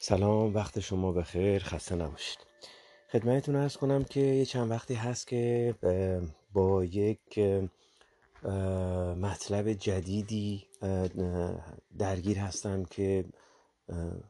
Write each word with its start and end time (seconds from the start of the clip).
سلام 0.00 0.54
وقت 0.54 0.80
شما 0.80 1.12
بخیر 1.12 1.62
خسته 1.62 1.94
نباشید. 1.94 2.38
خدمتتون 3.12 3.56
ارز 3.56 3.76
کنم 3.76 4.04
که 4.04 4.20
یه 4.20 4.44
چند 4.44 4.70
وقتی 4.70 4.94
هست 4.94 5.26
که 5.26 5.74
با 6.52 6.84
یک 6.84 7.38
مطلب 9.16 9.72
جدیدی 9.72 10.66
درگیر 11.98 12.38
هستم 12.38 12.84
که 12.84 13.24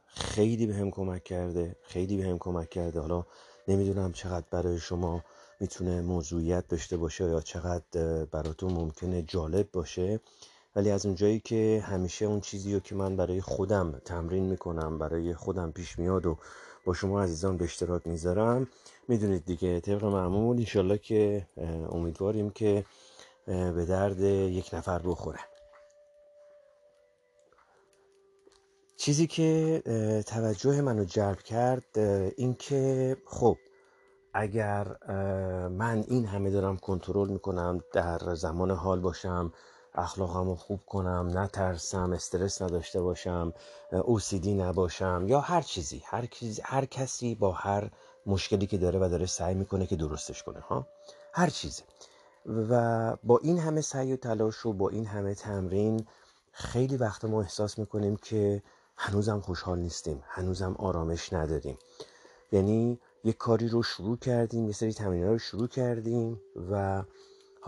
خیلی 0.07 0.67
به 0.67 0.75
هم 0.75 0.91
کمک 0.91 1.25
کرده 1.25 1.77
خیلی 1.83 2.17
به 2.17 2.25
هم 2.25 2.39
کمک 2.39 2.71
کرده. 2.71 3.01
حالا 3.01 3.27
نمی‌دونم 3.69 4.13
چقدر 4.13 4.47
برای 4.51 4.79
شما 4.79 5.25
می‌تونه 5.61 6.01
موضوعیت 6.01 6.69
داشته 6.69 6.97
باشه 6.97 7.25
یا 7.25 7.41
چقدر 7.41 8.25
براتون 8.25 8.73
ممکنه 8.73 9.23
جالب 9.23 9.71
باشه. 9.73 10.21
ولی 10.79 10.91
از 10.91 11.07
اونجایی 11.07 11.41
که 11.41 11.85
همیشه 11.87 12.25
اون 12.25 12.41
چیزی 12.41 12.75
رو 12.75 12.81
که 12.81 12.95
من 12.95 13.17
برای 13.17 13.41
خودم 13.41 13.93
تمرین 14.05 14.45
می‌کنم 14.45 14.99
برای 14.99 15.35
خودم 15.35 15.73
پیش 15.73 15.99
میاد 15.99 16.27
و 16.27 16.39
با 16.85 16.95
شما 16.95 17.23
عزیزان 17.23 17.57
به 17.57 17.65
اشتراک 17.65 18.07
می‌ذارم 18.07 18.69
می‌دونید 19.09 19.45
دیگه 19.45 19.81
طبق 19.81 20.05
معمول 20.05 20.57
انشالله 20.57 20.99
که 20.99 21.47
امیدواریم 21.91 22.51
که 22.51 22.85
به 23.47 23.85
درد 23.89 24.21
یک 24.21 24.71
نفر 24.75 24.99
بخوره. 24.99 25.41
چیزی 28.97 29.27
که 29.27 29.83
توجه 30.27 30.81
منو 30.81 31.05
جلب 31.05 31.39
کرد 31.39 31.99
این 32.37 32.55
که 32.55 33.17
خب 33.27 33.57
اگر 34.35 34.97
من 35.69 36.05
این 36.09 36.27
همه 36.27 36.51
دارم 36.51 36.77
کنترل 36.77 37.29
می‌کنم 37.29 37.81
در 37.93 38.35
زمان 38.35 38.71
حال 38.71 39.01
باشم 39.01 39.53
اخلاقمو 39.99 40.55
خوب 40.55 40.81
کنم 40.87 41.31
نترسم 41.35 42.13
استرس 42.13 42.63
نداشته 42.63 43.01
باشم 43.01 43.53
اوسیدی 43.93 44.55
نباشم 44.55 45.25
یا 45.29 45.41
هر 45.41 45.63
چیزی 45.63 46.03
هر, 46.05 46.29
هر 46.65 46.85
کسی 46.85 47.35
با 47.35 47.53
هر 47.53 47.91
مشکلی 48.27 48.67
که 48.67 48.79
داره 48.79 48.99
و 48.99 49.09
داره 49.09 49.27
سعی 49.27 49.55
می‌کنه 49.55 49.87
که 49.87 49.97
درستش 49.97 50.43
کنه 50.43 50.61
ها؟ 50.61 50.87
هر 51.33 51.51
چیزی. 51.51 51.83
و 52.47 53.17
با 53.25 53.39
این 53.43 53.59
همه 53.59 53.81
سعی 53.81 54.13
و 54.13 54.17
تلاش 54.17 54.67
و 54.67 54.73
با 54.73 54.89
این 54.89 55.07
همه 55.07 55.35
تمرین 55.35 56.07
خیلی 56.53 56.97
وقت 56.97 57.25
ما 57.25 57.43
احساس 57.43 57.79
می‌کنیم 57.79 58.17
که 58.17 58.63
هنوزم 58.97 59.41
خوشحال 59.41 59.79
نیستیم 59.79 60.23
هنوزم 60.27 60.77
آرامش 60.79 61.33
نداریم. 61.33 61.79
یعنی 62.53 63.01
یک 63.25 63.37
کاری 63.37 63.69
رو 63.69 63.83
شروع 63.83 64.17
کردیم 64.17 64.67
یه 64.67 64.73
سری 64.73 64.93
تمرین 64.93 65.25
رو 65.25 65.39
شروع 65.39 65.69
کردیم 65.69 66.41
و 66.71 67.03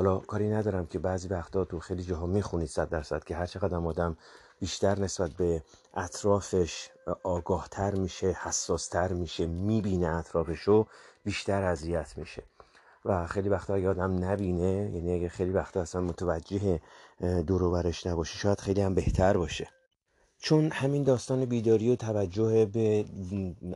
حالا 0.01 0.19
کاری 0.19 0.49
ندارم 0.49 0.87
که 0.87 0.99
بعضی 0.99 1.29
وقتا 1.29 1.65
تو 1.65 1.79
خیلی 1.79 2.03
جاها 2.03 2.27
می‌خونید 2.27 2.69
صد 2.69 2.89
درصد 2.89 3.25
که 3.25 3.37
هر 3.37 3.47
چقدر 3.47 3.77
آدم 3.77 4.17
بیشتر 4.61 4.99
نسبت 4.99 5.31
به 5.31 5.63
اطرافش 5.95 6.89
آگاهتر 7.23 7.95
میشه 7.95 8.37
حساستر 8.43 9.13
میشه 9.13 9.47
می‌بینه 9.47 10.07
اطرافش 10.17 10.61
رو 10.61 10.87
بیشتر 11.25 11.63
اذیت 11.63 12.13
میشه. 12.17 12.43
و 13.05 13.27
خیلی 13.27 13.49
وقتا 13.49 13.75
اگه 13.75 13.89
آدم 13.89 14.25
نبینه 14.25 14.91
یعنی 14.95 15.15
اگه 15.15 15.29
خیلی 15.29 15.51
وقتا 15.51 15.81
اصلا 15.81 16.01
متوجه 16.01 16.81
دوروبرش 17.47 18.07
نباشه 18.07 18.39
شاید 18.39 18.61
خیلی 18.61 18.81
هم 18.81 18.95
بهتر 18.95 19.37
باشه. 19.37 19.69
چون 20.39 20.71
همین 20.71 21.03
داستان 21.03 21.45
بیداری 21.45 21.93
و 21.93 21.97
توجه 21.97 22.67
به 22.67 23.05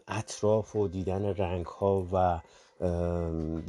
اطراف 0.09 0.77
و 0.77 0.89
دیدن 0.89 1.25
رنگ 1.25 1.67
ها 1.67 2.09
و 2.13 2.41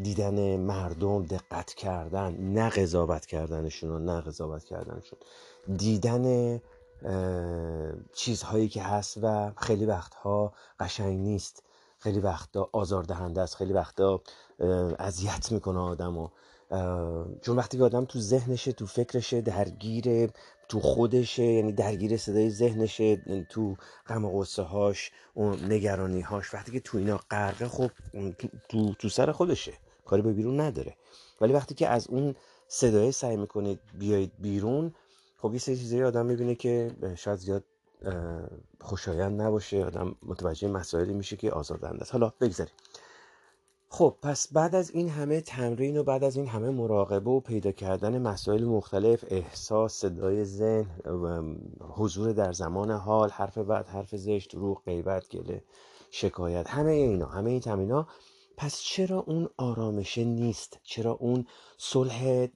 دیدن 0.03 0.57
مردم 0.59 1.25
دقت 1.25 1.73
کردن 1.73 2.35
نه 2.37 2.69
قضاوت 2.69 3.25
کردنشون 3.25 3.89
و 3.89 3.99
نه 3.99 4.21
قضاوت 4.21 4.63
کردنشون. 4.63 5.19
دیدن 5.77 6.61
چیزهایی 8.13 8.69
که 8.69 8.83
هست 8.83 9.19
و 9.21 9.51
خیلی 9.57 9.85
وقتها 9.85 10.53
قشنگ 10.79 11.19
نیست. 11.19 11.63
خیلی 11.99 12.19
وقتا 12.19 12.69
آزاردهنده 12.71 13.41
است 13.41 13.55
خیلی 13.55 13.73
وقتا 13.73 14.21
اذیت 14.99 15.51
می‌کنه 15.51 15.79
آدمو. 15.79 16.27
چون 17.41 17.55
وقتی 17.55 17.77
که 17.77 17.83
آدم 17.83 18.05
تو 18.05 18.19
ذهنشه 18.19 18.71
تو 18.71 18.85
فکرشه 18.85 19.41
درگیر 19.41 20.29
تو 20.69 20.79
خودشه 20.79 21.43
یعنی 21.43 21.71
درگیر 21.71 22.17
صدای 22.17 22.49
ذهنشه 22.49 23.15
تو 23.49 23.75
غم 24.07 24.25
و 24.25 24.39
غصه 24.39 24.61
هاش 24.61 25.11
اون 25.33 25.71
نگرانی 25.71 26.21
هاش 26.21 26.53
وقتی 26.53 26.71
که 26.71 26.79
تو 26.79 26.97
اینا 26.97 27.19
غرقه 27.31 27.67
خب 27.67 27.91
تو, 28.69 28.93
تو, 28.93 29.09
سر 29.09 29.31
خودشه 29.31 29.73
کاری 30.05 30.21
به 30.21 30.33
بیرون 30.33 30.59
نداره. 30.59 30.95
ولی 31.41 31.53
وقتی 31.53 31.75
که 31.75 31.87
از 31.87 32.07
اون 32.07 32.35
صدای 32.67 33.11
سعی 33.11 33.37
می‌کنه 33.37 33.79
بیاید 33.99 34.31
بیرون 34.39 34.93
خب 35.37 35.53
یه 35.53 35.59
سری 35.59 35.77
چیزایی 35.77 36.03
آدم 36.03 36.25
می‌بینه 36.25 36.55
که 36.55 36.91
شاید 37.15 37.39
زیاد 37.39 37.63
خوشایند 38.81 39.41
نباشه 39.41 39.85
آدم 39.85 40.15
متوجه 40.23 40.67
مسائلی 40.67 41.13
میشه 41.13 41.35
که 41.35 41.51
آزاردهنده 41.51 42.01
است. 42.01 42.11
حالا 42.11 42.33
بگذاریم. 42.41 42.73
خب 43.89 44.15
پس 44.21 44.53
بعد 44.53 44.75
از 44.75 44.91
این 44.91 45.09
همه 45.09 45.41
تمرین 45.41 45.97
و 45.97 46.03
بعد 46.03 46.23
از 46.23 46.37
این 46.37 46.47
همه 46.47 46.69
مراقبه 46.69 47.31
و 47.31 47.39
پیدا 47.39 47.71
کردن 47.71 48.21
مسائل 48.21 48.63
مختلف 48.63 49.25
احساس 49.27 49.93
صدای 49.93 50.45
ذهن 50.45 50.85
حضور 51.79 52.31
در 52.31 52.53
زمان 52.53 52.91
حال 52.91 53.29
حرف 53.29 53.57
بعد 53.57 53.87
حرف 53.87 54.15
زشت 54.15 54.55
رو 54.55 54.73
غیبت 54.73 55.29
گله 55.29 55.63
شکایت 56.11 56.69
همه 56.69 56.91
اینا 56.91 57.25
همه 57.25 57.49
این 57.49 57.59
تمرینا 57.59 58.07
پس 58.57 58.81
چرا 58.81 59.19
اون 59.27 59.49
آرامشه 59.57 60.23
نیست؟ 60.23 60.79
چرا 60.83 61.11
اون 61.11 61.45
صلح 61.77 62.47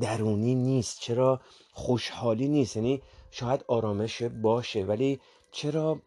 درونی 0.00 0.54
نیست؟ 0.54 0.98
چرا 1.00 1.40
خوشحالی 1.72 2.48
نیست؟ 2.48 2.76
یعنی 2.76 3.02
شاید 3.30 3.64
آرامش 3.66 4.22
باشه 4.22 4.84
ولی 4.84 5.20
چرا 5.50 6.00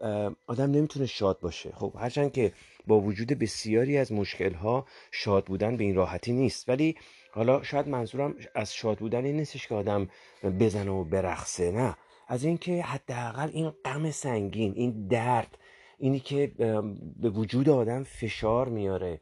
آدم 0.47 0.71
نمی‌تونه 0.71 1.05
شاد 1.05 1.39
باشه؟ 1.39 1.71
خب 1.71 1.93
هرچند 1.97 2.31
که 2.31 2.53
با 2.87 2.99
وجود 2.99 3.27
بسیاری 3.27 3.97
از 3.97 4.11
مشکلها 4.11 4.85
شاد 5.11 5.45
بودن 5.45 5.77
به 5.77 5.83
این 5.83 5.95
راحتی 5.95 6.33
نیست. 6.33 6.69
ولی 6.69 6.95
حالا 7.31 7.63
شاید 7.63 7.87
منظورم 7.87 8.35
از 8.55 8.73
شاد 8.73 8.97
بودن 8.97 9.25
این 9.25 9.37
نیستش 9.37 9.67
که 9.67 9.75
آدم 9.75 10.09
بزنه 10.43 10.91
و 10.91 11.03
برقصه 11.03 11.71
نه. 11.71 11.97
از 12.27 12.43
اینکه 12.43 12.81
حداقل 12.81 13.49
این 13.53 13.69
غم 13.85 14.11
سنگین 14.11 14.73
این 14.75 15.07
درد 15.07 15.57
اینی 15.97 16.19
که 16.19 16.51
به 17.19 17.29
وجود 17.29 17.69
آدم 17.69 18.03
فشار 18.03 18.69
میاره. 18.69 19.19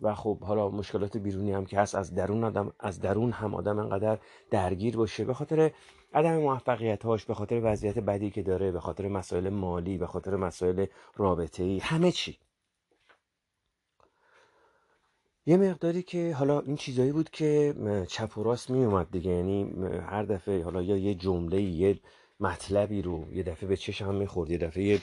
و 0.00 0.14
خب 0.14 0.40
حالا 0.40 0.68
مشکلات 0.68 1.16
بیرونی 1.16 1.52
هم 1.52 1.66
که 1.66 1.80
هست 1.80 1.94
از 1.94 2.14
درون 2.14 2.44
آدم 2.44 2.72
از 2.80 3.00
درون 3.00 3.32
هم 3.32 3.54
آدم 3.54 3.78
انقدر 3.78 4.18
درگیر 4.50 4.96
باشه. 4.96 5.24
به 5.24 5.34
خاطر 5.34 5.70
عدم 6.14 6.36
موفقیت 6.36 7.04
هاش 7.04 7.24
به 7.24 7.34
خاطر 7.34 7.60
وضعیت 7.64 7.98
بدی 7.98 8.30
که 8.30 8.42
داره 8.42 8.72
به 8.72 8.80
خاطر 8.80 9.08
مسائل 9.08 9.48
مالی 9.48 9.98
به 9.98 10.06
خاطر 10.06 10.36
مسائل 10.36 10.86
رابطه 11.16 11.62
ای 11.62 11.78
همه 11.78 12.12
چی. 12.12 12.38
یه 15.50 15.56
مقداری 15.56 16.02
که 16.02 16.34
حالا 16.38 16.60
این 16.60 16.76
چیزایی 16.76 17.12
بود 17.12 17.30
که 17.30 17.74
چپ 18.08 18.38
و 18.38 18.42
راست 18.42 18.70
می 18.70 18.84
اومد 18.84 19.10
دیگه. 19.10 19.30
یعنی 19.30 19.72
هر 20.06 20.22
دفعه 20.22 20.62
حالا 20.64 20.82
یا 20.82 20.96
یه 20.96 21.14
جمله 21.14 21.62
یه 21.62 21.98
مطلبی 22.40 23.02
رو 23.02 23.34
یه 23.34 23.42
دفعه 23.42 23.68
به 23.68 23.76
چشم 23.76 24.14
می‌خورد 24.14 24.50
یه 24.50 24.58
دفعه 24.58 24.84
یه 24.84 25.00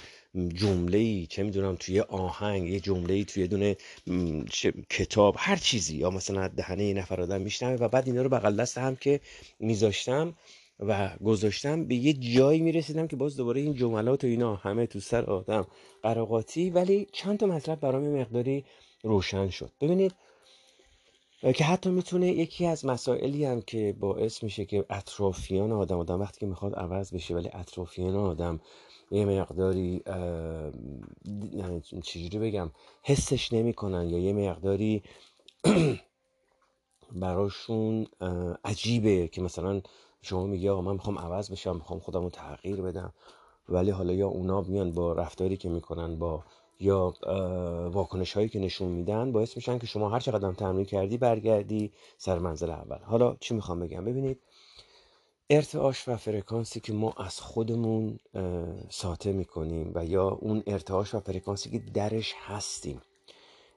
جمله 0.53 1.25
چه 1.25 1.43
می‌دونم 1.43 1.75
توی 1.75 1.99
آهنگ 1.99 2.69
یه 2.69 2.79
جمله 2.79 3.23
توی 3.23 3.47
دونه 3.47 3.75
کتاب 4.89 5.35
هر 5.37 5.55
چیزی. 5.55 5.97
یا 5.97 6.09
مثلا 6.09 6.47
دهنه 6.47 6.85
یه 6.85 6.93
نفر 6.93 7.21
آدم 7.21 7.41
میشنمه 7.41 7.75
و 7.75 7.87
بعد 7.87 8.07
اینا 8.07 8.21
رو 8.21 8.29
بغل 8.29 8.55
دست 8.55 8.77
هم 8.77 8.95
که 8.95 9.19
میذاشتم 9.59 10.33
و 10.79 11.09
گذاشتم 11.23 11.85
به 11.85 11.95
یه 11.95 12.13
جایی 12.13 12.61
می‌رسیدم 12.61 13.07
که 13.07 13.15
باز 13.15 13.37
دوباره 13.37 13.61
این 13.61 13.73
جملات 13.73 14.23
و 14.23 14.27
اینا 14.27 14.55
همه 14.55 14.87
تو 14.87 14.99
سر 14.99 15.25
آدم 15.25 15.67
قراقاتی. 16.03 16.69
ولی 16.69 17.07
چند 17.11 17.39
تا 17.39 17.45
مطلب 17.45 17.79
برام 17.79 18.19
مقداری 18.19 18.65
روشن 19.03 19.49
شد. 19.49 19.71
ببینید 19.81 20.15
که 21.41 21.63
حتی 21.63 21.89
می‌تونه 21.89 22.27
یکی 22.27 22.65
از 22.65 22.85
مسائلی 22.85 23.45
هم 23.45 23.61
که 23.61 23.95
باعث 23.99 24.43
میشه 24.43 24.65
که 24.65 24.85
اطرافیان 24.89 25.71
آدم 25.71 25.99
آدم 25.99 26.19
وقتی 26.19 26.39
که 26.39 26.45
می‌خواد 26.45 26.75
عوض 26.75 27.13
بشه 27.13 27.35
ولی 27.35 27.49
اطرافیان 27.53 28.15
آدم 28.15 28.59
یه 29.11 29.25
مقداری 29.25 30.03
چجوری 32.03 32.39
بگم 32.39 32.71
حسش 33.03 33.53
نمی‌کنن 33.53 34.09
یا 34.09 34.19
یه 34.19 34.33
مقداری 34.33 35.03
براشون 37.21 38.07
عجیبه 38.65 39.27
که 39.27 39.41
مثلا 39.41 39.81
شما 40.21 40.45
میگی 40.45 40.69
آقا 40.69 40.81
من 40.81 40.93
می‌خوام 40.93 41.19
عوض 41.19 41.51
بشم 41.51 41.75
می‌خوام 41.75 41.99
خودم 41.99 42.23
رو 42.23 42.29
تغییر 42.29 42.81
بدم 42.81 43.13
ولی 43.69 43.91
حالا 43.91 44.13
یا 44.13 44.27
اونا 44.27 44.61
میان 44.61 44.91
با 44.91 45.13
رفتاری 45.13 45.57
که 45.57 45.69
می‌کنن 45.69 46.15
با 46.19 46.43
یا 46.79 47.13
واکنش 47.91 48.33
هایی 48.33 48.49
که 48.49 48.59
نشون 48.59 48.87
میدن 48.87 49.31
باعث 49.31 49.55
میشن 49.55 49.79
که 49.79 49.87
شما 49.87 50.09
هر 50.09 50.19
چقدر 50.19 50.51
تمرین 50.51 50.85
کردی 50.85 51.17
برگردی 51.17 51.91
سر 52.17 52.39
منزل 52.39 52.69
اول. 52.69 52.97
حالا 52.97 53.35
چی 53.39 53.53
می‌خوام 53.53 53.79
بگم؟ 53.79 54.05
ببینید 54.05 54.39
ارتعاش 55.49 56.07
و 56.07 56.17
فرکانسی 56.17 56.79
که 56.79 56.93
ما 56.93 57.13
از 57.17 57.39
خودمون 57.39 58.19
ساطع 58.89 59.31
می‌کنیم 59.31 59.91
و 59.95 60.05
یا 60.05 60.29
اون 60.29 60.63
ارتعاش 60.67 61.15
و 61.15 61.19
فرکانسی 61.19 61.69
که 61.69 61.79
درش 61.79 62.33
هستیم. 62.45 63.01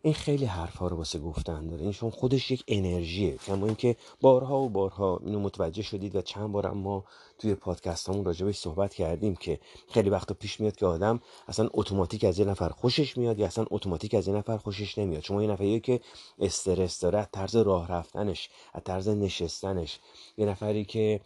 این 0.02 0.14
خیلی 0.14 0.44
حرفها 0.44 0.86
رو 0.86 0.96
واسه 0.96 1.18
گفتن 1.18 1.66
داره. 1.66 1.82
این 1.82 1.92
چون 1.92 2.10
خودش 2.10 2.50
یک 2.50 2.64
انرژیه. 2.68 3.36
کما 3.36 3.66
اینکه 3.66 3.96
بارها 4.20 4.60
و 4.60 4.68
بارها 4.68 5.20
اینو 5.24 5.40
متوجه 5.40 5.82
شدید 5.82 6.16
و 6.16 6.22
چند 6.22 6.52
بار 6.52 6.70
ما 6.70 7.04
توی 7.38 7.54
پادکست 7.54 8.08
همون 8.08 8.24
راجبش 8.24 8.58
صحبت 8.58 8.94
کردیم 8.94 9.36
که 9.36 9.60
خیلی 9.88 10.10
وقتا 10.10 10.34
پیش 10.34 10.60
میاد 10.60 10.76
که 10.76 10.86
آدم 10.86 11.20
اصلا 11.48 11.68
اتوماتیک 11.72 12.24
از 12.24 12.38
یه 12.38 12.44
نفر 12.44 12.68
خوشش 12.68 13.16
میاد 13.16 13.38
یا 13.38 13.46
اصلا 13.46 13.66
اتوماتیک 13.70 14.14
از 14.14 14.28
یه 14.28 14.34
نفر 14.34 14.56
خوشش 14.56 14.98
نمیاد. 14.98 15.22
شما 15.22 15.42
یه 15.42 15.50
نفری 15.50 15.80
که 15.80 16.00
استرس 16.38 17.00
داره 17.00 17.18
از 17.18 17.28
طرز 17.32 17.56
راه 17.56 17.88
رفتنش 17.88 18.50
از 18.74 18.84
طرز 18.84 19.08
نشستنش. 19.08 19.98
یه 20.36 20.46
نفری 20.46 20.84
که 20.84 21.20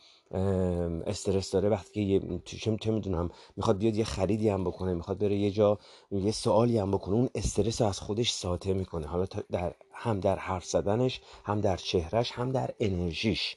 استرس 1.06 1.50
داره 1.50 1.68
وقتی 1.68 1.92
که 1.92 2.00
یه 2.00 2.42
چه 2.80 2.90
می‌دونم 2.90 3.30
می‌خواد 3.56 3.78
بیاد 3.78 3.96
یه 3.96 4.04
خریدی 4.04 4.48
هم 4.48 4.64
بکنه 4.64 4.94
می‌خواد 4.94 5.18
بره 5.18 5.36
یه 5.36 5.50
جا 5.50 5.78
یه 6.10 6.32
سوالی 6.32 6.78
هم 6.78 6.90
بکنه 6.90 7.14
اون 7.14 7.28
استرس 7.34 7.82
از 7.82 8.00
خودش 8.00 8.32
ساطع 8.32 8.72
می‌کنه. 8.72 9.06
حالا 9.06 9.26
در 9.50 9.74
هم 9.92 10.20
در 10.20 10.38
حرف 10.38 10.64
زدنش 10.64 11.20
هم 11.44 11.60
در 11.60 11.76
چهرش 11.76 12.32
هم 12.32 12.52
در 12.52 12.74
انرژیش. 12.80 13.56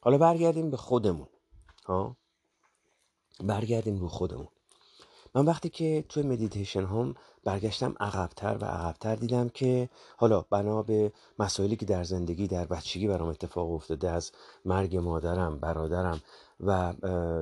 حالا 0.00 0.18
برگردیم 0.18 0.70
به 0.70 0.76
خودمون 0.76 1.28
ها؟ 1.86 2.16
برگردیم 3.44 4.00
به 4.00 4.08
خودمون. 4.08 4.48
من 5.34 5.44
وقتی 5.44 5.68
که 5.68 6.04
توی 6.08 6.22
مدیتیشن 6.22 6.84
هم 6.84 7.14
برگشتم 7.44 7.94
عقبتر 8.00 8.56
و 8.60 8.64
عقبتر 8.64 9.14
دیدم 9.14 9.48
که 9.48 9.88
حالا 10.16 10.40
بنا 10.40 10.82
به 10.82 11.12
مسائلی 11.38 11.76
که 11.76 11.86
در 11.86 12.04
زندگی 12.04 12.46
در 12.46 12.64
بچگی 12.64 13.08
برام 13.08 13.28
اتفاق 13.28 13.72
افتاده 13.72 14.10
از 14.10 14.32
مرگ 14.64 14.96
مادرم 14.96 15.58
برادرم 15.58 16.20
و 16.60 16.92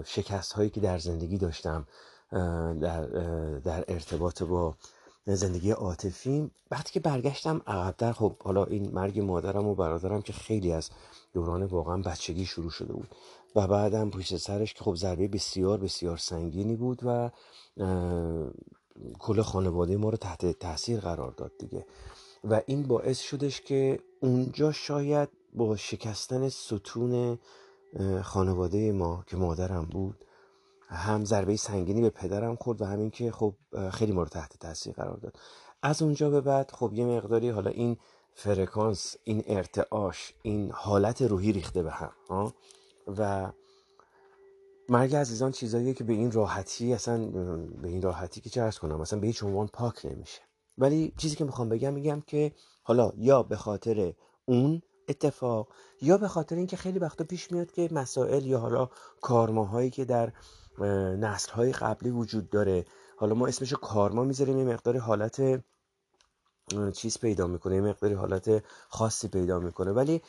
شکست 0.04 0.52
هایی 0.52 0.70
که 0.70 0.80
در 0.80 0.98
زندگی 0.98 1.38
داشتم 1.38 1.86
در, 2.80 3.06
در 3.58 3.84
ارتباط 3.88 4.42
با 4.42 4.74
زندگی 5.26 5.70
عاطفی 5.70 6.50
وقتی 6.70 6.92
که 6.92 7.00
برگشتم 7.00 7.62
عقبتر 7.66 8.12
خب 8.12 8.36
حالا 8.42 8.64
این 8.64 8.90
مرگ 8.94 9.20
مادرم 9.20 9.66
و 9.66 9.74
برادرم 9.74 10.22
که 10.22 10.32
خیلی 10.32 10.72
از 10.72 10.90
دوران 11.32 11.62
واقعا 11.62 11.96
بچگی 11.96 12.46
شروع 12.46 12.70
شده 12.70 12.92
بود. 12.92 13.08
و 13.56 13.66
بعدم 13.66 14.10
پشت 14.10 14.36
سرش 14.36 14.74
که 14.74 14.84
خب 14.84 14.94
ضربه 14.94 15.28
بسیار 15.28 15.78
بسیار 15.78 16.16
سنگینی 16.16 16.76
بود 16.76 17.00
و 17.02 17.30
کل 19.18 19.42
خانواده 19.42 19.96
ما 19.96 20.10
رو 20.10 20.16
تحت 20.16 20.46
تاثیر 20.46 21.00
قرار 21.00 21.30
داد 21.30 21.52
دیگه. 21.58 21.86
و 22.44 22.62
این 22.66 22.82
باعث 22.82 23.20
شدش 23.20 23.60
که 23.60 23.98
اونجا 24.20 24.72
شاید 24.72 25.28
با 25.54 25.76
شکستن 25.76 26.48
ستون 26.48 27.38
خانواده 28.22 28.92
ما 28.92 29.24
که 29.26 29.36
مادرم 29.36 29.84
بود 29.84 30.24
هم 30.88 31.24
ضربه 31.24 31.56
سنگینی 31.56 32.00
به 32.00 32.10
پدرم 32.10 32.56
خورد 32.56 32.82
و 32.82 32.84
همین 32.84 33.10
که 33.10 33.30
خب 33.30 33.54
خیلی 33.92 34.12
ما 34.12 34.22
رو 34.22 34.28
تحت 34.28 34.56
تاثیر 34.56 34.92
قرار 34.92 35.16
داد. 35.16 35.36
از 35.82 36.02
اونجا 36.02 36.30
به 36.30 36.40
بعد 36.40 36.70
خب 36.70 36.92
یه 36.92 37.06
مقداری 37.06 37.48
حالا 37.48 37.70
این 37.70 37.96
فرکانس 38.34 39.16
این 39.24 39.42
ارتعاش 39.46 40.34
این 40.42 40.70
حالت 40.74 41.22
روحی 41.22 41.52
ریخته 41.52 41.82
به 41.82 41.90
هم 41.90 42.52
و 43.06 43.52
مرگ 44.88 45.16
عزیزان 45.16 45.52
چیزاییه 45.52 45.94
که 45.94 46.04
به 46.04 46.12
این 46.12 46.32
راحتی 46.32 46.94
اصلا 46.94 47.26
به 47.82 47.88
این 47.88 48.02
راحتی 48.02 48.40
که 48.40 48.50
چه 48.50 48.70
کنم 48.70 49.00
مثلا 49.00 49.20
به 49.20 49.26
هیچ 49.26 49.42
عنوان 49.42 49.66
پاک 49.66 50.06
نمیشه. 50.06 50.40
ولی 50.78 51.12
چیزی 51.16 51.36
که 51.36 51.44
می‌خوام 51.44 51.68
بگم 51.68 51.92
میگم 51.92 52.20
که 52.20 52.52
حالا 52.82 53.12
یا 53.16 53.42
به 53.42 53.56
خاطر 53.56 54.14
اون 54.44 54.82
اتفاق 55.08 55.68
یا 56.00 56.18
به 56.18 56.28
خاطر 56.28 56.56
اینکه 56.56 56.76
خیلی 56.76 56.98
وقتا 56.98 57.24
پیش 57.24 57.52
میاد 57.52 57.72
که 57.72 57.88
مسائل 57.92 58.46
یا 58.46 58.58
حالا 58.58 58.88
کارماهایی 59.20 59.90
که 59.90 60.04
در 60.04 60.32
نسل 61.18 61.72
قبلی 61.72 62.10
وجود 62.10 62.50
داره 62.50 62.84
حالا 63.16 63.34
ما 63.34 63.46
اسمشو 63.46 63.76
کارما 63.76 64.24
می‌ذاریم 64.24 64.58
یه 64.58 64.64
مقدار 64.64 64.98
حالت 64.98 65.62
چیز 66.92 67.18
پیدا 67.18 67.46
می‌کنه 67.46 67.74
یه 67.74 67.80
مقداری 67.80 68.14
حالت 68.14 68.64
خاصی 68.88 69.28
پیدا 69.28 69.58
می‌کنه. 69.58 69.90
ولی 69.92 70.22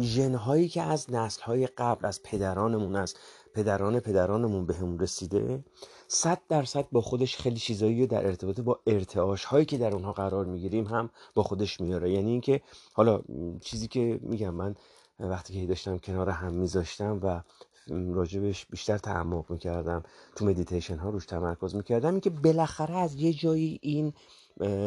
ژن 0.00 0.66
که 0.68 0.82
از 0.82 1.12
نسل 1.12 1.42
های 1.42 1.66
قبل 1.66 2.06
از 2.06 2.22
پدرانمون 2.22 2.96
از 2.96 3.14
پدران 3.54 4.00
پدرانمون 4.00 4.66
بهمون 4.66 4.98
رسیده 4.98 5.64
صد 6.08 6.38
درصد 6.48 6.86
با 6.92 7.00
خودش 7.00 7.36
خیلی 7.36 7.56
چیزایی 7.56 8.06
در 8.06 8.26
ارتباط 8.26 8.60
با 8.60 8.80
ارتعاش 8.86 9.44
هایی 9.44 9.64
که 9.64 9.78
در 9.78 9.94
اونها 9.94 10.12
قرار 10.12 10.44
می‌گیریم 10.44 10.84
هم 10.84 11.10
با 11.34 11.42
خودش 11.42 11.80
میاره. 11.80 12.12
یعنی 12.12 12.30
اینکه 12.30 12.60
حالا 12.92 13.22
چیزی 13.60 13.88
که 13.88 14.20
میگم 14.22 14.54
من 14.54 14.74
وقتی 15.20 15.60
که 15.60 15.66
داشتم 15.66 15.98
کنار 15.98 16.30
هم 16.30 16.52
میذاشتم 16.54 17.20
و 17.22 17.40
راجبش 17.88 18.66
بیشتر 18.66 18.98
تعمق 18.98 19.50
می‌کردم 19.50 20.02
تو 20.36 20.44
مدیتیشن 20.44 20.96
ها 20.96 21.10
روش 21.10 21.26
تمرکز 21.26 21.74
می‌کردم 21.74 22.10
اینکه 22.10 22.30
بالاخره 22.30 22.96
از 22.96 23.14
یه 23.14 23.32
جایی 23.32 23.78
این 23.82 24.12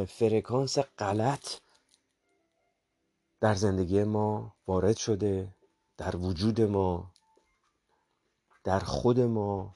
فرکانس 0.08 0.78
غلط 0.80 1.48
در 3.42 3.56
زندگی 3.56 4.04
ما 4.04 4.56
وارد 4.68 4.98
شده 4.98 5.48
در 5.98 6.16
وجود 6.16 6.62
ما 6.62 7.12
در 8.64 8.80
خود 8.80 9.20
ما 9.20 9.76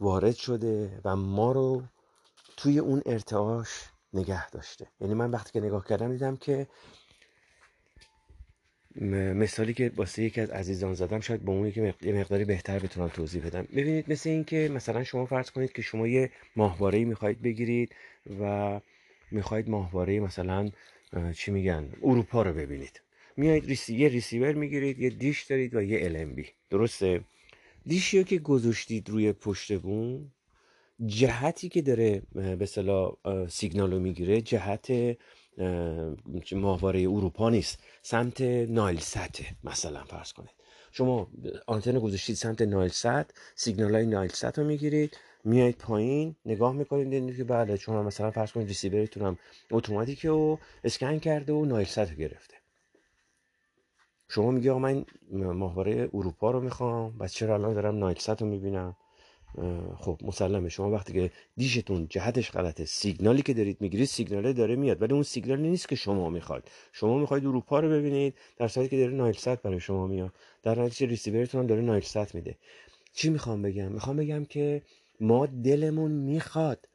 وارد 0.00 0.34
شده 0.34 1.00
و 1.04 1.16
ما 1.16 1.52
رو 1.52 1.82
توی 2.56 2.78
اون 2.78 3.02
ارتعاش 3.06 3.68
نگه 4.12 4.50
داشته. 4.50 4.86
یعنی 5.00 5.14
من 5.14 5.30
وقتی 5.30 5.52
که 5.52 5.60
نگاه 5.60 5.86
کردم 5.86 6.12
دیدم 6.12 6.36
که 6.36 6.66
مثالی 9.34 9.74
که 9.74 9.92
واسه 9.96 10.22
یکی 10.22 10.40
از 10.40 10.50
عزیزان 10.50 10.94
زدم 10.94 11.20
شاید 11.20 11.44
با 11.44 11.52
اون 11.52 11.72
که 11.72 11.94
یه 12.02 12.12
مقداری 12.12 12.44
بهتر 12.44 12.78
بتونم 12.78 13.08
توضیح 13.08 13.46
بدم. 13.46 13.62
ببینید 13.62 14.12
مثل 14.12 14.30
این 14.30 14.44
که 14.44 14.70
مثلا 14.74 15.04
شما 15.04 15.26
فرض 15.26 15.50
کنید 15.50 15.72
که 15.72 15.82
شما 15.82 16.06
یه 16.06 16.32
ماهواره 16.56 17.04
می‌خواید 17.04 17.42
بگیرید 17.42 17.94
و 18.40 18.80
می‌خواید 19.30 19.68
ماهواره 19.68 20.20
مثلا 20.20 20.70
چی 21.36 21.50
میگن 21.50 21.92
اروپا 22.02 22.42
رو 22.42 22.52
ببینید. 22.52 23.00
میایید 23.36 23.66
recei... 23.66 23.94
یه 23.94 24.08
ریسیور 24.08 24.52
می‌گیرید 24.52 24.98
یه 24.98 25.10
dish 25.10 25.42
دارید 25.42 25.74
و 25.74 25.82
یه 25.82 26.08
LNB 26.08 26.46
درسته؟ 26.70 27.20
dish 27.86 28.16
ی 28.16 28.24
که 28.24 28.38
گذاشتید 28.38 29.08
روی 29.08 29.32
پشت 29.32 29.78
بون 29.78 30.30
جهتی 31.06 31.68
که 31.68 31.82
داره 31.82 32.22
به 32.32 32.66
اصطلاح 32.66 33.12
سیگنال 33.48 33.92
رو 33.92 34.00
می‌گیره 34.00 34.40
جهت 34.40 35.16
ماهواره 36.52 37.00
اروپا 37.00 37.50
نیست. 37.50 37.82
سمت 38.02 38.40
نایل 38.40 38.98
ساته 38.98 39.46
مثلا 39.64 40.04
فرض 40.04 40.32
کنید. 40.32 40.50
شما 40.90 41.28
آنتن 41.66 41.98
گذاشتید 41.98 42.36
سمت 42.36 42.62
نایل 42.62 42.90
سات 42.90 43.30
سیگنال 43.54 43.94
های 43.94 44.06
نایل 44.06 44.30
سات 44.30 44.58
رو 44.58 44.64
می‌گیرید 44.64 45.16
میایید 45.44 45.76
پایین 45.76 46.36
نگاه 46.44 46.72
می‌کنید 46.72 47.10
دیدید 47.10 47.36
که 47.36 47.44
بله 47.44 47.76
چون 47.76 47.96
مثلا 47.96 48.30
فرض 48.30 48.52
کنید 48.52 48.68
ریسیورتون 48.68 49.22
هم 49.22 49.38
اتوماتیک 49.70 50.24
و 50.24 50.56
اسکن 50.84 51.18
کرده 51.18 51.52
و 51.52 51.64
نایل 51.64 51.86
سات 51.86 52.10
رو 52.10 52.16
گرفته. 52.16 52.54
شما 54.28 54.50
میگی 54.50 54.70
من 54.70 55.04
ماهواره 55.32 56.10
اروپا 56.14 56.50
رو 56.50 56.60
می‌خوام 56.60 57.16
و 57.18 57.28
چرا 57.28 57.54
الان 57.54 57.74
دارم 57.74 57.98
نایل 57.98 58.18
سات 58.18 58.42
رو 58.42 58.48
می‌بینم؟ 58.48 58.96
خب 59.96 60.20
مسلمه. 60.22 60.68
شما 60.68 60.90
وقتی 60.90 61.12
که 61.12 61.30
dish 61.56 61.85
تون 61.85 62.06
جهتش 62.08 62.50
غلطه 62.50 62.84
سیگنالی 62.84 63.42
که 63.42 63.54
دارید 63.54 63.80
می‌گیرید 63.80 64.06
سیگناله 64.06 64.52
داره 64.52 64.76
میاد. 64.76 65.02
ولی 65.02 65.12
اون 65.12 65.22
سیگنالی 65.22 65.68
نیست 65.68 65.88
که 65.88 65.96
شما 65.96 66.30
می‌خواید. 66.30 66.64
شما 66.92 67.18
می‌خواید 67.18 67.46
اروپا 67.46 67.80
رو 67.80 67.90
ببینید 67.90 68.34
در 68.56 68.68
صورتی 68.68 68.88
که 68.90 68.98
داره 68.98 69.12
نایل 69.12 69.34
سات 69.34 69.62
برای 69.62 69.80
شما 69.80 70.06
میاد. 70.06 70.32
در 70.62 70.82
نتیجه 70.82 71.06
ریسیورتون 71.06 71.66
داره 71.66 71.82
نایل 71.82 72.02
سات 72.02 72.34
میده. 72.34 72.56
چی 73.14 73.30
می‌خوام 73.30 73.62
بگم؟ 73.62 73.92
می‌خوام 73.92 74.16
بگم 74.16 74.44
که 74.44 74.82
ما 75.20 75.46
دلمون 75.46 76.10
می‌خواد 76.10 76.88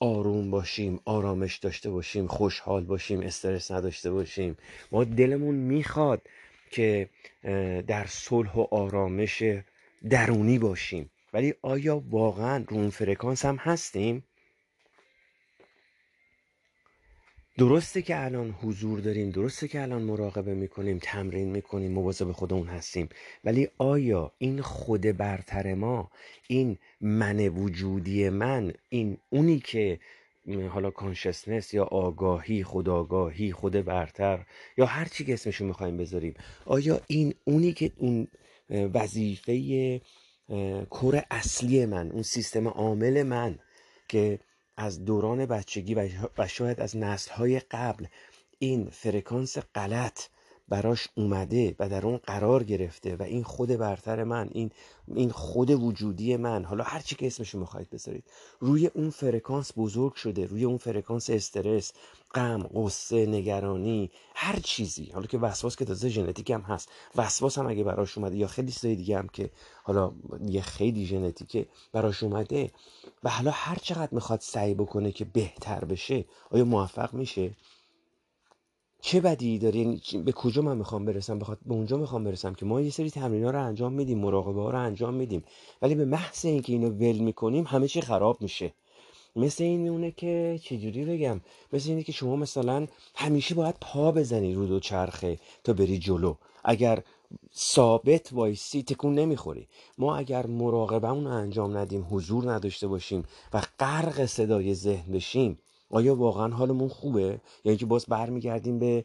آروم 0.00 0.50
باشیم 0.50 1.00
آرامش 1.04 1.56
داشته 1.58 1.90
باشیم 1.90 2.26
خوشحال 2.26 2.84
باشیم 2.84 3.20
استرس 3.20 3.70
نداشته 3.70 4.10
باشیم. 4.10 4.56
ما 4.92 5.04
دلمون 5.04 5.54
می‌خواد 5.54 6.22
که 6.70 7.08
در 7.86 8.06
صلح 8.08 8.52
و 8.56 8.66
آرامش 8.70 9.42
درونی 10.10 10.58
باشیم. 10.58 11.10
ولی 11.32 11.54
آیا 11.62 12.02
واقعا 12.10 12.64
رو 12.68 12.76
اون 12.76 12.90
فرکانس 12.90 13.44
هم 13.44 13.56
هستیم؟ 13.56 14.24
درسته 17.58 18.02
که 18.02 18.24
الان 18.24 18.50
حضور 18.50 19.00
داریم 19.00 19.30
درسته 19.30 19.68
که 19.68 19.82
الان 19.82 20.02
مراقبه 20.02 20.54
می‌کنیم 20.54 20.98
تمرین 21.02 21.50
می‌کنیم 21.50 21.92
مواظب 21.92 22.32
خودمون 22.32 22.66
هستیم. 22.68 23.08
ولی 23.44 23.68
آیا 23.78 24.32
این 24.38 24.62
خود 24.62 25.00
برتر 25.00 25.74
ما 25.74 26.10
این 26.48 26.78
من 27.00 27.48
وجودی 27.48 28.28
من 28.28 28.72
این 28.88 29.18
اونی 29.30 29.58
که 29.60 30.00
حالا 30.68 30.90
کانشسنس 30.90 31.74
یا 31.74 31.84
آگاهی 31.84 32.64
خداگاهی 32.64 33.52
خود 33.52 33.72
برتر 33.72 34.46
یا 34.78 34.86
هر 34.86 35.04
چی 35.04 35.24
که 35.24 35.34
اسمشو 35.34 35.64
می‌خوایم 35.64 35.96
بذاریم 35.96 36.34
آیا 36.66 37.00
این 37.06 37.34
اونی 37.44 37.72
که 37.72 37.92
اون 37.96 38.28
وظیفه 38.70 40.00
کور 40.90 41.24
اصلی 41.30 41.86
من 41.86 42.10
اون 42.10 42.22
سیستم 42.22 42.68
عامل 42.68 43.22
من 43.22 43.58
که 44.08 44.38
از 44.76 45.04
دوران 45.04 45.46
بچگی 45.46 45.94
و 46.38 46.46
شاید 46.48 46.80
از 46.80 46.96
نسلهای 46.96 47.60
قبل 47.60 48.06
این 48.58 48.88
فرکانس 48.92 49.58
غلط 49.74 50.20
براش 50.70 51.08
اومده 51.14 51.76
و 51.78 51.88
در 51.88 52.06
اون 52.06 52.16
قرار 52.16 52.64
گرفته 52.64 53.16
و 53.16 53.22
این 53.22 53.42
خود 53.42 53.68
برتر 53.68 54.24
من 54.24 54.48
این 54.52 54.70
این 55.14 55.30
خود 55.30 55.70
وجودی 55.70 56.36
من. 56.36 56.64
حالا 56.64 56.84
هر 56.84 57.00
چی 57.00 57.14
که 57.14 57.26
اسمشو 57.26 57.58
می‌خواید 57.58 57.90
بذارید. 57.90 58.24
روی 58.60 58.86
اون 58.86 59.10
فرکانس 59.10 59.72
بزرگ 59.76 60.14
شده 60.14 60.46
روی 60.46 60.64
اون 60.64 60.76
فرکانس 60.76 61.30
استرس 61.30 61.92
غم 62.34 62.62
غصه 62.74 63.26
نگرانی 63.26 64.10
هر 64.34 64.58
چیزی. 64.58 65.10
حالا 65.14 65.26
که 65.26 65.38
وسواس 65.38 65.76
که 65.76 65.84
تازه 65.84 66.08
ژنتیک 66.08 66.50
هم 66.50 66.60
هست. 66.60 66.88
وسواس 67.16 67.58
هم 67.58 67.66
اگه 67.66 67.84
براش 67.84 68.18
اومده 68.18 68.36
یا 68.36 68.46
خیلی 68.46 68.72
چیزای 68.72 68.96
دیگه 68.96 69.18
هم 69.18 69.28
که 69.28 69.50
حالا 69.82 70.12
یه 70.46 70.62
خیلی 70.62 71.06
ژنتیکه 71.06 71.66
براش 71.92 72.22
اومده 72.22 72.70
و 73.24 73.30
حالا 73.30 73.50
هر 73.50 73.76
چقدر 73.82 74.08
می‌خواد 74.12 74.40
سعی 74.40 74.74
بکنه 74.74 75.12
که 75.12 75.24
بهتر 75.24 75.84
بشه 75.84 76.24
آیا 76.50 76.64
موفق 76.64 77.14
میشه؟ 77.14 77.50
چه 79.00 79.20
بدی 79.20 79.58
داره 79.58 79.76
یعنی 79.76 80.02
به 80.24 80.32
کجا 80.32 80.62
من 80.62 80.76
می‌خوام 80.76 81.04
برسم؟ 81.04 81.38
بخواد 81.38 81.58
به 81.66 81.74
اونجا 81.74 81.96
می‌خوام 81.96 82.24
برسم 82.24 82.54
که 82.54 82.66
ما 82.66 82.80
یه 82.80 82.90
سری 82.90 83.10
تمرین 83.10 83.44
رو 83.44 83.64
انجام 83.64 83.92
میدیم 83.92 84.18
مراقبه 84.18 84.60
ها 84.60 84.70
رو 84.70 84.78
انجام 84.78 85.14
میدیم. 85.14 85.44
ولی 85.82 85.94
به 85.94 86.04
محض 86.04 86.44
اینکه 86.44 86.72
اینو 86.72 86.88
ول 86.90 87.18
می‌کنیم 87.18 87.64
همه 87.64 87.88
چی 87.88 88.00
خراب 88.00 88.42
میشه. 88.42 88.72
مثل 89.36 89.64
این 89.64 89.80
میونه 89.80 90.10
که 90.10 90.60
چجوری 90.62 91.04
بگم؟ 91.04 91.40
مثل 91.72 91.88
اینه 91.90 92.02
که 92.02 92.12
شما 92.12 92.36
مثلا 92.36 92.86
همیشه 93.14 93.54
باید 93.54 93.74
پا 93.80 94.12
بزنی 94.12 94.54
رو 94.54 94.66
دو 94.66 94.80
چرخه 94.80 95.38
تا 95.64 95.72
بری 95.72 95.98
جلو. 95.98 96.34
اگر 96.64 97.02
ثابت 97.56 98.32
وایسی 98.32 98.82
تکون 98.82 99.14
نمی‌خوری. 99.14 99.68
ما 99.98 100.16
اگر 100.16 100.46
مراقبه 100.46 101.10
اون 101.10 101.26
انجام 101.26 101.76
ندیم 101.76 102.06
حضور 102.10 102.52
نداشته 102.52 102.86
باشیم 102.86 103.24
و 103.52 103.62
غرق 103.78 104.26
صدای 104.26 104.74
ذهن 104.74 105.12
بشیم 105.12 105.58
آیا 105.90 106.14
واقعا 106.14 106.48
حالمون 106.48 106.88
خوبه؟ 106.88 107.40
یعنی 107.64 107.78
که 107.78 107.86
باز 107.86 108.06
برمیگردیم 108.06 108.78
به 108.78 109.04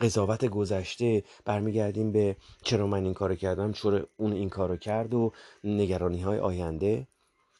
قضاوت 0.00 0.44
گذشته 0.44 1.22
برمیگردیم 1.44 2.12
به 2.12 2.36
چرا 2.62 2.86
من 2.86 3.04
این 3.04 3.14
کارو 3.14 3.34
کردم 3.34 3.72
چرا 3.72 4.06
اون 4.16 4.32
این 4.32 4.48
کارو 4.48 4.76
کرد 4.76 5.14
و 5.14 5.32
نگرانی 5.64 6.20
های 6.20 6.38
آینده؟ 6.38 7.06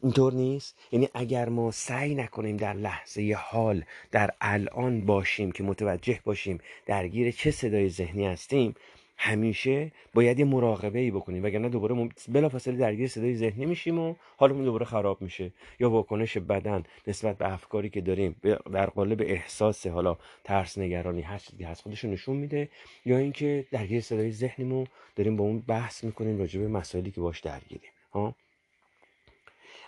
اینطور 0.02 0.32
نیست؟ 0.32 0.78
یعنی 0.92 1.08
اگر 1.14 1.48
ما 1.48 1.70
سعی 1.70 2.14
نکنیم 2.14 2.56
در 2.56 2.74
لحظه 2.74 3.36
حال 3.38 3.84
در 4.10 4.30
الان 4.40 5.06
باشیم 5.06 5.52
که 5.52 5.62
متوجه 5.62 6.20
باشیم 6.24 6.58
درگیر 6.86 7.30
چه 7.30 7.50
صدای 7.50 7.90
ذهنی 7.90 8.26
هستیم 8.26 8.74
همیشه 9.22 9.92
باید 10.14 10.38
یه 10.38 10.44
مراقبه 10.44 10.98
ای 10.98 11.10
بکنیم 11.10 11.44
وگرنه 11.44 11.68
دوباره 11.68 12.08
بلافاصله 12.28 12.76
درگیر 12.76 13.08
صدای 13.08 13.36
ذهنی 13.36 13.66
میشیم 13.66 13.98
و 13.98 14.14
حالمون 14.36 14.64
دوباره 14.64 14.84
خراب 14.84 15.22
میشه. 15.22 15.52
یا 15.80 15.90
واکنش 15.90 16.38
بدن 16.38 16.82
نسبت 17.06 17.38
به 17.38 17.52
افکاری 17.52 17.90
که 17.90 18.00
داریم 18.00 18.36
در 18.72 18.86
قالب 18.86 19.20
احساس 19.20 19.86
حالا 19.86 20.16
ترس 20.44 20.78
نگرانی 20.78 21.22
هر 21.22 21.38
چیزی 21.38 21.64
هست 21.64 21.82
خودش 21.82 22.04
نشون 22.04 22.36
میده. 22.36 22.68
یا 23.04 23.18
اینکه 23.18 23.66
درگیر 23.70 24.00
صدای 24.00 24.32
ذهنیمو 24.32 24.84
داریم 25.16 25.36
با 25.36 25.44
اون 25.44 25.58
بحث 25.58 26.04
می‌کنیم 26.04 26.38
راجع 26.38 26.60
به 26.60 26.68
مسائلی 26.68 27.10
که 27.10 27.20
باش 27.20 27.40
درگیریم. 27.40 27.90
ها؟ 28.12 28.34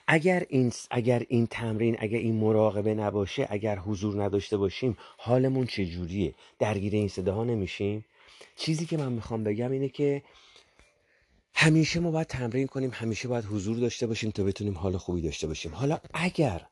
اگر 0.07 0.43
این 0.49 0.73
اگر 0.91 1.23
این 1.29 1.47
تمرین 1.47 1.97
اگر 1.99 2.19
این 2.19 2.35
مراقبه 2.35 2.95
نباشه 2.95 3.47
اگر 3.51 3.79
حضور 3.79 4.25
نداشته 4.25 4.57
باشیم 4.57 4.97
حالمون 5.19 5.67
چجوریه؟ 5.67 6.35
درگیر 6.59 6.93
این 6.93 7.09
صداها 7.09 7.45
نمیشیم؟ 7.45 8.05
چیزی 8.57 8.87
که 8.87 8.97
من 8.97 9.13
می‌خوام 9.13 9.45
بگم 9.45 9.71
اینه 9.71 9.89
که 9.89 10.23
همیشه 11.55 12.01
ما 12.01 12.11
باید 12.11 12.27
تمرین 12.27 12.67
کنیم 12.67 12.91
همیشه 12.91 13.29
باید 13.29 13.45
حضور 13.45 13.77
داشته 13.77 14.07
باشیم 14.07 14.31
تا 14.31 14.45
بتونیم 14.45 14.79
حال 14.79 14.97
خوبی 14.97 15.23
داشته 15.23 15.47
باشیم. 15.47 15.75
حالا 15.75 15.99
اگر 16.15 16.67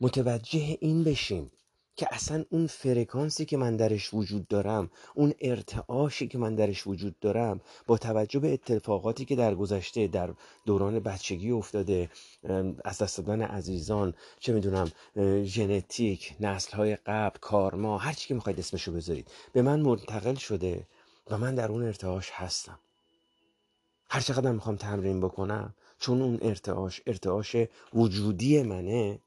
متوجه 0.00 0.78
این 0.80 1.04
بشیم 1.04 1.50
که 1.98 2.08
اصلا 2.10 2.44
اون 2.50 2.66
فرکانسی 2.66 3.44
که 3.44 3.56
من 3.56 3.76
درش 3.76 4.14
وجود 4.14 4.48
دارم 4.48 4.90
اون 5.14 5.34
ارتعاشی 5.40 6.28
که 6.28 6.38
من 6.38 6.54
درش 6.54 6.86
وجود 6.86 7.18
دارم 7.20 7.60
با 7.86 7.98
توجه 7.98 8.40
به 8.40 8.52
اتفاقاتی 8.52 9.24
که 9.24 9.36
در 9.36 9.54
گذشته 9.54 10.06
در 10.06 10.30
دوران 10.66 11.00
بچگی 11.00 11.50
افتاده 11.50 12.10
از 12.84 12.98
دست 12.98 13.18
دادن 13.18 13.42
عزیزان 13.42 14.14
چه 14.40 14.52
می‌دونم 14.52 14.92
ژنتیک 15.44 16.34
نسل 16.40 16.76
های 16.76 16.96
قبل 16.96 17.38
کارما 17.40 17.98
هر 17.98 18.12
چی 18.12 18.28
که 18.28 18.34
می‌خواید 18.34 18.58
اسمشو 18.58 18.92
بذارید 18.92 19.30
به 19.52 19.62
من 19.62 19.80
منتقل 19.80 20.34
شده 20.34 20.86
و 21.30 21.38
من 21.38 21.54
در 21.54 21.68
اون 21.68 21.82
ارتعاش 21.82 22.30
هستم. 22.32 22.78
هر 24.10 24.20
چقدر 24.20 24.52
می‌خوام 24.52 24.76
تمرین 24.76 25.20
بکنم 25.20 25.74
چون 25.98 26.22
اون 26.22 26.38
ارتعاش 26.42 27.02
ارتعاش 27.06 27.56
وجودی 27.94 28.62
منه 28.62 29.18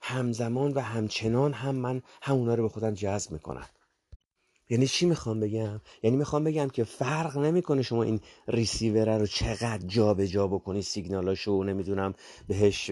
همزمان 0.00 0.72
و 0.72 0.80
همچنان 0.80 1.52
هم 1.52 1.74
من 1.74 2.02
همونا 2.22 2.54
رو 2.54 2.62
به 2.62 2.68
خودم 2.68 2.94
جذب 2.94 3.32
می‌کنم. 3.32 3.66
یعنی 4.70 4.86
چی 4.86 5.06
می‌خوام 5.06 5.40
بگم؟ 5.40 5.80
یعنی 6.02 6.16
می‌خوام 6.16 6.44
بگم 6.44 6.68
که 6.68 6.84
فرق 6.84 7.38
نمی‌کنه 7.38 7.82
شما 7.82 8.02
این 8.02 8.20
ریسیور 8.48 9.18
رو 9.18 9.26
چقدر 9.26 9.86
جابجا 9.86 10.26
جا 10.26 10.46
بکنی 10.46 10.82
سیگنالاشو 10.82 11.62
نمی‌دونم 11.64 12.14
بهش 12.48 12.90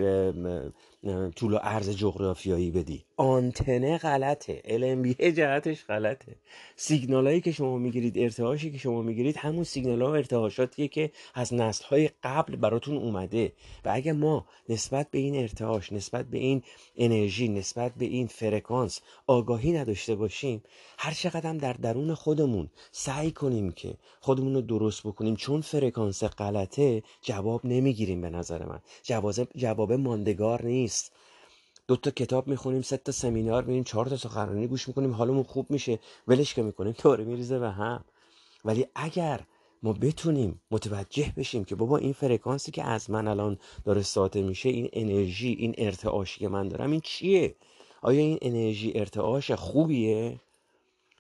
طول 1.36 1.52
و 1.52 1.56
عرض 1.56 1.90
جغرافیایی 1.90 2.70
بدی. 2.70 3.04
آنتنه 3.16 3.98
غلطه. 3.98 4.62
LMBA 4.64 5.24
جهتش 5.24 5.84
غلطه. 5.84 6.36
سیگنالایی 6.76 7.40
که 7.40 7.52
شما 7.52 7.78
می‌گیرید 7.78 8.18
ارتعاشی 8.18 8.72
که 8.72 8.78
شما 8.78 9.02
می‌گیرید 9.02 9.36
همون 9.36 9.64
سیگنال 9.64 10.02
ها 10.02 10.08
و 10.08 10.14
ارتعاشاتیه 10.14 10.88
که 10.88 11.10
از 11.34 11.54
نسل 11.54 11.84
های 11.84 12.10
قبل 12.22 12.56
براتون 12.56 12.96
اومده. 12.96 13.52
و 13.84 13.90
اگه 13.92 14.12
ما 14.12 14.46
نسبت 14.68 15.10
به 15.10 15.18
این 15.18 15.36
ارتعاش 15.36 15.92
نسبت 15.92 16.26
به 16.26 16.38
این 16.38 16.62
انرژی 16.96 17.48
نسبت 17.48 17.92
به 17.94 18.04
این 18.04 18.26
فرکانس 18.26 19.00
آگاهی 19.26 19.72
نداشته 19.72 20.14
باشیم 20.14 20.62
هر 20.98 21.12
چقدر 21.12 21.52
در 21.52 21.72
درون 21.72 22.14
خودمون 22.14 22.70
سعی 22.92 23.30
کنیم 23.30 23.72
که 23.72 23.94
خودمون 24.20 24.54
رو 24.54 24.60
درست 24.60 25.06
بکنیم 25.06 25.36
چون 25.36 25.60
فرکانس 25.60 26.24
غلطه 26.24 27.02
جواب 27.22 27.66
نمی‌گیریم 27.66 28.20
به 28.20 28.30
نظر 28.30 28.64
من. 28.64 28.80
جواب 29.56 29.92
ماندگار 29.92 30.64
نیست. 30.64 30.95
دو 31.88 31.96
تا 31.96 32.10
کتاب 32.10 32.48
می‌خونیم 32.48 32.82
سه 32.82 32.96
تا 32.96 33.12
سمینار 33.12 33.64
میریم 33.64 33.84
چهار 33.84 34.06
تا 34.06 34.16
سخنرانی 34.16 34.66
گوش 34.66 34.88
می‌کنیم 34.88 35.12
حالمون 35.12 35.42
خوب 35.42 35.70
میشه 35.70 35.98
ولش 36.28 36.54
که 36.54 36.62
می‌کنیم 36.62 36.94
دوره 37.02 37.24
میریزه 37.24 37.58
به 37.58 37.70
هم. 37.70 38.04
ولی 38.64 38.86
اگر 38.94 39.40
ما 39.82 39.92
بتونیم 39.92 40.60
متوجه 40.70 41.32
بشیم 41.36 41.64
که 41.64 41.74
بابا 41.74 41.96
این 41.96 42.12
فرکانسی 42.12 42.70
که 42.70 42.84
از 42.84 43.10
من 43.10 43.28
الان 43.28 43.58
داره 43.84 44.02
ساطع 44.02 44.42
میشه 44.42 44.68
این 44.68 44.88
انرژی 44.92 45.52
این 45.52 45.74
ارتعاشی 45.78 46.40
که 46.40 46.48
من 46.48 46.68
دارم 46.68 46.90
این 46.90 47.00
چیه؟ 47.00 47.56
آیا 48.02 48.20
این 48.20 48.38
انرژی 48.42 48.92
ارتعاش 48.94 49.50
خوبیه؟ 49.50 50.40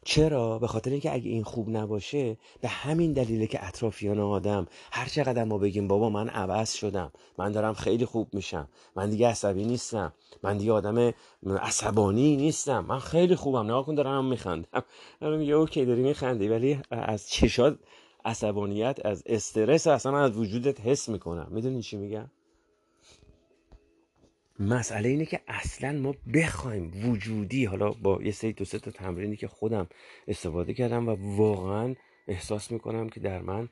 چرا؟ 0.06 0.58
به 0.58 0.66
خاطر 0.66 0.90
اینکه 0.90 1.14
اگه 1.14 1.30
این 1.30 1.44
خوب 1.44 1.70
نباشه 1.70 2.36
به 2.60 2.68
همین 2.68 3.12
دلیله 3.12 3.46
که 3.46 3.66
اطرافیان 3.66 4.20
آدم 4.20 4.66
هر 4.92 5.06
چقدر 5.08 5.44
ما 5.44 5.58
بگیم 5.58 5.88
بابا 5.88 6.10
من 6.10 6.28
عوض 6.28 6.72
شدم 6.72 7.12
من 7.38 7.52
دارم 7.52 7.74
خیلی 7.74 8.04
خوب 8.04 8.34
میشم 8.34 8.68
من 8.96 9.10
دیگه 9.10 9.28
عصبی 9.28 9.64
نیستم 9.64 10.12
من 10.42 10.56
دیگه 10.58 10.72
آدم 10.72 11.12
عصبانی 11.60 12.36
نیستم 12.36 12.84
من 12.84 12.98
خیلی 12.98 13.34
خوبم 13.34 13.64
نگاه 13.64 13.86
کن 13.86 13.94
دارم 13.94 14.24
میخندم. 14.24 14.82
دارم 15.20 15.38
میگه 15.38 15.52
اوکی 15.52 15.84
داری 15.84 16.02
میخندی 16.02 16.48
ولی 16.48 16.78
از 16.90 17.28
چشات 17.28 17.78
عصبانیت 18.24 18.98
از 19.04 19.22
استرس 19.26 19.86
اصلا 19.86 20.18
از 20.18 20.36
وجودت 20.36 20.80
حس 20.80 21.08
می‌کنم. 21.08 21.46
می‌دونی 21.50 21.82
چی 21.82 21.96
میگم؟ 21.96 22.30
مسئله 24.60 25.08
اینه 25.08 25.26
که 25.26 25.40
اصلا 25.48 25.92
ما 25.92 26.14
بخوایم 26.34 27.08
وجودی 27.10 27.64
حالا 27.64 27.90
با 27.90 28.22
یه 28.22 28.32
سری 28.32 28.52
دو 28.52 28.64
سه 28.64 28.78
تا 28.78 28.90
تمرینی 28.90 29.36
که 29.36 29.48
خودم 29.48 29.86
استفاده 30.28 30.74
کردم 30.74 31.08
و 31.08 31.36
واقعا 31.36 31.94
احساس 32.28 32.70
می‌کنم 32.70 33.08
که 33.08 33.20
در 33.20 33.40
من 33.40 33.68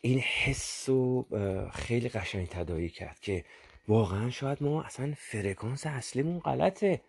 این 0.00 0.18
حس 0.18 0.88
رو 0.88 1.26
خیلی 1.72 2.08
قشنگ 2.08 2.46
تدایی 2.46 2.88
کرد 2.88 3.20
که 3.20 3.44
واقعا 3.88 4.30
شاید 4.30 4.62
ما 4.62 4.82
اصلا 4.82 5.14
فرکانس 5.16 5.86
اصلیمون 5.86 6.38
غلطه. 6.38 7.00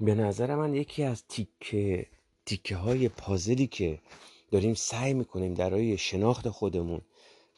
به 0.00 0.14
نظر 0.14 0.54
من 0.54 0.74
یکی 0.74 1.02
از 1.02 1.24
تیکه 1.28 2.06
تیکه 2.46 2.76
های 2.76 3.08
پازلی 3.08 3.66
که 3.66 3.98
داریم 4.50 4.74
سعی 4.74 5.14
می‌کنیم 5.14 5.54
درای 5.54 5.98
شناخت 5.98 6.48
خودمون 6.48 7.00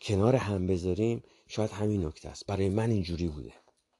کنار 0.02 0.36
هم 0.36 0.66
بذاریم 0.66 1.22
شاید 1.46 1.70
همین 1.70 2.06
نکته 2.06 2.28
است. 2.28 2.46
برای 2.46 2.68
من 2.68 2.90
اینجوری 2.90 3.28
بوده. 3.28 3.52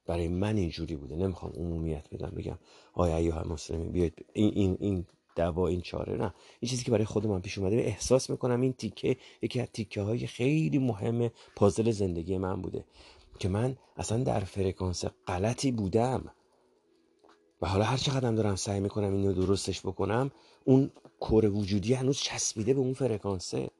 برای 0.07 0.27
من 0.27 0.57
اینجوری 0.57 0.95
بوده. 0.95 1.15
نمی‌خوام 1.15 1.51
عمومیت 1.51 2.07
بدم 2.11 2.29
بگم 2.37 2.57
آیا 2.93 3.17
ایها 3.17 3.43
مسلمین 3.43 3.91
بیاید 3.91 4.25
این 4.33 4.51
این 4.55 4.77
این 4.79 5.05
دوا 5.35 5.67
این 5.67 5.81
چاره 5.81 6.13
نه. 6.13 6.33
این 6.59 6.69
چیزی 6.69 6.83
که 6.83 6.91
برای 6.91 7.05
خود 7.05 7.27
من 7.27 7.41
پیش 7.41 7.57
اومده 7.57 7.75
احساس 7.75 8.29
می‌کنم 8.29 8.61
این 8.61 8.73
تیکه 8.73 9.17
یکی 9.41 9.59
از 9.59 9.67
تیکه 9.73 10.01
های 10.01 10.27
خیلی 10.27 10.77
مهم 10.77 11.29
پازل 11.55 11.91
زندگی 11.91 12.37
من 12.37 12.61
بوده 12.61 12.85
که 13.39 13.49
من 13.49 13.77
اصلا 13.97 14.23
در 14.23 14.39
فرکانس 14.39 15.05
غلطی 15.27 15.71
بودم. 15.71 16.31
و 17.61 17.67
حالا 17.67 17.83
هر 17.83 17.97
چقدر 17.97 18.31
دارم 18.31 18.55
سعی 18.55 18.79
می‌کنم 18.79 19.13
اینو 19.13 19.33
درستش 19.33 19.81
بکنم 19.81 20.31
اون 20.65 20.91
کور 21.19 21.45
وجودی 21.45 21.93
هنوز 21.93 22.17
چسبیده 22.17 22.73
به 22.73 22.79
اون 22.79 22.93
فرکانسه. 22.93 23.70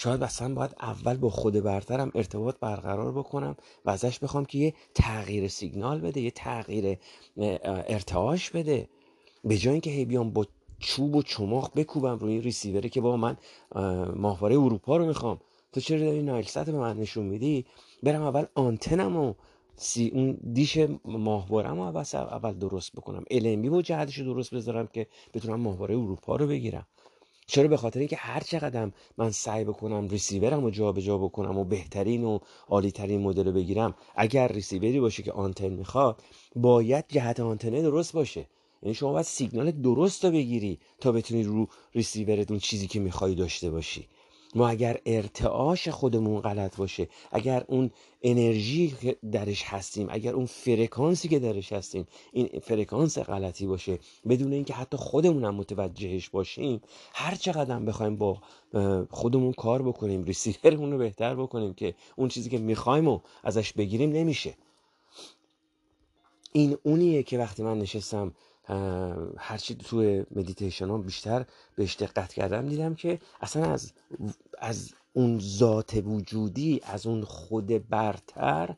شاید 0.00 0.22
اصلا 0.22 0.54
باید 0.54 0.74
اول 0.80 1.16
با 1.16 1.30
خود 1.30 1.54
برترم 1.54 2.10
ارتباط 2.14 2.56
برقرار 2.60 3.12
بکنم 3.12 3.56
و 3.84 3.90
ازش 3.90 4.18
بخوام 4.18 4.44
که 4.44 4.58
یه 4.58 4.74
تغییر 4.94 5.48
سیگنال 5.48 6.00
بده 6.00 6.20
یه 6.20 6.30
تغییر 6.30 6.98
ارتعاش 7.64 8.50
بده. 8.50 8.88
به 9.44 9.56
جای 9.56 9.72
اینکه 9.72 9.90
هی 9.90 10.04
بیام 10.04 10.30
با 10.30 10.46
چوب 10.78 11.16
و 11.16 11.22
چماق 11.22 11.72
بکوبم 11.76 12.18
روی 12.18 12.40
ریسیوره 12.40 12.88
که 12.88 13.00
با 13.00 13.16
من 13.16 13.36
ماهواره 14.16 14.58
اروپا 14.58 14.96
رو 14.96 15.06
می‌خوام. 15.06 15.40
تو 15.72 15.80
چرا 15.80 15.98
داری 15.98 16.22
نایل 16.22 16.46
به 16.54 16.72
من 16.72 16.96
نشون 16.96 17.26
میدی؟ 17.26 17.66
برم 18.02 18.22
اول 18.22 18.44
آنتنم 18.54 19.16
و 19.16 19.34
سی 19.76 20.10
اون 20.14 20.38
دیش 20.52 20.78
ماهوارم 21.04 21.80
اول 21.80 22.52
درست 22.52 22.92
بکنم. 22.92 23.24
LMB 23.30 23.68
با 23.68 23.82
جهتش 23.82 24.18
درست 24.18 24.54
بذارم 24.54 24.86
که 24.86 25.06
بتونم 25.34 25.60
ماهواره 25.60 25.94
اروپا 25.94 26.36
رو 26.36 26.46
بگیرم. 26.46 26.86
چرا 27.50 27.68
به 27.68 27.76
خاطر 27.76 27.98
اینکه 27.98 28.16
هر 28.16 28.40
چقدر 28.40 28.90
من 29.18 29.30
سعی 29.30 29.64
بکنم 29.64 30.08
ریسیورم 30.08 30.64
رو 30.64 30.70
جابجا 30.70 31.18
بکنم 31.18 31.58
و 31.58 31.64
بهترین 31.64 32.24
و 32.24 32.38
عالی 32.68 32.90
ترین 32.90 33.20
مدل 33.20 33.44
رو 33.44 33.52
بگیرم 33.52 33.94
اگر 34.16 34.48
ریسیوری 34.48 35.00
باشه 35.00 35.22
که 35.22 35.32
آنتن 35.32 35.68
می‌خواد 35.68 36.22
باید 36.56 37.04
جهت 37.08 37.40
آنتنه 37.40 37.82
درست 37.82 38.12
باشه. 38.12 38.46
یعنی 38.82 38.94
شما 38.94 39.12
باید 39.12 39.24
سیگنال 39.24 39.70
درست 39.70 40.24
رو 40.24 40.30
بگیری 40.30 40.78
تا 41.00 41.12
بتونی 41.12 41.42
رو 41.42 41.66
ریسیورت 41.94 42.50
اون 42.50 42.60
چیزی 42.60 42.86
که 42.86 43.00
می‌خوای 43.00 43.34
داشته 43.34 43.70
باشی. 43.70 44.08
ما 44.54 44.68
اگر 44.68 45.00
ارتعاش 45.06 45.88
خودمون 45.88 46.40
غلط 46.40 46.76
باشه 46.76 47.08
اگر 47.32 47.64
اون 47.68 47.90
انرژی 48.22 48.94
درش 49.32 49.62
هستیم 49.64 50.06
اگر 50.10 50.32
اون 50.32 50.46
فرکانسی 50.46 51.28
که 51.28 51.38
درش 51.38 51.72
هستیم 51.72 52.06
این 52.32 52.60
فرکانس 52.62 53.18
غلطی 53.18 53.66
باشه 53.66 53.98
بدون 54.28 54.52
اینکه 54.52 54.74
حتی 54.74 54.96
خودمون 54.96 55.44
هم 55.44 55.54
متوجهش 55.54 56.28
باشیم 56.28 56.80
هر 57.14 57.34
چقدر 57.34 57.78
بخوایم 57.78 58.16
با 58.16 58.38
خودمون 59.10 59.52
کار 59.52 59.82
بکنیم 59.82 60.24
ریسیورمون 60.24 60.92
رو 60.92 60.98
بهتر 60.98 61.34
بکنیم 61.34 61.74
که 61.74 61.94
اون 62.16 62.28
چیزی 62.28 62.50
که 62.50 62.58
می‌خوایم 62.58 63.08
و 63.08 63.20
ازش 63.44 63.72
بگیریم 63.72 64.12
نمیشه. 64.12 64.54
این 66.52 66.78
اونیه 66.82 67.22
که 67.22 67.38
وقتی 67.38 67.62
من 67.62 67.78
نشستم 67.78 68.34
هرچی 69.38 69.74
توی 69.74 70.26
مدیتیشن 70.30 70.88
ها 70.88 70.98
بیشتر 70.98 71.44
بهش 71.76 71.96
دقت 71.96 72.32
کردم 72.32 72.68
دیدم 72.68 72.94
که 72.94 73.20
اصلا 73.40 73.72
از, 73.72 73.92
از 74.58 74.92
اون 75.12 75.38
ذات 75.40 76.02
وجودی 76.04 76.80
از 76.84 77.06
اون 77.06 77.24
خود 77.24 77.88
برتر 77.88 78.74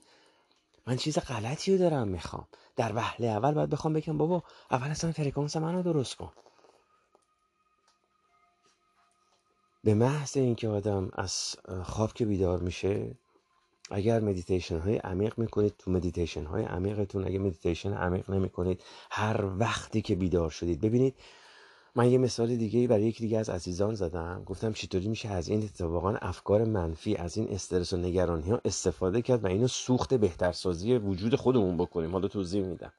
من 0.87 0.97
چیز 0.97 1.19
غلطی 1.19 1.73
رو 1.73 1.79
دارم 1.79 2.09
می‌خوام. 2.09 2.47
در 2.77 2.93
وهله 2.95 3.27
اول 3.27 3.55
باید 3.55 3.71
بخوام 3.71 3.93
بگم 3.93 4.19
بابا 4.19 4.43
اول 4.71 4.89
اصلا 4.91 5.13
فرکانس 5.13 5.57
منو 5.57 5.83
درست 5.83 6.15
کن. 6.15 6.33
به 9.85 9.95
محض 9.95 10.37
اینکه 10.37 10.69
آدم 10.69 11.11
از 11.13 11.57
خواب 11.83 12.13
که 12.13 12.27
بیدار 12.27 12.59
میشه 12.59 13.19
اگر 13.91 14.21
مدیتیشن 14.21 14.79
های 14.79 14.97
عمیق 14.97 15.39
می‌کنید 15.39 15.75
تو 15.79 15.91
مدیتیشن 15.91 16.45
های 16.45 16.65
عمیقتون 16.65 17.25
اگر 17.25 17.39
مدیتیشن 17.39 17.93
عمیق 17.93 18.31
نمی‌کنید 18.31 18.83
هر 19.11 19.45
وقتی 19.59 20.03
که 20.03 20.15
بیدار 20.15 20.51
شدید. 20.51 20.81
ببینید 20.81 21.15
من 21.95 22.11
یه 22.11 22.19
مثال 22.19 22.57
دیگه 22.57 22.89
برای 22.89 23.03
یکی 23.03 23.21
دیگه 23.21 23.39
از 23.39 23.51
عزیزان 23.51 23.95
زدم. 23.95 24.43
گفتم 24.47 24.73
چطوری 24.73 25.09
میشه 25.09 25.29
از 25.29 25.49
این 25.49 25.63
اتفاقا 25.63 26.15
افکار 26.15 26.65
منفی 26.65 27.17
از 27.17 27.37
این 27.37 27.49
استرس 27.49 27.93
و 27.93 27.97
نگرانی 27.97 28.51
ها 28.51 28.61
استفاده 28.65 29.23
کرد 29.23 29.45
و 29.45 29.47
اینو 29.47 29.69
سوخت 29.69 30.15
بهترسازی 30.15 30.97
وجود 30.97 31.35
خودمون 31.35 31.77
بکنیم. 31.77 32.13
حالا 32.13 32.29
توضیح 32.29 32.63
میدم. 32.65 32.93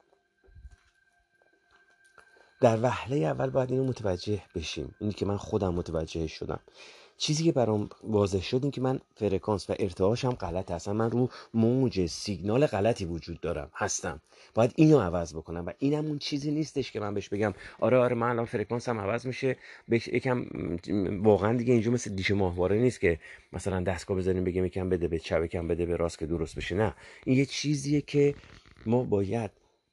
در 2.61 2.79
وهله 2.81 3.17
اول 3.17 3.49
باید 3.49 3.71
اینو 3.71 3.83
متوجه 3.83 4.43
بشیم. 4.55 4.95
اینی 4.99 5.13
که 5.13 5.25
من 5.25 5.37
خودم 5.37 5.73
متوجه 5.73 6.27
شدم. 6.27 6.59
چیزی 7.21 7.43
که 7.43 7.51
برام 7.51 7.89
واضح 8.03 8.41
شد 8.41 8.59
این 8.63 8.71
که 8.71 8.81
من 8.81 8.99
فرکانس 9.15 9.69
و 9.69 9.73
ارتعاشم 9.79 10.29
غلط 10.31 10.71
هستم. 10.71 10.91
من 10.91 11.11
رو 11.11 11.29
موج 11.53 12.05
سیگنال 12.05 12.65
غلطی 12.65 13.05
وجود 13.05 13.41
دارم 13.41 13.71
هستم. 13.73 14.21
باید 14.53 14.73
اینو 14.75 14.99
عوض 14.99 15.33
بکنم 15.33 15.65
و 15.65 15.71
اینم 15.79 16.05
اون 16.05 16.19
چیزی 16.19 16.51
نیستش 16.51 16.91
که 16.91 16.99
من 16.99 17.13
بهش 17.13 17.29
بگم 17.29 17.53
آره 17.79 17.97
آره 17.97 18.15
من 18.15 18.29
الان 18.29 18.45
فرکانسم 18.45 18.99
عوض 18.99 19.25
میشه. 19.25 19.57
یکم 19.89 20.45
واقعا 21.23 21.57
دیگه 21.57 21.73
اینجا 21.73 21.91
مثل 21.91 22.15
دیش 22.15 22.31
ماهواره 22.31 22.79
نیست 22.79 22.99
که 22.99 23.19
مثلا 23.53 23.81
دستگاه 23.81 24.17
بزنیم 24.17 24.43
بگیم 24.43 24.65
یکم 24.65 24.89
بده 24.89 25.07
به 25.07 25.19
چپ 25.19 25.43
یکم 25.43 25.67
بده 25.67 25.85
به 25.85 25.95
راست 25.95 26.19
که 26.19 26.25
درست 26.25 26.55
بشه. 26.55 26.75
نه. 26.75 26.95
این 27.25 27.37
یه 27.37 27.45
چیزیه 27.45 28.01
که 28.01 28.35
ما 28.85 29.03
باید 29.03 29.51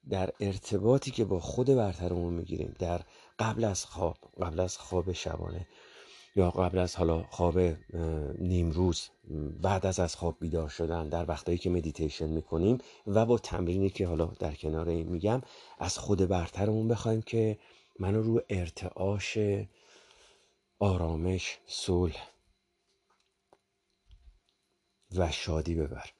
در 0.09 0.29
ارتباطی 0.39 1.11
که 1.11 1.25
با 1.25 1.39
خود 1.39 1.67
برترمون 1.67 2.33
می‌گیریم 2.33 2.75
در 2.79 3.01
قبل 3.39 3.63
از 3.63 3.85
خواب 3.85 4.17
قبل 4.41 4.59
از 4.59 4.77
خواب 4.77 5.11
شبانه 5.11 5.67
یا 6.35 6.51
قبل 6.51 6.77
از 6.77 6.95
حالا 6.95 7.23
خواب 7.23 7.59
نیمروز 8.39 9.09
بعد 9.61 9.85
از 9.85 9.99
از 9.99 10.15
خواب 10.15 10.37
بیدار 10.39 10.69
شدن 10.69 11.09
در 11.09 11.29
وقتایی 11.29 11.57
که 11.57 11.69
مدیتیشن 11.69 12.27
می‌کنیم 12.27 12.77
و 13.07 13.25
با 13.25 13.37
تمرینی 13.37 13.89
که 13.89 14.07
حالا 14.07 14.25
در 14.25 14.55
کنار 14.55 14.89
این 14.89 15.09
میگم 15.09 15.41
از 15.79 15.97
خود 15.97 16.27
برترمون 16.27 16.87
بخوایم 16.87 17.21
که 17.21 17.59
منو 17.99 18.21
رو 18.21 18.41
ارتعاش 18.49 19.37
آرامش 20.79 21.57
صلح 21.67 22.27
و 25.15 25.31
شادی 25.31 25.75
ببر. 25.75 26.18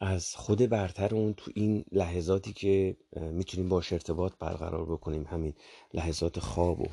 از 0.00 0.34
خود 0.34 0.68
برتر 0.68 1.14
اون 1.14 1.34
تو 1.34 1.50
این 1.54 1.84
لحظاتی 1.92 2.52
که 2.52 2.96
می‌تونیم 3.16 3.68
باش 3.68 3.92
ارتباط 3.92 4.32
برقرار 4.38 4.84
بکنیم 4.84 5.24
همین 5.24 5.54
لحظات 5.94 6.38
خواب 6.38 6.80
و 6.80 6.88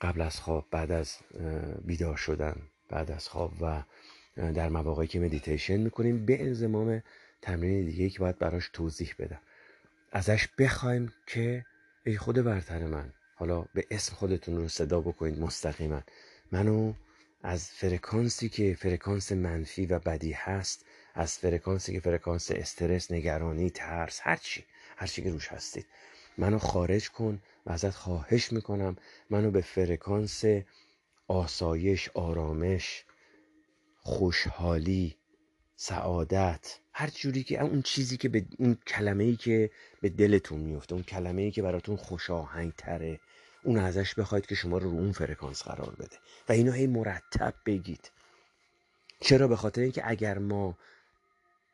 قبل 0.00 0.20
از 0.20 0.40
خواب 0.40 0.66
بعد 0.70 0.92
از 0.92 1.16
بیدار 1.84 2.16
شدن 2.16 2.56
بعد 2.88 3.10
از 3.10 3.28
خواب 3.28 3.52
و 3.60 3.82
در 4.36 4.68
مواقعی 4.68 5.06
که 5.06 5.20
مدیتیشن 5.20 5.76
می‌کنیم 5.76 6.26
به 6.26 6.42
انزمام 6.42 7.02
تمرین 7.42 7.84
دیگه 7.84 8.10
که 8.10 8.18
باید 8.18 8.38
براش 8.38 8.70
توضیح 8.72 9.14
بدم. 9.18 9.40
ازش 10.12 10.48
بخوایم 10.58 11.12
که 11.26 11.64
ای 12.06 12.16
خود 12.16 12.36
برتر 12.36 12.86
من 12.86 13.12
حالا 13.34 13.64
به 13.74 13.86
اسم 13.90 14.14
خودتون 14.14 14.56
رو 14.56 14.68
صدا 14.68 15.00
بکنید 15.00 15.38
مستقیما. 15.38 16.02
منو 16.52 16.92
از 17.42 17.70
فرکانسی 17.70 18.48
که 18.48 18.76
فرکانس 18.80 19.32
منفی 19.32 19.86
و 19.86 19.98
بدی 19.98 20.32
هست 20.32 20.84
از 21.18 21.38
فرکانسی 21.38 21.92
که 21.92 22.00
فرکانس 22.00 22.50
استرس 22.50 23.12
نگرانی 23.12 23.70
ترس 23.70 24.20
هرچی 24.22 24.64
هرچی 24.96 25.22
که 25.22 25.30
روش 25.30 25.48
هستید. 25.48 25.86
منو 26.38 26.58
خارج 26.58 27.10
کن 27.10 27.42
و 27.66 27.72
ازت 27.72 27.90
خواهش 27.90 28.52
می‌کنم 28.52 28.96
منو 29.30 29.50
به 29.50 29.60
فرکانس 29.60 30.44
آسایش 31.28 32.08
آرامش 32.14 33.04
خوشحالی 33.96 35.16
سعادت 35.76 36.78
هر 36.92 37.10
جوری 37.10 37.42
که 37.42 37.60
اون 37.60 37.82
چیزی 37.82 38.16
که 38.16 38.28
به 38.28 38.46
اون 38.58 38.78
کلمه 38.86 39.24
ای 39.24 39.36
که 39.36 39.70
به 40.00 40.08
دلتون 40.08 40.60
میفته 40.60 40.94
اون 40.94 41.02
کلمه 41.04 41.42
ای 41.42 41.50
که 41.50 41.62
براتون 41.62 41.96
خوش 41.96 42.30
آهنگ 42.30 42.72
تره 42.72 43.20
اون 43.62 43.78
ازش 43.78 44.14
بخواید 44.14 44.46
که 44.46 44.54
شما 44.54 44.78
رو 44.78 44.90
رو 44.90 44.96
اون 44.96 45.12
فرکانس 45.12 45.62
قرار 45.62 45.94
بده. 45.94 46.16
و 46.48 46.52
اینو 46.52 46.72
هی 46.72 46.86
مرتب 46.86 47.54
بگید. 47.66 48.10
چرا؟ 49.20 49.48
به 49.48 49.56
خاطر 49.56 49.80
اینکه 49.80 50.02
اگر 50.04 50.38
ما 50.38 50.78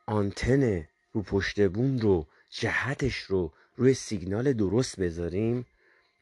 آنتن 0.06 0.88
رو 1.12 1.22
پشت 1.22 1.68
بوم 1.68 1.98
رو 1.98 2.26
جهتش 2.50 3.16
رو 3.16 3.52
روی 3.76 3.94
سیگنال 3.94 4.52
درست 4.52 5.00
بذاریم. 5.00 5.66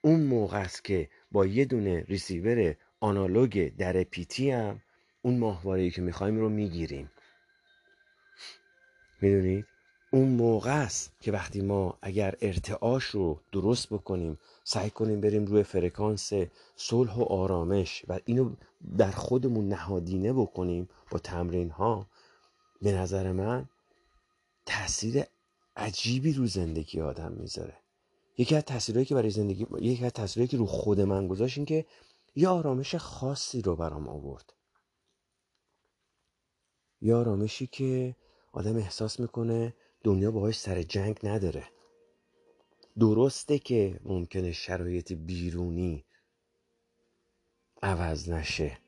اون 0.01 0.21
موقع 0.23 0.61
است 0.61 0.85
که 0.85 1.09
با 1.33 1.47
یه 1.47 1.64
دونه 1.64 2.05
ریسیور 2.09 2.75
آنالوگ 3.01 3.73
در 3.77 4.03
پیتی 4.03 4.51
هم 4.51 4.81
اون 5.23 5.38
ماهواره‌ای 5.38 5.90
که 5.90 6.03
می‌خوایم 6.03 6.38
رو 6.38 6.49
می‌گیریم. 6.49 7.11
می‌دونید؟ 9.21 9.66
اون 10.11 10.29
موقع 10.29 10.83
است 10.83 11.12
که 11.21 11.33
وقتی 11.33 11.61
ما 11.61 11.99
اگر 12.03 12.35
ارتعاش 12.40 13.05
رو 13.05 13.40
درست 13.53 13.88
بکنیم 13.92 14.38
سعی 14.64 14.90
کنیم 14.90 15.21
بریم 15.21 15.45
روی 15.45 15.62
فرکانس 15.62 16.33
صلح 16.77 17.14
و 17.14 17.23
آرامش 17.23 18.05
و 18.09 18.18
اینو 18.25 18.55
در 18.99 19.11
خودمون 19.11 19.68
نهادینه 19.68 20.33
بکنیم 20.33 20.88
با 21.11 21.18
تمرین 21.18 21.71
ها 21.71 22.07
به 22.83 22.92
نظر 22.92 23.33
من 23.33 23.68
تاثیر 24.66 25.25
عجیبی 25.77 26.33
رو 26.33 26.46
زندگی 26.46 27.01
آدم 27.01 27.33
می‌ذاره. 27.33 27.79
یکی 28.38 28.57
از 28.57 28.62
تاثیرهایی 28.62 29.07
که 29.07 29.14
برای 29.14 29.31
زندگی 29.31 29.66
یکی 29.81 30.05
از 30.05 30.12
تاثیرهایی 30.12 30.48
که 30.48 30.57
رو 30.57 30.66
خود 30.66 31.01
من 31.01 31.29
گذاشت 31.29 31.59
این 31.59 31.66
که 31.66 31.87
یه 32.35 32.48
آرامش 32.48 32.94
خاصی 32.94 33.62
رو 33.62 33.77
برام 33.77 34.09
آورد. 34.09 34.53
یه 37.01 37.14
آرامشی 37.14 37.66
که 37.66 38.16
آدم 38.53 38.77
احساس 38.77 39.20
می‌کنه 39.20 39.75
دنیا 40.05 40.31
باهاش 40.31 40.59
سر 40.59 40.83
جنگ 40.83 41.18
نداره. 41.22 41.64
درسته 42.98 43.59
که 43.59 44.01
ممکنه 44.05 44.53
شرایط 44.53 45.12
بیرونی 45.12 46.05
عوض 47.83 48.29
نشه. 48.29 48.82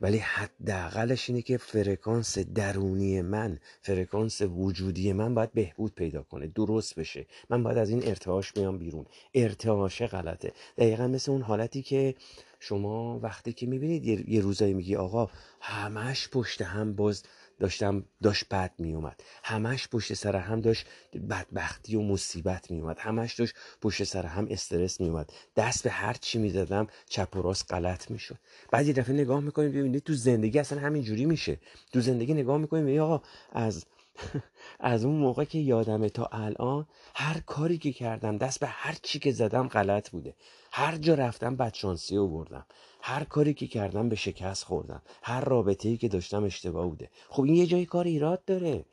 ولی 0.00 0.18
حداقلش 0.18 1.28
اینه 1.30 1.42
که 1.42 1.56
فرکانس 1.56 2.38
درونی 2.38 3.22
من 3.22 3.58
فرکانس 3.82 4.42
وجودی 4.42 5.12
من 5.12 5.34
باید 5.34 5.52
بهبود 5.52 5.94
پیدا 5.94 6.22
کنه 6.22 6.46
درست 6.46 6.94
بشه. 6.94 7.26
من 7.50 7.62
باید 7.62 7.78
از 7.78 7.90
این 7.90 8.08
ارتعاش 8.08 8.52
بیام 8.52 8.78
بیرون. 8.78 9.06
ارتعاش 9.34 10.02
غلطه. 10.02 10.52
دقیقا 10.78 11.06
مثل 11.06 11.32
اون 11.32 11.42
حالتی 11.42 11.82
که 11.82 12.14
شما 12.60 13.20
وقتی 13.22 13.52
که 13.52 13.66
می‌بینید 13.66 14.28
یه 14.28 14.40
روزایی 14.40 14.74
میگی 14.74 14.96
آقا 14.96 15.30
همش 15.60 16.28
پشت 16.28 16.62
هم 16.62 16.92
باز 16.94 17.22
داشتم 17.60 18.04
داشت 18.22 18.48
بد 18.48 18.72
میومد 18.78 19.20
همش 19.44 19.88
پشت 19.88 20.14
سر 20.14 20.36
هم 20.36 20.60
داشت 20.60 20.86
بدبختی 21.30 21.96
و 21.96 22.02
مصیبت 22.02 22.70
میومد 22.70 22.98
همش 22.98 23.34
داشت 23.34 23.54
پشت 23.80 24.04
سر 24.04 24.26
هم 24.26 24.46
استرس 24.50 25.00
میومد 25.00 25.32
دست 25.56 25.84
به 25.84 25.90
هر 25.90 26.12
چی 26.12 26.38
می‌دادم 26.38 26.86
چپ 27.08 27.36
و 27.36 27.42
راست 27.42 27.72
غلط 27.72 28.10
می‌شد. 28.10 28.36
بعد 28.70 28.86
یه 28.86 28.92
دفعه 28.92 29.14
نگاه 29.14 29.40
می‌کنیم 29.40 29.72
ببینید 29.72 30.02
تو 30.02 30.14
زندگی 30.14 30.58
اصلا 30.58 30.80
همین 30.80 31.02
جوری 31.02 31.24
میشه. 31.24 31.58
تو 31.92 32.00
زندگی 32.00 32.34
نگاه 32.34 32.58
می‌کنیم 32.58 33.00
آقا 33.00 33.22
از 33.52 33.84
از 34.80 35.04
اون 35.04 35.16
موقع 35.16 35.44
که 35.44 35.58
یادمه 35.58 36.08
تا 36.08 36.28
الان 36.32 36.86
هر 37.14 37.40
کاری 37.40 37.78
که 37.78 37.92
کردم 37.92 38.38
دست 38.38 38.60
به 38.60 38.66
هر 38.66 38.96
چی 39.02 39.18
که 39.18 39.32
زدم 39.32 39.68
غلط 39.68 40.10
بوده. 40.10 40.34
هر 40.72 40.96
جا 40.96 41.14
رفتم 41.14 41.56
بدشانسی 41.56 42.18
بردم 42.18 42.66
هر 43.02 43.24
کاری 43.24 43.54
که 43.54 43.66
کردم 43.66 44.08
به 44.08 44.16
شکست 44.16 44.64
خوردم. 44.64 45.02
هر 45.22 45.40
رابطه 45.40 45.88
ای 45.88 45.96
که 45.96 46.08
داشتم 46.08 46.44
اشتباه 46.44 46.88
بوده. 46.88 47.10
خب 47.28 47.42
این 47.42 47.54
یه 47.54 47.66
جای 47.66 47.86
کار 47.86 48.04
ایراد 48.04 48.44
داره. 48.44 48.84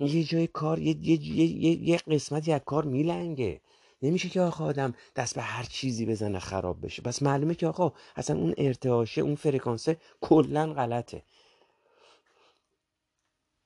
یه 0.00 0.24
جای 0.24 0.46
کار 0.46 0.78
یه, 0.78 0.96
یه, 1.02 1.44
یه،, 1.44 1.88
یه 1.88 1.96
قسمتی 1.96 2.52
از 2.52 2.60
کار 2.66 2.84
میلنگه. 2.84 3.60
نمیشه 4.02 4.28
که 4.28 4.40
آقا 4.40 4.64
آدم 4.64 4.94
دست 5.16 5.34
به 5.34 5.42
هر 5.42 5.64
چیزی 5.64 6.06
بزنه 6.06 6.38
خراب 6.38 6.86
بشه. 6.86 7.02
پس 7.02 7.22
معلومه 7.22 7.54
که 7.54 7.66
آقا 7.66 7.92
اصلا 8.16 8.36
اون 8.36 8.54
ارتعاشه 8.58 9.20
اون 9.20 9.34
فرکانسه 9.34 9.96
کلا 10.20 10.72
غلطه. 10.72 11.22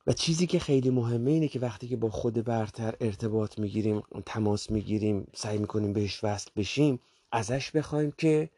و 0.07 0.13
چیزی 0.13 0.47
که 0.47 0.59
خیلی 0.59 0.91
مهمه 0.91 1.31
اینه 1.31 1.49
که 1.49 1.61
وقتی 1.61 1.89
که 1.89 1.97
با 1.97 2.11
خود 2.11 2.45
برتر 2.45 2.95
ارتباط 3.01 3.59
می‌گیریم 3.59 4.03
تماس 4.27 4.71
می‌گیریم 4.71 5.27
سعی 5.35 5.59
می‌کنیم 5.59 5.93
بهش 5.93 6.25
وصل 6.25 6.51
بشیم 6.57 7.01
ازش 7.33 7.71
بخوایم 7.71 8.13
که 8.19 8.51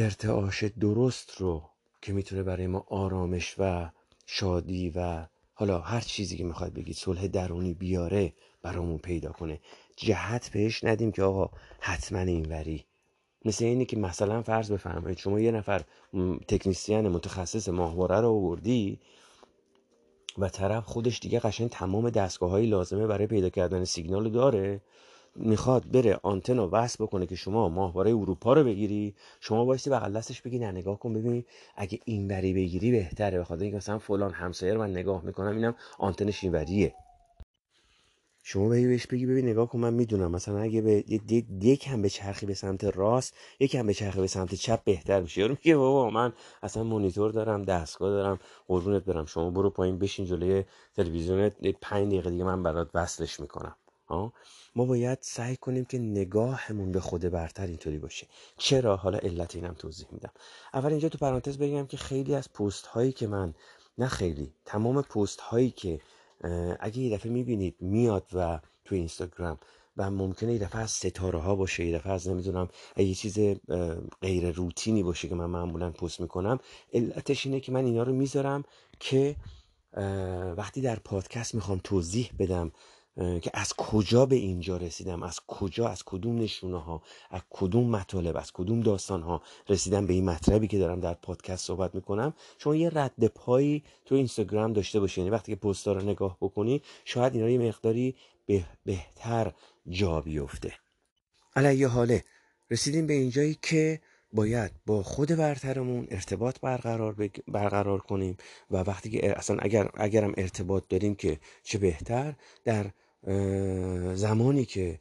ارتعاش 0.00 0.64
درست 0.64 1.36
رو 1.40 1.62
که 2.02 2.12
می‌تونه 2.12 2.42
برای 2.42 2.66
ما 2.66 2.84
آرامش 2.88 3.54
و 3.58 3.90
شادی 4.26 4.92
و 4.96 5.26
حالا 5.54 5.78
هر 5.78 6.00
چیزی 6.00 6.36
که 6.36 6.44
می‌خواد 6.44 6.72
بگید 6.72 6.96
صلح 6.96 7.26
درونی 7.26 7.74
بیاره 7.74 8.32
برامون 8.62 8.98
پیدا 8.98 9.32
کنه. 9.32 9.60
جهت 9.96 10.50
بهش 10.52 10.84
ندیم 10.84 11.12
که 11.12 11.22
آقا 11.22 11.50
حتما 11.80 12.18
اینوری. 12.18 12.84
مثل 13.44 13.64
اینه 13.64 13.84
که 13.84 13.96
مثلا 13.96 14.42
فرض 14.42 14.72
بفرمایید 14.72 15.18
شما 15.18 15.40
یه 15.40 15.50
نفر 15.50 15.82
تکنیسیان 16.48 17.08
متخصص 17.08 17.68
ماهواره 17.68 18.20
رو 18.20 18.28
آوردی 18.28 18.98
و 20.38 20.48
طرف 20.48 20.84
خودش 20.84 21.20
دیگه 21.20 21.40
قشنگ 21.40 21.70
تمام 21.70 22.10
دستگاه 22.10 22.50
های 22.50 22.66
لازمه 22.66 23.06
برای 23.06 23.26
پیدا 23.26 23.48
کردن 23.48 23.84
سیگنال 23.84 24.30
داره. 24.30 24.80
می‌خواد 25.40 25.90
بره 25.90 26.20
آنتن 26.22 26.56
رو 26.56 26.66
وصل 26.70 27.04
بکنه 27.04 27.26
که 27.26 27.36
شما 27.36 27.68
ماهواره 27.68 28.10
اروپا 28.10 28.52
رو 28.52 28.64
بگیری 28.64 29.14
شما 29.40 29.64
بایستی 29.64 29.90
بغل 29.90 30.12
دستش 30.12 30.42
بگی 30.42 30.58
نه 30.58 30.70
نگاه 30.70 30.98
کن 30.98 31.14
ببین 31.14 31.44
اگه 31.76 31.98
این 32.04 32.28
بری 32.28 32.52
بگیری 32.52 32.90
بهتره. 32.90 33.40
بخاطر 33.40 33.62
اینکه 33.62 33.76
مثلا 33.76 33.98
فلان 33.98 34.32
همسایه 34.32 34.74
رو 34.74 34.80
من 34.80 34.90
نگاه 34.90 35.24
می‌کنم 35.24 35.56
اینم 35.56 35.74
آنتنش 35.98 36.44
این 36.44 36.52
وریه. 36.52 36.94
شما 38.42 38.68
بهی 38.68 38.86
بهش 38.86 39.06
بگی 39.06 39.26
ببین 39.26 39.48
نگاه 39.48 39.68
کن 39.68 39.78
من 39.78 39.94
می‌دونم. 39.94 40.30
مثلا 40.30 40.58
اگه 40.58 40.80
به 40.82 41.04
یک 41.62 41.88
به 41.88 42.08
چرخی 42.08 42.46
به 42.46 42.54
سمت 42.54 42.84
راست 42.84 43.34
یک 43.60 43.74
هم 43.74 43.86
به 43.86 43.94
چرخی 43.94 44.20
به 44.20 44.26
سمت 44.26 44.54
چپ 44.54 44.84
بهتر 44.84 45.20
میشه. 45.20 45.40
یارو 45.40 45.56
میگه 45.64 45.76
بابا 45.76 46.10
من 46.10 46.32
اصلا 46.62 46.84
مونیتور 46.84 47.30
دارم 47.30 47.62
دستگاه 47.62 48.10
دارم 48.10 48.38
قربونت 48.68 49.04
برم. 49.04 49.26
شما 49.26 49.50
برو 49.50 49.70
پایین 49.70 49.98
بشین 49.98 50.26
جلوی 50.26 50.64
تلویزیونت 50.96 51.56
5 51.80 52.06
دقیقه 52.06 52.30
دیگه 52.30 52.44
من 52.44 52.62
برات 52.62 52.90
وصلش 52.94 53.40
می‌کنم. 53.40 53.76
ما 54.76 54.84
باید 54.84 55.18
سعی 55.20 55.56
کنیم 55.56 55.84
که 55.84 55.98
نگاهمون 55.98 56.92
به 56.92 57.00
خود 57.00 57.20
برتر 57.20 57.66
اینطوری 57.66 57.98
باشه. 57.98 58.26
چرا؟ 58.56 58.96
حالا 58.96 59.18
علت 59.18 59.54
اینم 59.54 59.74
توضیح 59.74 60.06
میدم. 60.10 60.32
اول 60.74 60.90
اینجا 60.90 61.08
تو 61.08 61.18
پرانتز 61.18 61.58
بگم 61.58 61.86
که 61.86 61.96
خیلی 61.96 62.34
از 62.34 62.52
پست 62.52 62.86
هایی 62.86 63.12
که 63.12 63.26
من 63.26 63.54
نه 63.98 64.08
خیلی 64.08 64.52
تمام 64.64 65.02
پست 65.02 65.40
هایی 65.40 65.70
که 65.70 66.00
اگه 66.80 66.98
یه 66.98 67.16
دفعه 67.16 67.32
می‌بینید 67.32 67.76
میاد 67.80 68.26
و 68.34 68.60
تو 68.84 68.94
اینستاگرام 68.94 69.58
و 69.96 70.10
ممکنه 70.10 70.52
یه 70.52 70.58
دفعه 70.58 70.80
از 70.80 70.90
ستاره 70.90 71.38
ها 71.38 71.56
باشه 71.56 71.84
یه 71.84 71.98
دفعه 71.98 72.12
از 72.12 72.28
نمی‌دونم 72.28 72.68
یه 72.96 73.14
چیز 73.14 73.38
غیر 74.20 74.50
روتینی 74.50 75.02
باشه 75.02 75.28
که 75.28 75.34
من 75.34 75.46
معمولا 75.46 75.90
پست 75.90 76.20
می‌کنم 76.20 76.58
علتش 76.92 77.46
اینه 77.46 77.60
که 77.60 77.72
من 77.72 77.84
اینا 77.84 78.02
رو 78.02 78.12
می‌ذارم 78.12 78.64
که 79.00 79.36
وقتی 80.56 80.80
در 80.80 80.96
پادکست 80.96 81.54
می‌خوام 81.54 81.80
توضیح 81.84 82.30
بدم 82.38 82.72
که 83.18 83.50
از 83.54 83.72
کجا 83.74 84.26
به 84.26 84.36
اینجا 84.36 84.76
رسیدم؟ 84.76 85.22
از 85.22 85.40
کجا؟ 85.46 85.88
از 85.88 86.02
کدوم 86.06 86.38
نشونه 86.38 86.82
ها؟ 86.82 87.02
از 87.30 87.40
کدوم 87.50 87.90
مطالب؟ 87.90 88.36
از 88.36 88.52
کدوم 88.52 88.80
داستان 88.80 89.22
ها 89.22 89.42
رسیدم 89.68 90.06
به 90.06 90.12
این 90.12 90.24
مطلبی 90.24 90.66
که 90.66 90.78
دارم 90.78 91.00
در 91.00 91.14
پادکست 91.14 91.66
صحبت 91.66 91.94
می‌کنم؟ 91.94 92.34
شما 92.58 92.76
یه 92.76 92.90
رد 92.94 93.26
پایی 93.26 93.84
تو 94.04 94.14
اینستاگرام 94.14 94.72
داشته 94.72 95.00
باشی 95.00 95.20
یعنی 95.20 95.30
وقتی 95.30 95.52
که 95.52 95.56
پست 95.56 95.88
رو 95.88 96.02
نگاه 96.02 96.36
بکنی 96.40 96.82
شاید 97.04 97.34
اینا 97.34 97.48
یه 97.48 97.58
مقداری 97.58 98.14
بهتر 98.84 99.52
جا 99.88 100.20
بیفته. 100.20 100.72
علیه 101.56 101.88
حاله 101.88 102.24
رسیدیم 102.70 103.06
به 103.06 103.14
اینجایی 103.14 103.58
که 103.62 104.00
باید 104.32 104.72
با 104.86 105.02
خود 105.02 105.28
برترمون 105.28 106.06
ارتباط 106.10 106.60
برقرار, 106.60 107.30
برقرار 107.48 107.98
کنیم 107.98 108.36
و 108.70 108.76
وقتی 108.76 109.10
که 109.10 109.38
اصلا 109.38 109.56
اگر 109.60 109.90
اگرم 109.94 110.34
ارتباط 110.36 110.84
داریم 110.88 111.14
که 111.14 111.40
چه 111.62 111.78
بهتر 111.78 112.34
در 112.64 112.90
زمانی 114.14 114.64
که 114.64 114.98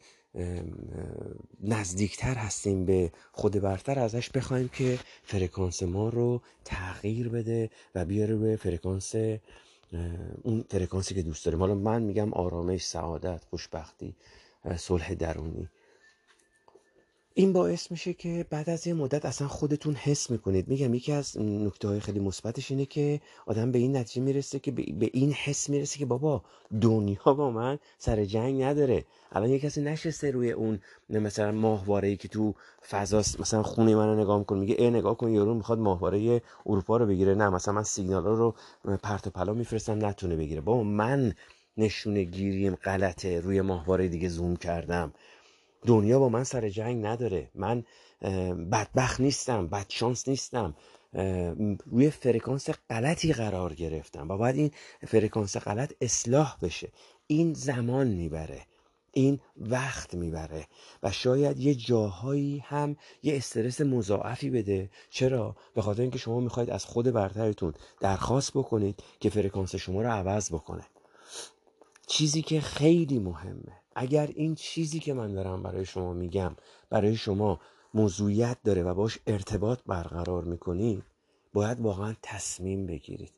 نزدیکتر 1.61 2.33
هستیم 2.35 2.85
به 2.85 3.11
خود 3.31 3.51
برتر 3.61 3.99
ازش 3.99 4.29
بخوایم 4.29 4.67
که 4.67 4.99
فرکانس 5.23 5.83
ما 5.83 6.09
رو 6.09 6.41
تغییر 6.65 7.29
بده 7.29 7.69
و 7.95 8.05
بیاره 8.05 8.35
به 8.35 8.55
فرکانس 8.55 9.15
اون 10.43 10.65
فرکانسی 10.69 11.15
که 11.15 11.21
دوست 11.21 11.45
داریم. 11.45 11.59
حالا 11.59 11.75
من 11.75 12.01
میگم 12.01 12.33
آرامش 12.33 12.85
سعادت 12.85 13.43
خوشبختی 13.49 14.15
صلح 14.77 15.13
درونی. 15.13 15.69
این 17.39 17.53
باعث 17.53 17.91
میشه 17.91 18.13
که 18.13 18.45
بعد 18.49 18.69
از 18.69 18.87
یه 18.87 18.93
مدت 18.93 19.25
اصلا 19.25 19.47
خودتون 19.47 19.95
حس 19.95 20.29
می‌کنید. 20.29 20.67
میگم 20.67 20.93
یکی 20.93 21.11
از 21.11 21.37
نکته 21.41 21.87
های 21.87 21.99
خیلی 21.99 22.19
مثبتش 22.19 22.71
اینه 22.71 22.85
که 22.85 23.21
آدم 23.45 23.71
به 23.71 23.79
این 23.79 23.97
نتیجه 23.97 24.21
می‌رسه 24.21 24.59
که 24.59 24.71
به 24.71 25.09
این 25.13 25.31
حس 25.31 25.69
می‌رسه 25.69 25.99
که 25.99 26.05
بابا 26.05 26.41
دنیا 26.81 27.23
با 27.25 27.51
من 27.51 27.79
سر 27.97 28.25
جنگ 28.25 28.63
نداره. 28.63 29.05
الان 29.31 29.49
یه 29.49 29.59
کسی 29.59 29.81
نشسته 29.81 30.31
روی 30.31 30.51
اون 30.51 30.79
مثلا 31.09 31.51
ماهواره 31.51 32.15
که 32.15 32.27
تو 32.27 32.53
فضاست 32.89 33.39
مثلا 33.39 33.63
خونه 33.63 33.95
منو 33.95 34.21
نگاه 34.21 34.39
می‌کنه 34.39 34.59
میگه 34.59 34.75
ای 34.79 34.89
نگاه 34.89 35.17
کن 35.17 35.31
یارو 35.31 35.53
می‌خواد 35.53 35.79
ماهواره 35.79 36.41
اروپا 36.65 36.97
رو 36.97 37.05
بگیره. 37.05 37.35
نه 37.35 37.49
مثلا 37.49 37.73
من 37.73 37.83
سیگنال 37.83 38.25
رو 38.25 38.55
پرت 39.03 39.27
و 39.27 39.29
پلا 39.29 39.53
میفرستم 39.53 40.05
نتونه 40.05 40.35
بگیره. 40.35 40.61
بابا 40.61 40.83
من 40.83 41.33
نشونه 41.77 42.23
گیریم 42.23 42.75
غلطه 42.75 43.39
روی 43.39 43.61
ماهواره 43.61 44.07
دیگه 44.07 44.29
زوم 44.29 44.55
کردم. 44.55 45.13
دنیا 45.87 46.19
با 46.19 46.29
من 46.29 46.43
سر 46.43 46.69
جنگ 46.69 47.05
نداره. 47.05 47.49
من 47.55 47.83
بدبخت 48.71 49.19
نیستم 49.19 49.67
بدشانس 49.67 50.27
نیستم. 50.27 50.75
روی 51.85 52.09
فرکانس 52.09 52.69
غلطی 52.89 53.33
قرار 53.33 53.73
گرفتم 53.73 54.29
و 54.29 54.37
باید 54.37 54.55
این 54.55 54.71
فرکانس 55.07 55.57
غلط 55.57 55.93
اصلاح 56.01 56.57
بشه. 56.61 56.91
این 57.27 57.53
زمان 57.53 58.07
می‌بره. 58.07 58.61
این 59.11 59.39
وقت 59.57 60.13
می‌بره. 60.13 60.67
و 61.03 61.11
شاید 61.11 61.59
یه 61.59 61.75
جاهایی 61.75 62.63
هم 62.65 62.97
یه 63.23 63.37
استرس 63.37 63.81
مضاعفی 63.81 64.49
بده. 64.49 64.89
چرا؟ 65.09 65.55
به 65.73 65.81
خاطر 65.81 66.01
اینکه 66.01 66.17
شما 66.17 66.39
می‌خواید 66.39 66.69
از 66.69 66.85
خود 66.85 67.05
برترتون 67.11 67.73
درخواست 67.99 68.51
بکنید 68.51 69.03
که 69.19 69.29
فرکانس 69.29 69.75
شما 69.75 70.01
رو 70.01 70.09
عوض 70.09 70.49
بکنه. 70.53 70.83
چیزی 72.07 72.41
که 72.41 72.61
خیلی 72.61 73.19
مهمه. 73.19 73.81
اگر 73.99 74.27
این 74.35 74.55
چیزی 74.55 74.99
که 74.99 75.13
من 75.13 75.33
دارم 75.33 75.63
برای 75.63 75.85
شما 75.85 76.13
میگم 76.13 76.55
برای 76.89 77.15
شما 77.15 77.59
موضوعیت 77.93 78.57
داره 78.63 78.83
و 78.83 78.93
باش 78.93 79.19
ارتباط 79.27 79.79
برقرار 79.87 80.43
می‌کنید 80.43 81.03
باید 81.53 81.79
واقعا 81.79 82.15
تصمیم 82.21 82.85
بگیرید. 82.85 83.31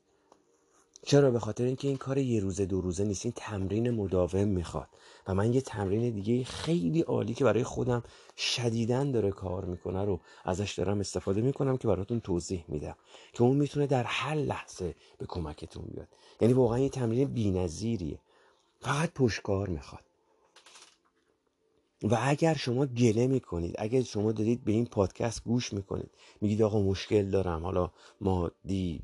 چرا؟ 1.03 1.31
به 1.31 1.39
خاطر 1.39 1.63
اینکه 1.63 1.87
این 1.87 1.97
کار 1.97 2.17
یه 2.17 2.39
روزه 2.39 2.65
دو 2.65 2.81
روزه 2.81 3.03
نیست. 3.03 3.25
این 3.25 3.33
تمرین 3.37 3.89
مداوم 3.89 4.47
می‌خواد. 4.47 4.87
و 5.27 5.33
من 5.33 5.53
یه 5.53 5.61
تمرین 5.61 6.09
دیگه 6.13 6.43
خیلی 6.43 7.01
عالی 7.01 7.33
که 7.33 7.43
برای 7.43 7.63
خودم 7.63 8.03
شدیدن 8.37 9.11
داره 9.11 9.31
کار 9.31 9.65
می‌کنه 9.65 10.05
رو 10.05 10.19
ازش 10.45 10.73
دارم 10.73 10.99
استفاده 10.99 11.41
می‌کنم 11.41 11.77
که 11.77 11.87
براتون 11.87 12.19
توضیح 12.19 12.65
میدم. 12.67 12.95
که 13.33 13.43
اون 13.43 13.57
می‌تونه 13.57 13.87
در 13.87 14.03
هر 14.03 14.35
لحظه 14.35 14.95
به 15.17 15.25
کمکتون 15.25 15.85
بیاد. 15.91 16.07
یعنی 16.41 16.53
واقعا 16.53 16.79
یه 16.79 16.89
تمرین 16.89 17.27
بینظیریه. 17.27 18.19
فقط 18.79 19.13
پشکار 19.13 19.69
می‌خواد. 19.69 20.08
و 22.03 22.17
اگر 22.21 22.53
شما 22.53 22.85
گله 22.85 23.27
می‌کنید 23.27 23.75
اگر 23.77 24.01
شما 24.01 24.31
دارید 24.31 24.63
به 24.63 24.71
این 24.71 24.85
پادکست 24.85 25.43
گوش 25.43 25.73
می‌کنید 25.73 26.09
میگید 26.41 26.61
آقا 26.61 26.81
مشکل 26.81 27.29
دارم 27.29 27.63
حالا 27.63 27.91
مادی 28.21 29.01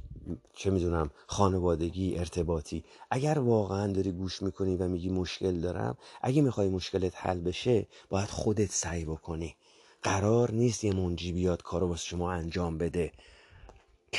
چه 0.53 0.69
می‌دونم 0.69 1.09
خانوادگی 1.27 2.17
ارتباطی. 2.17 2.83
اگر 3.11 3.39
واقعا 3.39 3.91
داری 3.93 4.11
گوش 4.11 4.41
می‌کنی 4.41 4.75
و 4.75 4.87
میگی 4.87 5.09
مشکل 5.09 5.59
دارم 5.59 5.97
اگه 6.21 6.41
می‌خوای 6.41 6.69
مشکلت 6.69 7.13
حل 7.15 7.39
بشه 7.41 7.87
باید 8.09 8.29
خودت 8.29 8.71
سعی 8.71 9.05
بکنی. 9.05 9.55
قرار 10.03 10.51
نیست 10.51 10.83
یه 10.83 10.93
منجی 10.93 11.31
بیاد 11.31 11.61
کارو 11.61 11.87
واسه 11.87 12.05
شما 12.05 12.31
انجام 12.31 12.77
بده. 12.77 13.11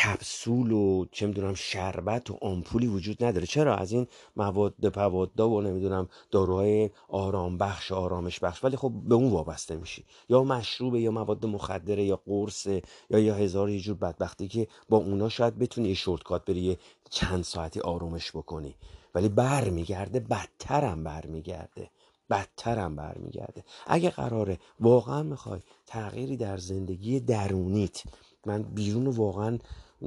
کپسول 0.05 0.73
و 0.73 1.05
چه 1.13 1.27
می‌دونم 1.27 1.55
شربت 1.55 2.31
و 2.31 2.39
آمپولی 2.43 2.87
وجود 2.87 3.25
نداره. 3.25 3.47
چرا؟ 3.47 3.77
از 3.77 3.93
این 3.93 4.07
مواد 4.37 4.89
پوادا 4.89 5.51
و 5.51 5.61
نمی‌دونم 5.61 6.09
داروهای 6.31 6.91
آرام 7.09 7.59
بخش 7.59 7.93
آرامش 7.93 8.41
بخش 8.41 8.65
ولی 8.65 8.77
خب 8.77 8.93
به 9.09 9.15
اون 9.15 9.31
وابسته 9.31 9.77
میشی. 9.77 10.05
یا 10.29 10.45
مشروبه 10.45 11.01
یا 11.01 11.11
مواد 11.11 11.47
مخدره 11.47 12.05
یا 12.05 12.21
قرص 12.27 12.67
یا 13.11 13.19
یا 13.19 13.35
هزار 13.35 13.71
یه 13.71 13.81
جور 13.81 13.97
بدبختی 13.97 14.49
که 14.49 14.69
با 14.89 14.97
اونا 14.97 15.29
شاید 15.29 15.59
بتونی 15.59 15.89
یه 15.89 15.95
شورتکات 15.95 16.45
بری 16.45 16.77
چند 17.11 17.45
ساعتی 17.45 17.81
آرومش 17.81 18.31
بکنی. 18.31 18.75
ولی 19.15 19.29
برمیگرده 19.29 20.21
بدترم 20.21 21.05
برمیگرده. 21.05 21.91
بدترم 22.31 22.97
برمیگرده. 22.97 23.65
اگه 23.87 24.11
قراره 24.11 24.59
واقعا 24.81 25.23
می‌خوای 25.23 25.61
تغییری 25.87 26.37
در 26.37 26.57
زندگی 26.57 27.21
درونیت 27.21 28.03
من 28.47 28.63
بیرون 28.63 29.07
واقعا 29.07 29.59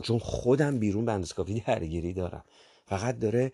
چون 0.04 0.20
خودم 0.20 0.80
بیرون 0.80 1.06
به 1.06 1.28
کافی 1.36 1.64
درگیری 1.68 2.14
دارم. 2.14 2.44
فقط 2.86 3.20
داره 3.20 3.54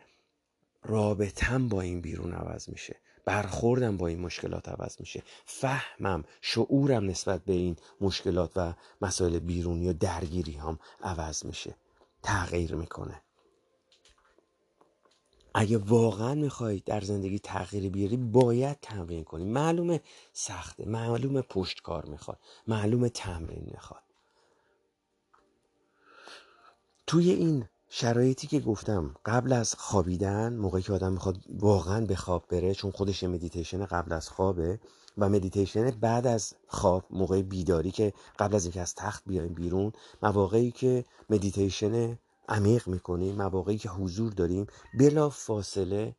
رابطم 0.83 1.69
با 1.69 1.81
این 1.81 2.01
بیرون 2.01 2.33
عوض 2.33 2.69
میشه. 2.69 2.95
برخوردم 3.25 3.97
با 3.97 4.07
این 4.07 4.19
مشکلات 4.19 4.69
عوض 4.69 4.95
میشه. 4.99 5.23
فهمم 5.45 6.23
شعورم 6.41 7.05
نسبت 7.05 7.45
به 7.45 7.53
این 7.53 7.75
مشکلات 8.01 8.51
و 8.55 8.73
مسائل 9.01 9.39
بیرونی 9.39 9.89
و 9.89 9.93
درگیری 9.93 10.53
هم 10.53 10.79
عوض 11.03 11.45
میشه. 11.45 11.75
تغییر 12.23 12.75
می‌کنه. 12.75 13.21
اگه 15.53 15.77
واقعا 15.77 16.33
می‌خوای 16.33 16.83
در 16.85 17.01
زندگی 17.01 17.39
تغییری 17.39 17.89
بیاری 17.89 18.17
باید 18.17 18.77
تمرین 18.81 19.23
کنی. 19.23 19.45
معلومه 19.45 20.01
سخته. 20.33 20.85
معلومه 20.85 21.41
پشتکار 21.41 22.05
می‌خواد 22.05 22.39
معلومه 22.67 23.09
تمرین 23.09 23.63
می‌خواد 23.71 24.04
توی 27.07 27.31
این 27.31 27.65
شرایطی 27.89 28.47
که 28.47 28.59
گفتم 28.59 29.15
قبل 29.25 29.53
از 29.53 29.75
خوابیدن 29.75 30.55
موقعی 30.55 30.81
که 30.81 30.93
آدم 30.93 31.13
می‌خواد 31.13 31.37
واقعا 31.49 32.05
به 32.05 32.15
خواب 32.15 32.45
بره 32.49 32.73
چون 32.73 32.91
خودش 32.91 33.23
مدیتیشن 33.23 33.85
قبل 33.85 34.13
از 34.13 34.29
خوابه 34.29 34.79
و 35.17 35.29
مدیتیشن 35.29 35.91
بعد 35.91 36.27
از 36.27 36.53
خواب 36.67 37.05
موقع 37.09 37.41
بیداری 37.41 37.91
که 37.91 38.13
قبل 38.39 38.55
از 38.55 38.65
اینکه 38.65 38.81
از 38.81 38.95
تخت 38.95 39.23
بیایم 39.25 39.53
بیرون 39.53 39.91
مواقعی 40.23 40.71
که 40.71 41.05
مدیتیشن 41.29 42.17
عمیق 42.49 42.87
می‌کنیم 42.87 43.35
مواقعی 43.35 43.77
که 43.77 43.89
حضور 43.89 44.31
داریم 44.33 44.67
بلافاصله 44.99 46.15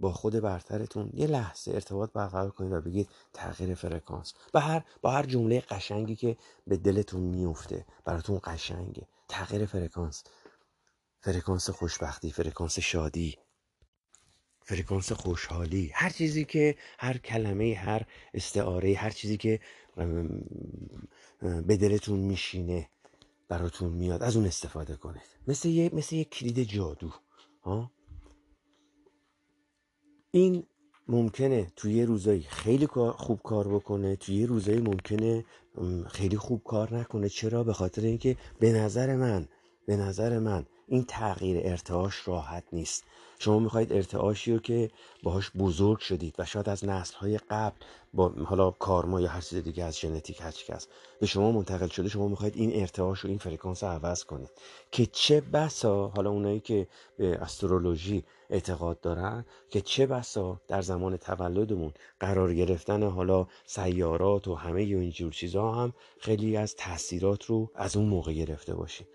با 0.00 0.12
خود 0.12 0.40
برترتون 0.40 1.10
یه 1.14 1.26
لحظه 1.26 1.70
ارتباط 1.70 2.12
برقرار 2.12 2.50
کنید 2.50 2.72
و 2.72 2.80
بگید 2.80 3.08
تغییر 3.32 3.74
فرکانس. 3.74 4.34
با 4.52 4.60
هر 4.60 4.84
با 5.02 5.10
هر 5.10 5.26
جمله 5.26 5.60
قشنگی 5.60 6.16
که 6.16 6.36
به 6.66 6.76
دلتون 6.76 7.20
میفته 7.20 7.86
براتون 8.04 8.40
قشنگه. 8.44 9.06
تغییر 9.34 9.66
فرکانس. 9.66 10.24
فرکانس 11.20 11.70
خوشبختی 11.70 12.32
فرکانس 12.32 12.78
شادی 12.78 13.38
فرکانس 14.62 15.12
خوشحالی. 15.12 15.90
هر 15.94 16.10
چیزی 16.10 16.44
که 16.44 16.76
هر 16.98 17.18
کلمه 17.18 17.74
هر 17.74 18.06
استعاره 18.34 18.94
هر 18.94 19.10
چیزی 19.10 19.36
که 19.36 19.60
به 21.40 21.76
دلتون 21.76 22.18
میشینه 22.18 22.90
براتون 23.48 23.92
میاد 23.92 24.22
از 24.22 24.36
اون 24.36 24.46
استفاده 24.46 24.96
کنید. 24.96 25.22
مثل 25.48 25.68
یه, 25.68 25.90
مثل 25.92 26.16
یه 26.16 26.24
کلید 26.24 26.62
جادو. 26.62 27.10
ها؟ 27.62 27.90
این 30.30 30.66
ممکنه 31.08 31.72
توی 31.76 31.94
یه 31.94 32.04
روزایی 32.04 32.40
خیلی 32.40 32.86
خوب 33.16 33.40
کار 33.42 33.68
بکنه 33.68 34.16
توی 34.16 34.34
یه 34.34 34.46
روزایی 34.46 34.80
ممکنه 34.80 35.44
خیلی 36.06 36.36
خوب 36.36 36.62
کار 36.64 36.94
نکنه. 36.94 37.28
چرا؟ 37.28 37.64
به 37.64 37.72
خاطر 37.72 38.02
اینکه 38.02 38.36
به 38.60 38.72
نظر 38.72 39.16
من 39.16 39.48
به 39.86 39.96
نظر 39.96 40.38
من 40.38 40.66
این 40.88 41.04
تغییر 41.04 41.60
ارتعاش 41.64 42.28
راحت 42.28 42.64
نیست. 42.72 43.04
شما 43.38 43.58
می‌خواهید 43.58 43.92
ارتعاشی 43.92 44.52
رو 44.52 44.58
که 44.58 44.90
باهاش 45.22 45.50
بزرگ 45.58 45.98
شدید 45.98 46.34
و 46.38 46.44
شاید 46.44 46.68
از 46.68 46.84
نسل 46.84 47.16
های 47.16 47.38
قبل 47.38 47.76
با 48.14 48.28
حالا 48.28 48.70
کارما 48.70 49.20
یا 49.20 49.28
هر 49.28 49.40
چیز 49.40 49.58
دیگه 49.58 49.84
از 49.84 49.98
ژنتیک 50.00 50.40
هر 50.40 50.50
کس 50.50 50.88
به 51.20 51.26
شما 51.26 51.52
منتقل 51.52 51.88
شده 51.88 52.08
شما 52.08 52.28
می‌خواید 52.28 52.56
این 52.56 52.80
ارتعاش 52.80 53.24
و 53.24 53.28
این 53.28 53.38
فرکانس 53.38 53.84
رو 53.84 53.90
عوض 53.90 54.24
کنید. 54.24 54.50
که 54.90 55.06
چه 55.06 55.40
بسا 55.40 56.08
حالا 56.08 56.30
اونایی 56.30 56.60
که 56.60 56.86
به 57.16 57.38
استرولوژی 57.38 58.24
اعتقاد 58.50 59.00
دارن 59.00 59.44
که 59.70 59.80
چه 59.80 60.06
بسا 60.06 60.60
در 60.68 60.82
زمان 60.82 61.16
تولدمون 61.16 61.92
قرار 62.20 62.54
گرفتن 62.54 63.02
حالا 63.02 63.46
سیارات 63.66 64.48
و 64.48 64.54
همه 64.54 64.80
اینجور 64.80 65.32
چیزها 65.32 65.74
هم 65.74 65.92
خیلی 66.20 66.56
از 66.56 66.76
تاثیرات 66.76 67.44
رو 67.44 67.70
از 67.74 67.96
اون 67.96 68.06
موقع 68.08 68.32
گرفته 68.32 68.74
باشیم. 68.74 69.06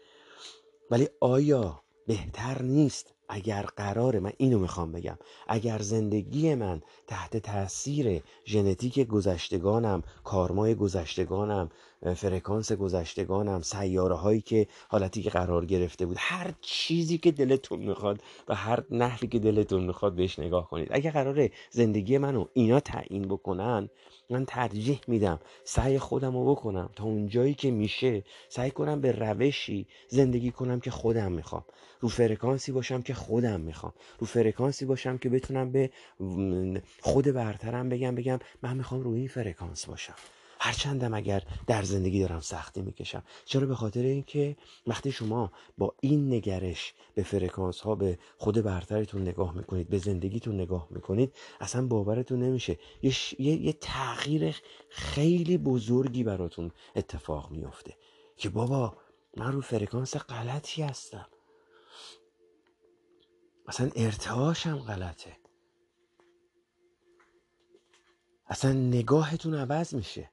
ولی 0.92 1.10
آیا 1.20 1.82
بهتر 2.08 2.62
نیست 2.62 3.14
اگر 3.30 3.62
قرار 3.62 4.20
من 4.20 4.34
اینو 4.38 4.60
می‌خوام 4.60 4.92
بگم؟ 4.92 5.18
اگر 5.48 5.80
زندگی 5.80 6.56
من 6.56 6.82
تحت 7.08 7.38
تاثیر 7.38 8.24
ژنتیک 8.46 9.08
گذشتگانم 9.08 10.04
کارمای 10.24 10.76
گذشتگانم 10.76 11.70
فرکانس 12.16 12.72
گذشتگانم 12.72 13.62
سیاره 13.62 14.16
هایی 14.16 14.42
که 14.42 14.68
حالتی 14.88 15.22
که 15.22 15.30
قرار 15.30 15.66
گرفته 15.66 16.06
بود 16.06 16.18
هر 16.20 16.54
چیزی 16.62 17.18
که 17.18 17.32
دلتون 17.32 17.80
می‌خواد 17.80 18.22
و 18.48 18.56
هر 18.56 18.84
نحوی 18.92 19.28
که 19.28 19.40
دلتون 19.40 19.84
می‌خواد 19.84 20.16
بهش 20.16 20.40
نگاه 20.40 20.70
کنید. 20.70 20.88
اگر 20.92 21.12
قراره 21.12 21.52
زندگی 21.70 22.18
منو 22.18 22.46
اینا 22.54 22.80
تعیین 22.80 23.28
بکنن 23.28 23.90
من 24.30 24.46
ترجیح 24.46 25.02
میدم 25.08 25.40
سعی 25.64 26.00
خودم 26.00 26.34
رو 26.38 26.56
بکنم 26.56 26.90
تا 26.96 27.04
اون 27.04 27.28
جایی 27.28 27.54
که 27.54 27.72
میشه 27.72 28.24
سعی 28.50 28.72
کنم 28.72 29.02
به 29.02 29.12
روشی 29.12 29.88
زندگی 30.08 30.52
کنم 30.52 30.80
که 30.80 30.92
خودم 30.92 31.32
می‌خوام. 31.32 31.64
رو 32.00 32.10
فرکانسی 32.10 32.72
باشم 32.72 33.02
که 33.02 33.14
خودم 33.14 33.60
می‌خوام. 33.62 33.94
رو 34.20 34.28
فرکانسی 34.28 34.86
باشم 34.86 35.18
که 35.18 35.30
بتونم 35.30 35.72
به 35.72 35.90
خود 37.02 37.26
برترم 37.26 37.90
بگم 37.90 38.16
بگم 38.16 38.40
من 38.62 38.78
می‌خوام 38.78 39.02
روی 39.02 39.20
این 39.20 39.28
فرکانس 39.28 39.86
باشم. 39.86 40.16
هرچندم 40.60 41.14
اگر 41.14 41.44
در 41.68 41.84
زندگی 41.84 42.20
دارم 42.20 42.40
سختی 42.40 42.82
می‌کشم. 42.82 43.24
چرا؟ 43.46 43.68
به 43.68 43.76
خاطر 43.76 44.02
اینکه 44.02 44.58
وقتی 44.88 45.12
شما 45.12 45.52
با 45.78 45.96
این 46.02 46.34
نگرش 46.34 46.94
به 47.16 47.24
فرکانس 47.24 47.80
ها 47.80 47.96
به 47.96 48.20
خود 48.38 48.62
برترتون 48.62 49.22
نگاه 49.22 49.56
می‌کنید 49.56 49.90
به 49.90 49.98
زندگیتون 49.98 50.56
نگاه 50.56 50.88
می‌کنید 50.92 51.36
اصلا 51.60 51.88
باورتون 51.88 52.44
نمیشه. 52.44 52.78
یه, 53.02 53.14
یه... 53.40 53.74
تغییر 53.74 54.56
خیلی 54.90 55.58
بزرگی 55.58 56.24
براتون 56.24 56.72
اتفاق 56.96 57.52
میفته 57.52 57.98
که 58.38 58.50
بابا 58.50 58.98
من 59.38 59.52
رو 59.52 59.62
فرکانس 59.62 60.16
غلطی 60.18 60.82
هستم. 60.84 61.28
اصلا 63.68 63.90
ارتعاشم 63.96 64.78
غلطه. 64.78 65.38
اصلا 68.48 68.74
نگاهتون 68.74 69.56
عوض 69.56 69.96
میشه. 69.96 70.30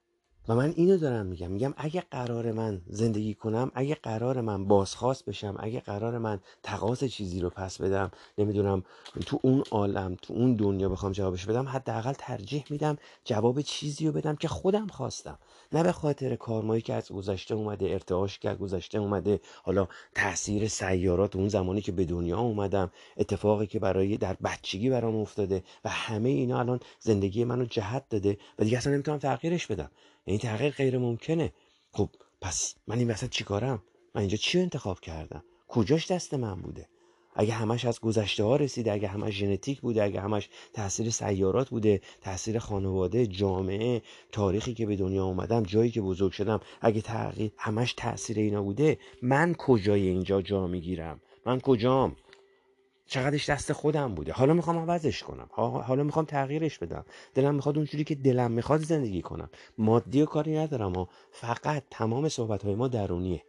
و 0.48 0.54
من 0.54 0.72
اینو 0.76 0.96
دارم 0.96 1.26
میگم 1.26 1.50
میگم 1.50 1.74
اگه 1.76 2.02
قرار 2.10 2.52
من 2.52 2.80
زندگی 2.88 3.34
کنم 3.34 3.70
اگه 3.74 3.94
قرار 3.94 4.40
من 4.40 4.64
بازخواست 4.64 5.24
بشم 5.24 5.56
اگه 5.58 5.80
قرار 5.80 6.18
من 6.18 6.40
تقاس 6.62 7.04
چیزی 7.04 7.40
رو 7.40 7.50
پس 7.50 7.80
بدم 7.80 8.10
نمی‌دونم 8.38 8.82
تو 9.26 9.38
اون 9.42 9.64
عالم 9.70 10.16
تو 10.22 10.34
اون 10.34 10.54
دنیا 10.54 10.88
بخوام 10.88 11.12
جوابش 11.12 11.46
بدم 11.46 11.68
حداقل 11.68 12.12
ترجیح 12.12 12.64
میدم 12.70 12.96
جواب 13.24 13.60
چیزی 13.60 14.06
رو 14.06 14.12
بدم 14.12 14.36
که 14.36 14.48
خودم 14.48 14.86
خواستم. 14.86 15.38
نه 15.72 15.82
به 15.82 15.92
خاطر 15.92 16.36
کارمایی 16.36 16.82
که 16.82 16.94
از 16.94 17.08
گذشته 17.12 17.54
اومده 17.54 17.86
ارتعاش 17.90 18.38
که 18.38 18.50
از 18.50 18.58
گذشته 18.58 18.98
اومده 18.98 19.40
حالا 19.62 19.88
تاثیر 20.14 20.68
سیارات 20.68 21.36
اون 21.36 21.48
زمانی 21.48 21.80
که 21.80 21.92
به 21.92 22.04
دنیا 22.04 22.38
اومدم 22.38 22.90
اتفاقی 23.16 23.66
که 23.66 23.78
برای 23.78 24.16
در 24.16 24.36
بچگی 24.44 24.90
برام 24.90 25.16
افتاده 25.16 25.62
و 25.84 25.88
همه 25.88 26.28
اینا 26.28 26.58
الان 26.60 26.80
زندگی 27.00 27.44
منو 27.44 27.64
جهت 27.64 28.08
داده 28.10 28.38
و 28.58 28.64
دیگه 28.64 28.78
اصلا 28.78 28.92
نمی‌تونم 28.92 29.18
تغییرش 29.18 29.66
بدم. 29.66 29.90
این 30.28 30.38
تغییر 30.38 30.72
غیر 30.72 30.98
ممکنه. 30.98 31.52
خب 31.92 32.08
پس 32.40 32.74
من 32.86 32.98
این 32.98 33.10
وسط 33.10 33.30
چیکارم؟ 33.30 33.82
من 34.14 34.20
اینجا 34.20 34.36
چی 34.36 34.60
انتخاب 34.60 35.00
کردم؟ 35.00 35.44
کجاش 35.68 36.10
دست 36.10 36.34
من 36.34 36.62
بوده؟ 36.62 36.88
اگه 37.34 37.52
همش 37.52 37.84
از 37.84 38.00
گذشته 38.00 38.44
ها 38.44 38.56
رسیده 38.56 38.92
اگه 38.92 39.08
همش 39.08 39.34
ژنتیک 39.34 39.80
بوده 39.80 40.02
اگه 40.02 40.20
همش 40.20 40.48
تاثیر 40.72 41.10
سیارات 41.10 41.68
بوده 41.68 42.00
تاثیر 42.20 42.58
خانواده 42.58 43.26
جامعه 43.26 44.02
تاریخی 44.32 44.74
که 44.74 44.86
به 44.86 44.96
دنیا 44.96 45.24
اومدم 45.24 45.62
جایی 45.62 45.90
که 45.90 46.00
بزرگ 46.00 46.32
شدم 46.32 46.60
اگه 46.80 47.00
تغییر 47.00 47.52
همش 47.56 47.94
تاثیر 47.94 48.38
اینا 48.38 48.62
بوده 48.62 48.98
من 49.22 49.54
کجای 49.54 50.08
اینجا 50.08 50.42
جا 50.42 50.66
می‌گیرم؟ 50.66 51.20
من 51.46 51.60
کجام؟ 51.60 52.16
چقدرش 53.06 53.50
دست 53.50 53.72
خودم 53.72 54.14
بوده. 54.14 54.32
حالا 54.32 54.54
می‌خوام 54.54 54.78
عوضش 54.78 55.22
کنم. 55.22 55.48
حالا 55.56 56.02
می‌خوام 56.02 56.24
تغییرش 56.24 56.78
بدم. 56.78 57.04
دلم 57.34 57.54
می‌خواد 57.54 57.76
اونجوری 57.76 58.04
که 58.04 58.14
دلم 58.14 58.50
می‌خواد 58.50 58.80
زندگی 58.80 59.22
کنم. 59.22 59.50
مادی 59.78 60.22
و 60.22 60.26
کاری 60.26 60.58
ندارم 60.58 60.96
و 60.96 61.06
فقط 61.30 61.82
تمام 61.90 62.28
صحبت 62.28 62.62
های 62.62 62.74
ما 62.74 62.88
درونیه. 62.88 63.42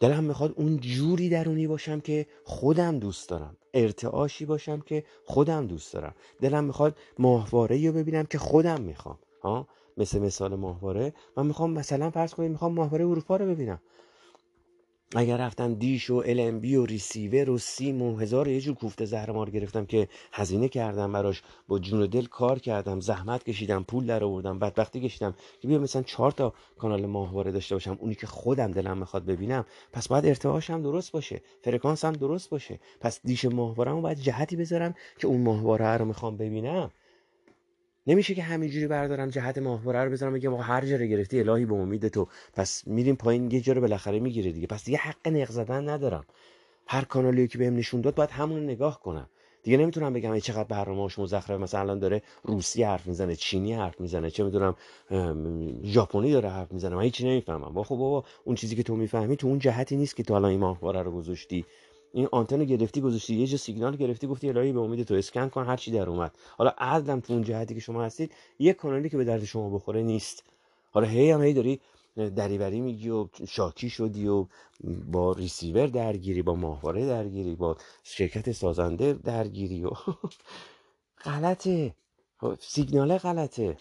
دلم 0.00 0.24
می‌خواد 0.24 0.54
اون 0.56 0.76
جوری 0.76 1.28
درونی 1.28 1.66
باشم 1.66 2.00
که 2.00 2.26
خودم 2.44 2.98
دوست 2.98 3.28
دارم. 3.28 3.56
ارتعاشی 3.74 4.44
باشم 4.44 4.80
که 4.80 5.04
خودم 5.24 5.66
دوست 5.66 5.92
دارم. 5.92 6.14
دلم 6.40 6.64
می‌خواد 6.64 6.96
ماهواره 7.18 7.86
رو 7.86 7.92
ببینم 7.92 8.24
که 8.24 8.38
خودم 8.38 8.80
می‌خوام. 8.80 9.18
ها 9.42 9.68
مثل 9.96 10.18
مثال 10.18 10.54
ماهواره. 10.54 11.14
من 11.36 11.46
می‌خوام 11.46 11.70
مثلا 11.70 12.10
فرض 12.10 12.34
کنید 12.34 12.50
می‌خوام 12.50 12.72
ماهواره 12.72 13.04
اروپا 13.04 13.36
رو 13.36 13.46
ببینم. 13.46 13.80
اگر 15.16 15.36
رفتم 15.36 15.74
دیش 15.74 16.10
و 16.10 16.22
LNB 16.22 16.74
و 16.74 16.86
ریسیور 16.86 17.50
و 17.50 17.58
سیم 17.58 18.02
و 18.02 18.16
هزار 18.18 18.48
یه 18.48 18.60
جور 18.60 18.74
کوفته 18.74 19.04
زهرمار 19.04 19.50
گرفتم 19.50 19.86
که 19.86 20.08
هزینه 20.32 20.68
کردم 20.68 21.12
براش. 21.12 21.42
با 21.68 21.78
جون 21.78 22.02
و 22.02 22.06
دل 22.06 22.24
کار 22.24 22.58
کردم 22.58 23.00
زحمت 23.00 23.44
کشیدم 23.44 23.82
پول 23.82 24.06
در 24.06 24.24
آوردم 24.24 24.58
بدبختی 24.58 25.00
کشیدم 25.00 25.34
که 25.60 25.68
بیا 25.68 25.78
مثلا 25.78 26.02
چهار 26.02 26.30
تا 26.32 26.52
کانال 26.78 27.06
ماهواره 27.06 27.52
داشته 27.52 27.74
باشم 27.74 27.96
اونی 28.00 28.14
که 28.14 28.26
خودم 28.26 28.70
دلم 28.70 28.98
می‌خواد 28.98 29.24
ببینم. 29.24 29.64
پس 29.92 30.08
باید 30.08 30.26
ارتعاش 30.26 30.70
هم 30.70 30.82
درست 30.82 31.12
باشه 31.12 31.42
فرکانس 31.64 32.04
هم 32.04 32.12
درست 32.12 32.50
باشه. 32.50 32.80
پس 33.00 33.20
دیش 33.24 33.44
ماهواره 33.44 33.92
باید 33.94 34.18
جهتی 34.18 34.56
بذارم 34.56 34.94
که 35.18 35.26
اون 35.26 35.40
ماهواره 35.40 35.96
رو 35.96 36.04
می‌خوام 36.04 36.36
ببینم. 36.36 36.90
نمیشه 38.08 38.34
که 38.34 38.42
همینجوری 38.42 38.86
بردارم 38.86 39.30
جهت 39.30 39.58
ماهواره 39.58 40.04
رو 40.04 40.10
بذارم 40.10 40.32
بگم 40.32 40.54
هر 40.54 40.84
جا 40.86 40.96
رو 40.96 41.04
گرفتی 41.06 41.40
الهی 41.40 41.64
به 41.64 41.74
امید 41.74 42.08
تو. 42.08 42.28
پس 42.52 42.86
میریم 42.86 43.16
پایین 43.16 43.50
یه 43.50 43.60
جا 43.60 43.72
رو 43.72 43.80
بالاخره 43.80 44.20
می‌گیره 44.20 44.52
دیگه. 44.52 44.66
پس 44.66 44.84
دیگه 44.84 44.98
حق 44.98 45.28
نق 45.28 45.50
زدن 45.50 45.88
ندارم. 45.88 46.24
هر 46.86 47.04
کانالی 47.04 47.48
که 47.48 47.58
بهم 47.58 47.76
نشون 47.76 48.00
داد 48.00 48.14
باید 48.14 48.30
همون 48.30 48.64
نگاه 48.64 49.00
کنم. 49.00 49.28
دیگه 49.62 49.76
نمی‌تونم 49.76 50.12
بگم 50.12 50.30
ای 50.30 50.40
چقدر 50.40 50.64
برنامه‌اش 50.64 51.18
مزخرف 51.18 51.60
مثلا 51.60 51.80
الان 51.80 51.98
داره 51.98 52.22
روسی 52.44 52.82
حرف 52.82 53.06
می‌زنه 53.06 53.36
چینی 53.36 53.72
حرف 53.72 54.00
می‌زنه. 54.00 54.30
چه 54.30 54.44
می‌دونم 54.44 54.74
ژاپنی 55.84 56.32
داره 56.32 56.48
حرف 56.48 56.72
می‌زنه. 56.72 56.96
من 56.96 57.02
هیچی 57.02 57.24
نمی‌فهمم. 57.24 57.74
با 57.74 57.82
خب 57.82 57.96
بابا 57.96 58.24
اون 58.44 58.56
چیزی 58.56 58.76
که 58.76 58.82
تو 58.82 58.96
می‌فهمی 58.96 59.36
تو 59.36 59.46
اون 59.46 59.58
جهتی 59.58 59.96
نیست 59.96 60.16
که 60.16 60.22
تو 60.22 60.34
الان 60.34 60.50
این 60.50 60.60
ماهواره 60.60 61.02
رو 61.02 61.10
گذاشتی. 61.10 61.64
این 62.12 62.28
آنتن 62.32 62.64
گرفتی 62.64 63.00
گذاشتی 63.00 63.36
یه 63.36 63.46
جا 63.46 63.56
سیگنال 63.56 63.96
گرفتی 63.96 64.26
گفتی 64.26 64.48
الهی 64.48 64.72
به 64.72 64.80
امید 64.80 65.02
تو 65.02 65.14
اسکن 65.14 65.48
کن 65.48 65.66
هر 65.66 65.76
چی 65.76 65.90
در 65.90 66.08
اومد. 66.08 66.38
حالا 66.56 66.72
عدلم 66.78 67.20
تو 67.20 67.32
اون 67.32 67.42
جهتی 67.42 67.74
که 67.74 67.80
شما 67.80 68.02
هستید 68.02 68.32
یه 68.58 68.72
کانالی 68.72 69.08
که 69.08 69.16
به 69.16 69.24
درد 69.24 69.44
شما 69.44 69.70
بخوره 69.70 70.02
نیست. 70.02 70.44
حالا 70.90 71.06
هی 71.06 71.30
هم 71.30 71.42
هی 71.42 71.52
داری 71.52 71.80
دریوری 72.16 72.80
میگی 72.80 73.10
و 73.10 73.28
شاکی 73.48 73.90
شدی 73.90 74.28
و 74.28 74.46
با 74.84 75.32
ریسیور 75.32 75.86
درگیری 75.86 76.42
با 76.42 76.54
ماهواره 76.54 77.06
درگیری 77.06 77.54
با 77.54 77.76
شرکت 78.02 78.52
سازنده 78.52 79.12
درگیری 79.12 79.84
و 79.84 79.90
غلطه. 81.24 81.94
سیگنال 82.60 83.18
غلطه. 83.18 83.76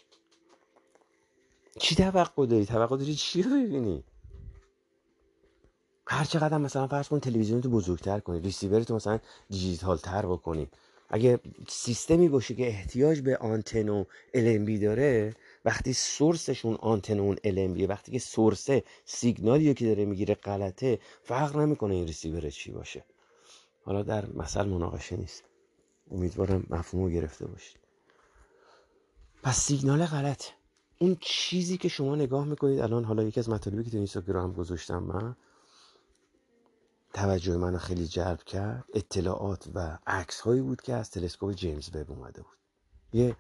چی 1.79 1.95
توقع 1.95 2.45
داری؟ 2.45 2.65
توقع 2.65 2.97
داری 2.97 3.15
چی 3.15 3.43
رو 3.43 3.49
ببینی؟ 3.49 4.03
هر 6.09 6.23
چقدر 6.23 6.57
مثلا 6.57 6.87
فرض 6.87 7.07
کن 7.07 7.19
تلویزیون 7.19 7.61
تو 7.61 7.69
بزرگتر 7.69 8.19
کنی 8.19 8.39
ریسیور 8.39 8.83
تو 8.83 8.95
مثلا 8.95 9.19
دیجیتال 9.49 9.97
تر 9.97 10.25
بکنی. 10.25 10.67
اگه 11.09 11.39
سیستمی 11.67 12.29
باشه 12.29 12.55
که 12.55 12.67
احتیاج 12.67 13.19
به 13.19 13.37
آنتن 13.37 13.89
و 13.89 14.03
LMB 14.33 14.81
داره 14.81 15.35
وقتی 15.65 15.93
سورسشون 15.93 16.75
آنتن 16.75 17.19
و 17.19 17.23
اون 17.23 17.35
LMB 17.35 17.89
وقتی 17.89 18.11
که 18.11 18.19
سورسه 18.19 18.83
سیگنالی 19.05 19.73
که 19.73 19.85
داره 19.85 20.05
می‌گیره 20.05 20.35
غلطه 20.35 20.99
فرق 21.23 21.57
نمی‌کنه 21.57 21.93
این 21.93 22.07
ریسیور 22.07 22.49
چی 22.49 22.71
باشه. 22.71 23.03
حالا 23.85 24.03
در 24.03 24.25
مثل 24.25 24.65
مناقشه 24.65 25.15
نیست. 25.15 25.43
امیدوارم 26.11 26.67
مفهوم 26.69 27.09
گرفته 27.09 27.47
باشید. 27.47 27.77
پس 29.43 29.59
سیگنال 29.59 30.05
غلطه 30.05 30.49
اون 30.99 31.17
چیزی 31.21 31.77
که 31.77 31.89
شما 31.89 32.15
نگاه 32.15 32.45
می‌کنید 32.45 32.79
الان 32.79 33.03
حالا 33.03 33.23
یکی 33.23 33.39
از 33.39 33.49
مطالبی 33.49 33.83
که 33.83 33.89
تو 33.89 33.97
اینستاگرام 33.97 34.53
گذاشتم 34.53 35.03
من 35.03 35.35
توجه 37.17 37.57
منو 37.57 37.77
خیلی 37.77 38.07
جلب 38.07 38.43
کرد. 38.43 38.85
اطلاعات 38.93 39.67
و 39.73 39.97
عکس 40.07 40.41
هایی 40.41 40.61
بود 40.61 40.81
که 40.81 40.93
از 40.93 41.11
تلسکوپ 41.11 41.51
جیمز 41.51 41.95
وب 41.95 42.11
اومده 42.11 42.41
بود. 42.41 42.57
یه 43.13 43.35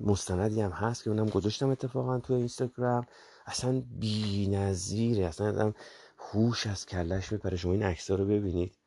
مستندی 0.00 0.60
هم 0.60 0.70
هست 0.70 1.04
که 1.04 1.10
اونم 1.10 1.26
گذاشتم 1.26 1.70
اتفاقا 1.70 2.18
تو 2.18 2.34
اینستاگرام. 2.34 3.06
اصلا 3.46 3.82
بی 4.00 4.48
نظیره 4.48 5.26
اصلا 5.26 5.48
آدم 5.48 5.74
هوش 6.18 6.66
از 6.66 6.86
کلش 6.86 7.32
میپره. 7.32 7.56
شما 7.56 7.72
این 7.72 7.82
عکس 7.82 8.10
رو 8.10 8.24
ببینید. 8.24 8.78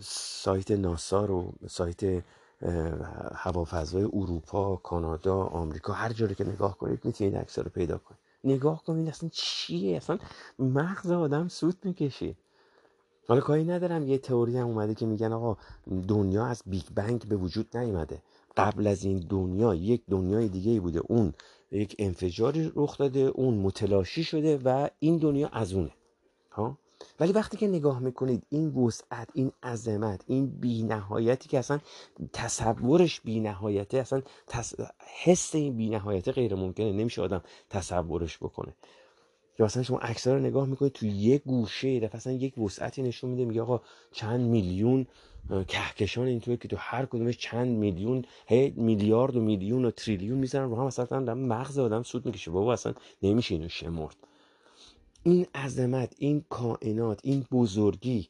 سایت 0.00 0.70
ناسا 0.70 1.24
رو 1.24 1.52
سایت 1.68 2.24
هوافضای 3.34 4.02
اروپا 4.02 4.76
کانادا 4.76 5.44
آمریکا 5.44 5.92
هر 5.92 6.12
جایی 6.12 6.34
که 6.34 6.44
نگاه 6.44 6.78
کنید 6.78 7.04
می‌تونید 7.04 7.36
عکس 7.36 7.58
رو 7.58 7.70
پیدا 7.70 7.98
کنید. 7.98 8.23
نگاه 8.44 8.84
کنید 8.84 9.08
اصلا 9.08 9.28
چیه؟ 9.32 9.96
اصلا 9.96 10.18
مغز 10.58 11.10
آدم 11.10 11.48
سوت 11.48 11.86
می‌کشه. 11.86 12.36
حالا 13.28 13.40
کاری 13.40 13.64
ندارم 13.64 14.08
یه 14.08 14.18
تئوری 14.18 14.56
هم 14.56 14.66
اومده 14.66 14.94
که 14.94 15.06
میگن 15.06 15.32
آقا 15.32 15.56
دنیا 16.08 16.46
از 16.46 16.62
بیگ 16.66 16.84
بنگ 16.94 17.28
به 17.28 17.36
وجود 17.36 17.76
نیومده. 17.76 18.22
قبل 18.56 18.86
از 18.86 19.04
این 19.04 19.18
دنیا 19.18 19.74
یک 19.74 20.02
دنیای 20.10 20.48
دیگه 20.48 20.70
ای 20.72 20.80
بوده. 20.80 21.00
اون 21.08 21.32
یک 21.70 21.96
انفجاری 21.98 22.72
رخ 22.76 22.98
داده 22.98 23.20
اون 23.20 23.54
متلاشی 23.58 24.24
شده 24.24 24.58
و 24.64 24.88
این 24.98 25.18
دنیا 25.18 25.48
از 25.48 25.72
اونه. 25.72 25.90
ها؟ 26.50 26.78
ولی 27.20 27.32
وقتی 27.32 27.56
که 27.56 27.68
نگاه 27.68 27.98
می‌کنید 27.98 28.42
این 28.50 28.68
وسعت 28.68 29.28
این 29.34 29.52
عظمت 29.62 30.24
این 30.26 30.46
بینهایتی 30.46 31.48
که 31.48 31.58
اصلا 31.58 31.78
تصورش 32.32 33.20
بینهایته 33.20 33.98
اصلا 33.98 34.22
حس 35.24 35.54
این 35.54 35.76
بینهایته 35.76 36.32
غیر 36.32 36.54
ممکنه. 36.54 36.92
نمیشه 36.92 37.22
آدم 37.22 37.42
تصورش 37.70 38.38
بکنه. 38.38 38.74
یا 39.58 39.66
مثلا 39.66 39.82
شما 39.82 39.98
عکس 39.98 40.26
رو 40.26 40.38
نگاه 40.38 40.66
می‌کنید 40.66 40.92
تو 40.92 41.06
یک 41.06 41.42
گوشه 41.42 42.00
دفعه 42.00 42.16
اصلا 42.16 42.32
یک 42.32 42.58
وسعتی 42.58 43.02
نشون 43.02 43.30
میده 43.30 43.44
میگه 43.44 43.62
آقا 43.62 43.80
چند 44.12 44.40
میلیون 44.40 45.06
کهکشان 45.68 46.26
اینطوری 46.26 46.56
که 46.56 46.68
تو 46.68 46.76
هر 46.78 47.06
کدومش 47.06 47.38
چند 47.38 47.68
میلیون 47.78 48.24
هی 48.46 48.70
میلیارد 48.70 49.36
و 49.36 49.40
میلیون 49.40 49.84
و 49.84 49.90
تریلیون 49.90 50.38
می‌زنن 50.38 50.70
رو 50.70 50.76
هم 50.76 50.86
اصلا 50.86 51.34
مغز 51.34 51.78
آدم 51.78 52.02
سود 52.02 52.26
می‌کشه. 52.26 52.50
بابا 52.50 52.72
اصلا 52.72 52.94
نمیشه 53.22 53.54
اینو 53.54 53.68
شمرد. 53.68 54.16
این 55.24 55.46
عظمت 55.54 56.14
این 56.18 56.44
کائنات 56.48 57.20
این 57.22 57.46
بزرگی 57.52 58.28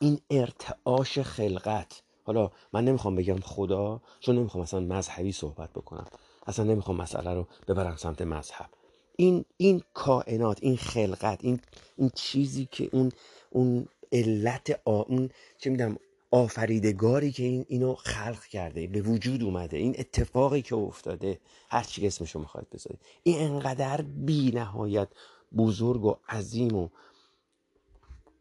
این 0.00 0.20
ارتعاش 0.30 1.18
خلقت. 1.18 2.02
حالا 2.24 2.50
من 2.72 2.84
نمی‌خوام 2.84 3.16
بگم 3.16 3.40
خدا 3.40 4.02
چون 4.20 4.38
نمی‌خوام 4.38 4.62
اصلا 4.62 4.80
مذهبی 4.80 5.32
صحبت 5.32 5.70
بکنم. 5.70 6.06
اصلا 6.46 6.64
نمی‌خوام 6.64 6.96
مسئله 6.96 7.34
رو 7.34 7.46
ببرم 7.68 7.96
سمت 7.96 8.22
مذهب. 8.22 8.70
این 9.16 9.44
این 9.56 9.82
کائنات 9.94 10.58
این 10.62 10.76
خلقت 10.76 11.44
این 11.44 11.60
این 11.96 12.10
چیزی 12.14 12.68
که 12.70 12.88
اون 12.92 13.12
اون 13.50 13.88
علت 14.12 14.80
آ... 14.84 15.00
اون 15.02 15.30
چه 15.58 15.70
می‌دونم 15.70 15.96
آفریدگاری 16.30 17.32
که 17.32 17.42
این 17.42 17.64
اینو 17.68 17.94
خلق 17.94 18.44
کرده 18.44 18.86
به 18.86 19.00
وجود 19.00 19.42
اومده 19.42 19.76
این 19.76 19.94
اتفاقی 19.98 20.62
که 20.62 20.74
افتاده. 20.74 21.40
هر 21.70 21.82
چی 21.82 22.06
اسمشو 22.06 22.38
می‌خواید 22.38 22.70
بذارید. 22.70 23.00
این 23.22 23.42
انقدر 23.42 24.02
بی 24.02 24.50
نهایت 24.50 25.08
بزرگ 25.56 26.04
و 26.04 26.16
عظیم 26.28 26.74
و 26.74 26.88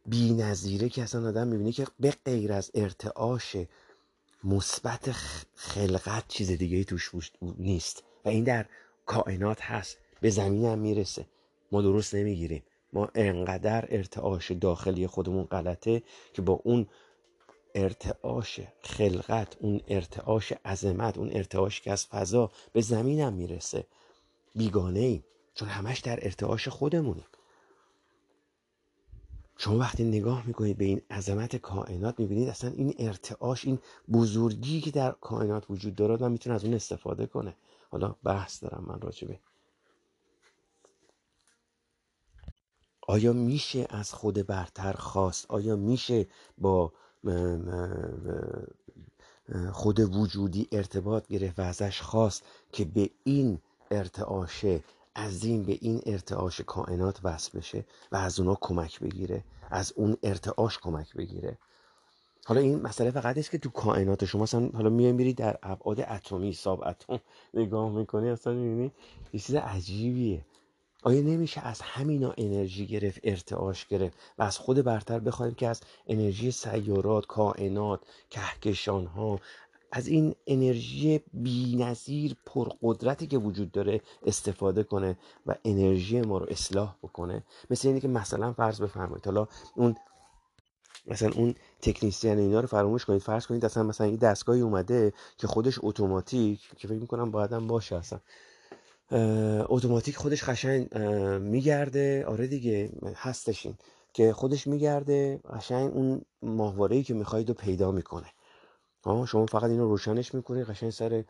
بی 0.05 0.33
نظیره 0.33 0.89
که 0.89 1.03
اصلا 1.03 1.27
آدم 1.27 1.47
می‌بینه 1.47 1.71
که 1.71 1.87
به 1.99 2.13
غیر 2.25 2.53
از 2.53 2.71
ارتعاش 2.73 3.57
مثبت 4.43 5.11
خلقت 5.55 6.27
چیز 6.27 6.51
دیگه 6.51 6.83
توش 6.83 7.11
نیست. 7.41 8.03
و 8.25 8.29
این 8.29 8.43
در 8.43 8.65
کائنات 9.05 9.61
هست. 9.61 9.97
به 10.21 10.29
زمین 10.29 10.65
هم 10.65 10.79
می‌رسه. 10.79 11.25
ما 11.71 11.81
درست 11.81 12.15
نمی‌گیریم. 12.15 12.63
ما 12.93 13.09
انقدر 13.15 13.85
ارتعاش 13.89 14.51
داخلی 14.51 15.07
خودمون 15.07 15.43
غلطه 15.43 16.03
که 16.33 16.41
با 16.41 16.53
اون 16.53 16.87
ارتعاش 17.75 18.59
خلقت 18.81 19.57
اون 19.59 19.81
ارتعاش 19.87 20.53
عظمت 20.65 21.17
اون 21.17 21.29
ارتعاش 21.33 21.81
که 21.81 21.91
از 21.91 22.05
فضا 22.05 22.51
به 22.73 22.81
زمین 22.81 23.19
هم 23.19 23.33
می‌رسه. 23.33 23.87
بیگانه 24.55 24.99
ایم 24.99 25.23
چون 25.53 25.67
همش 25.67 25.99
در 25.99 26.19
ارتعاش 26.21 26.67
خودمونیم 26.67 27.25
شما 29.57 29.77
وقتی 29.77 30.03
نگاه 30.03 30.47
می‌کنید 30.47 30.77
به 30.77 30.85
این 30.85 31.01
عظمت 31.09 31.55
کائنات 31.55 32.19
می‌بینید 32.19 32.49
اصلا 32.49 32.69
این 32.69 32.95
ارتعاش 32.99 33.65
این 33.65 33.79
بزرگی 34.11 34.81
که 34.81 34.91
در 34.91 35.11
کائنات 35.11 35.69
وجود 35.69 35.95
داره 35.95 36.17
من 36.17 36.31
می‌تونه 36.31 36.55
از 36.55 36.65
اون 36.65 36.73
استفاده 36.73 37.25
کنه 37.27 37.55
حالا 37.89 38.15
بحث 38.23 38.63
دارم 38.63 38.85
من 38.87 39.01
راجبه 39.01 39.39
آیا 43.07 43.33
میشه 43.33 43.87
از 43.89 44.13
خود 44.13 44.47
برتر 44.47 44.93
خواست؟ 44.93 45.45
آیا 45.51 45.75
میشه 45.75 46.27
با 46.57 46.93
خود 49.71 49.99
وجودی 49.99 50.67
ارتباط 50.71 51.27
گرفت 51.27 51.59
و 51.59 51.61
ازش 51.61 52.01
خواست 52.01 52.43
که 52.71 52.85
به 52.85 53.09
این 53.23 53.61
ارتعاش 53.91 54.65
عظیم 55.15 55.63
به 55.63 55.77
این 55.81 56.01
ارتعاش 56.05 56.61
کائنات 56.61 57.19
وصل 57.23 57.57
بشه 57.57 57.85
و 58.11 58.15
از 58.15 58.39
اونا 58.39 58.57
کمک 58.61 58.99
بگیره 58.99 59.43
از 59.69 59.93
اون 59.95 60.17
ارتعاش 60.23 60.79
کمک 60.79 61.15
بگیره. 61.15 61.57
حالا 62.45 62.61
این 62.61 62.81
مسئله 62.81 63.11
فقط 63.11 63.37
است 63.37 63.51
که 63.51 63.57
تو 63.57 63.69
کائنات 63.69 64.25
شما 64.25 64.43
مثلا 64.43 64.69
حالا 64.73 64.89
میای 64.89 65.11
میری 65.11 65.33
در 65.33 65.57
ابعاد 65.63 65.99
اتمی 65.99 66.53
ساب 66.53 66.83
اتم 66.87 67.19
نگاه 67.53 67.91
می‌کنی 67.91 68.29
اصلا 68.29 68.53
می‌بینی؟ 68.53 68.91
یه 69.33 69.39
چیز 69.39 69.55
عجیبیه. 69.55 70.45
آیا 71.03 71.21
نمیشه 71.21 71.61
از 71.61 71.81
همینا 71.81 72.33
انرژی 72.37 72.87
گرفت 72.87 73.19
ارتعاش 73.23 73.87
گرفت 73.87 74.17
و 74.37 74.43
از 74.43 74.57
خود 74.57 74.81
برتر 74.81 75.19
بخوایم 75.19 75.53
که 75.53 75.67
از 75.67 75.81
انرژی 76.07 76.51
سیارات 76.51 77.25
کائنات 77.25 78.01
کهکشان 78.29 79.05
ها 79.05 79.39
از 79.91 80.07
این 80.07 80.35
انرژی 80.47 81.21
بینظیر 81.33 82.35
پرقدرتی 82.45 83.27
که 83.27 83.37
وجود 83.37 83.71
داره 83.71 84.01
استفاده 84.25 84.83
کنه 84.83 85.17
و 85.45 85.55
انرژی 85.65 86.21
ما 86.21 86.37
رو 86.37 86.45
اصلاح 86.49 86.95
بکنه. 87.03 87.43
مثل 87.69 87.87
اینه 87.87 87.99
که 87.99 88.07
مثلا 88.07 88.53
فرض 88.53 88.81
بفرمایید. 88.81 89.25
حالا 89.25 89.47
اون 89.75 89.95
مثلا 91.07 91.31
اون 91.35 91.55
تکنیسیان 91.81 92.37
اینا 92.37 92.59
رو 92.59 92.67
فراموش 92.67 93.05
کنید. 93.05 93.21
فرض 93.21 93.47
کنید 93.47 93.65
اصلا 93.65 93.83
مثلا 93.83 94.07
این 94.07 94.15
دستگاهی 94.15 94.61
اومده 94.61 95.13
که 95.37 95.47
خودش 95.47 95.79
اتوماتیک 95.83 96.59
که 96.77 96.87
فکر 96.87 96.99
می‌کنم 96.99 97.31
باید 97.31 97.53
هم 97.53 97.67
باشه 97.67 97.95
اصلا. 97.95 98.19
اتوماتیک 99.69 100.15
خودش 100.15 100.43
قشنگ 100.43 100.97
میگرده. 101.37 102.25
آره 102.27 102.47
دیگه 102.47 102.91
هستشین 103.15 103.75
که 104.13 104.33
خودش 104.33 104.67
میگرده 104.67 105.39
قشنگ 105.53 105.91
اون 105.93 106.21
ماهواره 106.41 107.03
که 107.03 107.13
می‌خواید 107.13 107.47
رو 107.49 107.53
پیدا 107.53 107.91
می‌کنه. 107.91 108.27
شما 109.03 109.45
فقط 109.45 109.69
اینو 109.69 109.87
روشنش 109.87 110.33
می‌کنید 110.33 110.65
قشنگ 110.65 110.89
سر 110.89 111.23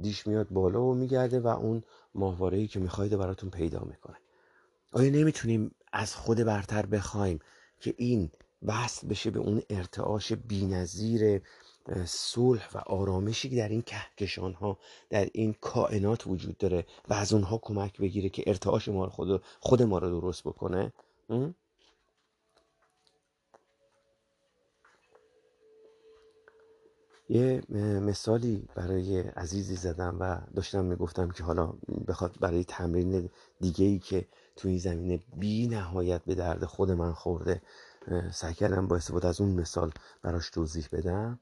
دیش 0.00 0.26
میاد 0.26 0.48
بالا 0.48 0.82
و 0.82 0.94
میگرده 0.94 1.40
و 1.40 1.46
اون 1.46 1.82
ماهواره 2.14 2.66
که 2.66 2.80
می‌خواید 2.80 3.16
براتون 3.16 3.50
پیدا 3.50 3.80
می‌کنه. 3.80 4.16
آیا 4.92 5.10
نمی‌تونیم 5.10 5.74
از 5.92 6.14
خود 6.14 6.38
برتر 6.38 6.86
بخوایم 6.86 7.38
که 7.80 7.94
این 7.98 8.30
وصل 8.62 9.08
بشه 9.08 9.30
به 9.30 9.40
اون 9.40 9.62
ارتعاش 9.70 10.32
بینظیر 10.32 11.42
صلح 12.04 12.68
و 12.74 12.78
آرامشی 12.78 13.50
که 13.50 13.56
در 13.56 13.68
این 13.68 13.82
کهکشان 13.82 14.52
ها 14.52 14.78
در 15.10 15.28
این 15.32 15.54
کائنات 15.60 16.26
وجود 16.26 16.58
داره 16.58 16.86
و 17.08 17.14
از 17.14 17.32
اونها 17.32 17.58
کمک 17.58 18.00
بگیره 18.00 18.28
که 18.28 18.44
ارتعاش 18.46 18.88
ما 18.88 19.04
رو 19.04 19.10
خود, 19.10 19.42
خود 19.60 19.82
ما 19.82 19.98
رو 19.98 20.20
درست 20.20 20.42
بکنه؟ 20.42 20.92
یه 27.30 27.62
مثالی 28.00 28.68
برای 28.74 29.20
عزیزی 29.20 29.76
زدم 29.76 30.16
و 30.20 30.40
داشتم 30.54 30.84
می‌گفتم 30.84 31.30
که 31.30 31.42
حالا 31.42 31.72
بخواد 32.08 32.36
برای 32.40 32.64
تمرین 32.64 33.30
دیگه 33.60 33.84
ای 33.84 33.98
که 33.98 34.26
تو 34.56 34.68
این 34.68 34.78
زمینه 34.78 35.20
بی 35.36 35.68
نهایت 35.68 36.22
به 36.24 36.34
درد 36.34 36.64
خود 36.64 36.90
من 36.90 37.12
خورده 37.12 37.62
سعی 38.32 38.54
کردم 38.54 38.86
با 38.86 38.96
استفاده 38.96 39.28
از 39.28 39.40
اون 39.40 39.50
مثال 39.50 39.92
براش 40.22 40.50
توضیح 40.50 40.88
بدم. 40.92 41.40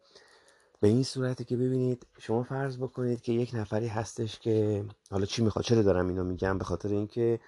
به 0.81 0.89
این 0.89 1.03
صورتی 1.03 1.45
که 1.45 1.57
ببینید 1.57 2.07
شما 2.19 2.43
فرض 2.43 2.77
بکنید 2.79 3.21
که 3.21 3.33
یک 3.33 3.51
نفری 3.55 3.87
هستش 3.87 4.39
که 4.39 4.85
حالا 5.11 5.27
چی 5.27 5.43
می‌خواد 5.43 5.65
چرا 5.65 5.83
دارم 5.83 6.09
اینو 6.09 6.25
میگم؟ 6.25 6.59
به 6.59 6.65
خاطر 6.65 6.89
اینکه 6.89 7.41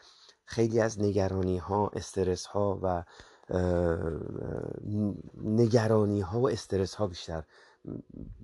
خیلی 0.45 0.81
از 0.81 1.01
نگرانی 1.01 1.59
ها 1.59 1.89
استرس 1.89 2.47
ها 2.47 2.81
و 2.83 3.05
نگرانی 5.45 6.21
ها 6.21 6.41
و 6.41 6.51
استرس 6.51 6.95
ها 6.95 7.07
بیشتر 7.07 7.45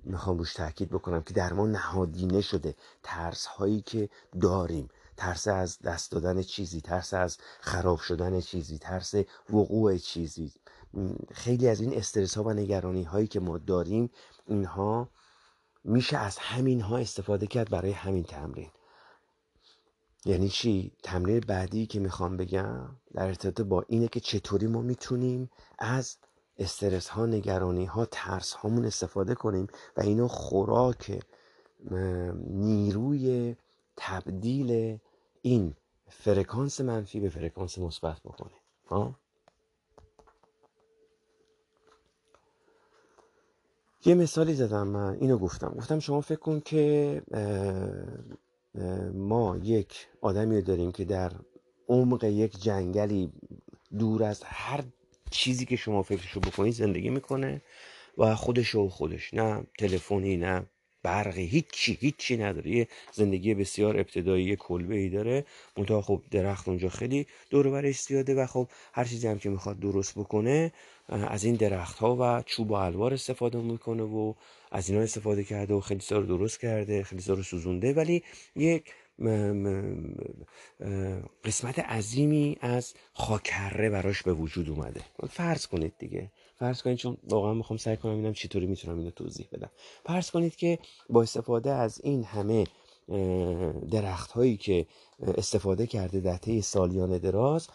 می‌خوام 0.03 0.37
روش 0.37 0.53
تاکید 0.53 0.89
بکنم 0.89 1.23
که 1.23 1.33
در 1.33 1.53
ما 1.53 1.67
نهادینه 1.67 2.41
شده 2.41 2.75
ترس 3.03 3.45
هایی 3.45 3.81
که 3.81 4.09
داریم. 4.41 4.89
ترس 5.17 5.47
از 5.47 5.79
دست 5.79 6.11
دادن 6.11 6.41
چیزی 6.41 6.81
ترس 6.81 7.13
از 7.13 7.37
خراب 7.61 7.99
شدن 7.99 8.41
چیزی 8.41 8.77
ترس 8.77 9.13
وقوع 9.49 9.97
چیزی. 9.97 10.53
خیلی 11.31 11.67
از 11.67 11.81
این 11.81 11.97
استرس 11.97 12.37
ها 12.37 12.43
و 12.43 12.53
نگرانی 12.53 13.03
هایی 13.03 13.27
که 13.27 13.39
ما 13.39 13.57
داریم 13.57 14.09
اینها 14.47 15.09
میشه 15.83 16.17
از 16.17 16.37
همین 16.37 16.81
ها 16.81 16.97
استفاده 16.97 17.47
کرد 17.47 17.69
برای 17.69 17.91
همین 17.91 18.23
تمرین. 18.23 18.71
یعنی 20.25 20.49
چی؟ 20.49 20.91
تمرین 21.03 21.39
بعدی 21.39 21.85
که 21.85 21.99
می‌خوام 21.99 22.37
بگم 22.37 22.95
در 23.13 23.25
ارتباط 23.25 23.67
با 23.67 23.85
اینه 23.87 24.07
که 24.07 24.19
چطوری 24.19 24.67
ما 24.67 24.81
می‌تونیم 24.81 25.49
از 25.79 26.17
استرس 26.59 27.07
ها 27.07 27.25
نگرانی 27.25 27.85
ها 27.85 28.05
ترس 28.05 28.53
هامون 28.53 28.85
استفاده 28.85 29.35
کنیم 29.35 29.67
و 29.97 30.01
اینو 30.01 30.27
خوراک 30.27 31.19
نیروی 32.47 33.55
تبدیل 33.97 34.99
این 35.41 35.75
فرکانس 36.09 36.81
منفی 36.81 37.19
به 37.19 37.29
فرکانس 37.29 37.77
مثبت 37.77 38.19
بکنیم 38.19 38.57
ها؟ 38.87 39.15
یه 44.05 44.15
مثالی 44.15 44.53
زدم 44.53 44.87
من 44.87 45.17
اینو 45.19 45.37
گفتم. 45.37 45.73
گفتم 45.77 45.99
شما 45.99 46.21
فکر 46.21 46.39
کن 46.39 46.59
که 46.59 47.21
ما 49.13 49.57
یک 49.57 50.07
آدمی 50.21 50.55
رو 50.55 50.61
داریم 50.61 50.91
که 50.91 51.05
در 51.05 51.31
عمق 51.89 52.23
یک 52.23 52.61
جنگلی 52.61 53.33
دور 53.97 54.23
از 54.23 54.43
هر 54.43 54.83
چیزی 55.31 55.65
که 55.65 55.75
شما 55.75 56.03
فکرشو 56.03 56.39
بکنید 56.39 56.73
زندگی 56.73 57.09
می‌کنه 57.09 57.61
و 58.17 58.35
خودش 58.35 58.75
و 58.75 58.89
خودش. 58.89 59.33
نه 59.33 59.63
تلفنی 59.79 60.37
نه 60.37 60.65
برقی 61.03 61.45
هیچی 61.45 61.97
هیچی 62.01 62.37
نداره. 62.37 62.71
یه 62.71 62.87
زندگی 63.13 63.53
بسیار 63.53 63.97
ابتدایی 63.97 64.55
کلبه 64.55 64.95
ای 64.95 65.09
داره. 65.09 65.45
منتها 65.77 66.01
خب 66.01 66.21
درخت 66.31 66.67
اونجا 66.67 66.89
خیلی 66.89 67.27
دور 67.49 67.69
برش 67.69 68.01
زیاده 68.01 68.35
و 68.35 68.45
خب 68.45 68.67
هر 68.93 69.03
چیزی 69.05 69.27
هم 69.27 69.39
که 69.39 69.49
می‌خواد 69.49 69.79
درست 69.79 70.19
بکنه 70.19 70.71
از 71.09 71.43
این 71.43 71.55
درخت 71.55 71.97
ها 71.97 72.17
و 72.19 72.43
چوب 72.45 72.71
و 72.71 72.73
الوار 72.73 73.13
استفاده 73.13 73.61
می‌کنه 73.61 74.03
و 74.03 74.33
از 74.71 74.89
اینا 74.89 75.01
استفاده 75.01 75.43
کرده 75.43 75.73
و 75.73 75.79
خیلی 75.79 76.01
رو 76.09 76.23
درست 76.23 76.59
کرده 76.59 77.03
خیلی 77.03 77.23
رو 77.27 77.43
سوزونده. 77.43 77.93
ولی 77.93 78.23
یک 78.55 78.83
قسمت 81.43 81.79
عظیمی 81.79 82.57
از 82.61 82.93
خاکره 83.13 83.89
براش 83.89 84.23
به 84.23 84.33
وجود 84.33 84.69
اومده. 84.69 85.01
فرض 85.29 85.67
کنید 85.67 85.93
دیگه. 85.99 86.31
فرض 86.55 86.81
کنید 86.81 86.97
چون 86.97 87.17
واقعا 87.23 87.53
می‌خوام 87.53 87.77
سعی 87.77 87.97
کنم 87.97 88.15
اینم 88.15 88.33
چطوری 88.33 88.65
می‌تونم 88.65 88.97
اینو 88.97 89.11
توضیح 89.11 89.47
بدم. 89.51 89.69
فرض 90.05 90.31
کنید 90.31 90.55
که 90.55 90.79
با 91.09 91.21
استفاده 91.21 91.71
از 91.71 92.01
این 92.03 92.23
همه 92.23 92.63
درخت 93.91 94.31
هایی 94.31 94.57
که 94.57 94.85
استفاده 95.19 95.87
کرده 95.87 96.19
در 96.19 96.37
طی 96.37 96.61
سالیان 96.61 97.17
دراز 97.17 97.67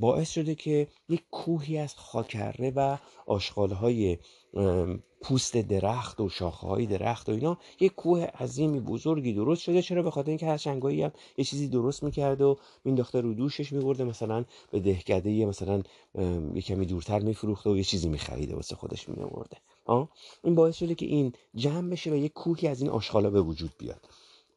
باعث 0.00 0.30
شده 0.30 0.54
که 0.54 0.88
یک 1.08 1.22
کوهی 1.30 1.78
از 1.78 1.94
خاکره 1.94 2.72
و 2.76 2.96
آشغال 3.26 3.72
های 3.72 4.18
پوست 5.20 5.56
درخت 5.56 6.20
و 6.20 6.28
شاخه 6.28 6.66
های 6.66 6.86
درخت 6.86 7.28
و 7.28 7.32
اینا 7.32 7.58
یک 7.80 7.94
کوه 7.94 8.20
عظیمی 8.20 8.80
بزرگی 8.80 9.32
درست 9.32 9.62
شده. 9.62 9.82
چرا؟ 9.82 10.02
به 10.02 10.10
خاطر 10.10 10.28
اینکه 10.28 10.46
هر 10.46 10.68
هم 10.68 11.12
یه 11.36 11.44
چیزی 11.44 11.68
درست 11.68 12.02
می‌کرده 12.02 12.44
و 12.44 12.54
مینداخته 12.84 13.20
رو 13.20 13.34
دوشش 13.34 13.72
میبرده 13.72 14.04
مثلا 14.04 14.44
به 14.70 14.80
دهکده 14.80 15.46
مثلا 15.46 15.82
یه 16.54 16.62
کمی 16.62 16.86
دورتر 16.86 17.18
میفروخته 17.18 17.70
و 17.70 17.76
یه 17.76 17.84
چیزی 17.84 18.08
میخریده 18.08 18.54
واسه 18.54 18.76
خودش 18.76 19.08
میورده 19.08 19.56
این 20.44 20.54
باعث 20.54 20.76
شده 20.76 20.94
که 20.94 21.06
این 21.06 21.32
جمع 21.54 21.90
بشه 21.90 22.10
و 22.10 22.14
یک 22.14 22.32
کوهی 22.32 22.68
از 22.68 22.80
این 22.80 22.90
آشغالا 22.90 23.30
به 23.30 23.40
وجود 23.40 23.70
بیاد. 23.78 24.08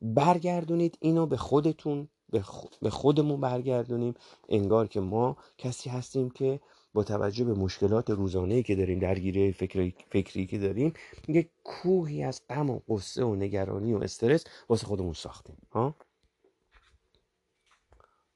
برگردونید 0.02 0.98
اینو 1.02 1.26
به 1.26 1.38
خودتون 1.38 2.08
به 2.82 2.90
خودمون 2.90 3.42
برگردونیم. 3.42 4.14
انگار 4.50 4.88
که 4.88 5.00
ما 5.00 5.38
کسی 5.58 5.90
هستیم 5.90 6.30
که 6.30 6.60
با 6.94 7.04
توجه 7.04 7.46
به 7.46 7.54
مشکلات 7.54 8.10
روزانه 8.10 8.64
که 8.64 8.76
داریم 8.76 9.00
درگیری 9.00 9.52
فکری, 9.52 9.96
فکری 10.10 10.48
که 10.48 10.58
داریم 10.58 10.94
یک 11.28 11.50
کوهی 11.64 12.24
از 12.24 12.42
غم 12.50 12.70
و 12.70 12.80
قصه 12.90 13.24
و 13.24 13.36
نگرانی 13.36 13.94
و 13.94 13.98
استرس 13.98 14.44
واسه 14.70 14.88
خودمون 14.88 15.14
ساختیم 15.14 15.58
ها؟ 15.72 15.96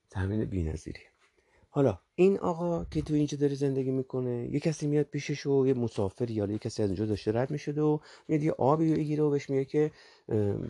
تمرین 0.09 0.45
بی‌نظیری. 0.45 1.01
حالا 1.69 1.99
این 2.19 2.39
آقا 2.39 2.85
که 2.91 3.01
تو 3.01 3.13
اینجا 3.13 3.37
داره 3.37 3.55
زندگی 3.55 3.91
می‌کنه 3.91 4.49
یه 4.51 4.59
کسی 4.59 4.87
میاد 4.87 5.05
پیشش 5.05 5.45
و 5.45 5.67
یه 5.67 5.73
مسافری 5.73 6.33
یا 6.33 6.45
یه 6.45 6.57
کسی 6.57 6.83
از 6.83 6.89
اونجا 6.89 7.05
داشته 7.05 7.31
رد 7.31 7.51
می‌شده 7.51 7.81
و 7.81 7.99
میاد 8.27 8.43
یه 8.43 8.51
آبی 8.51 8.93
بگیره 8.93 9.23
و 9.23 9.29
بهش 9.29 9.49
میگه 9.49 9.65
که 9.65 9.91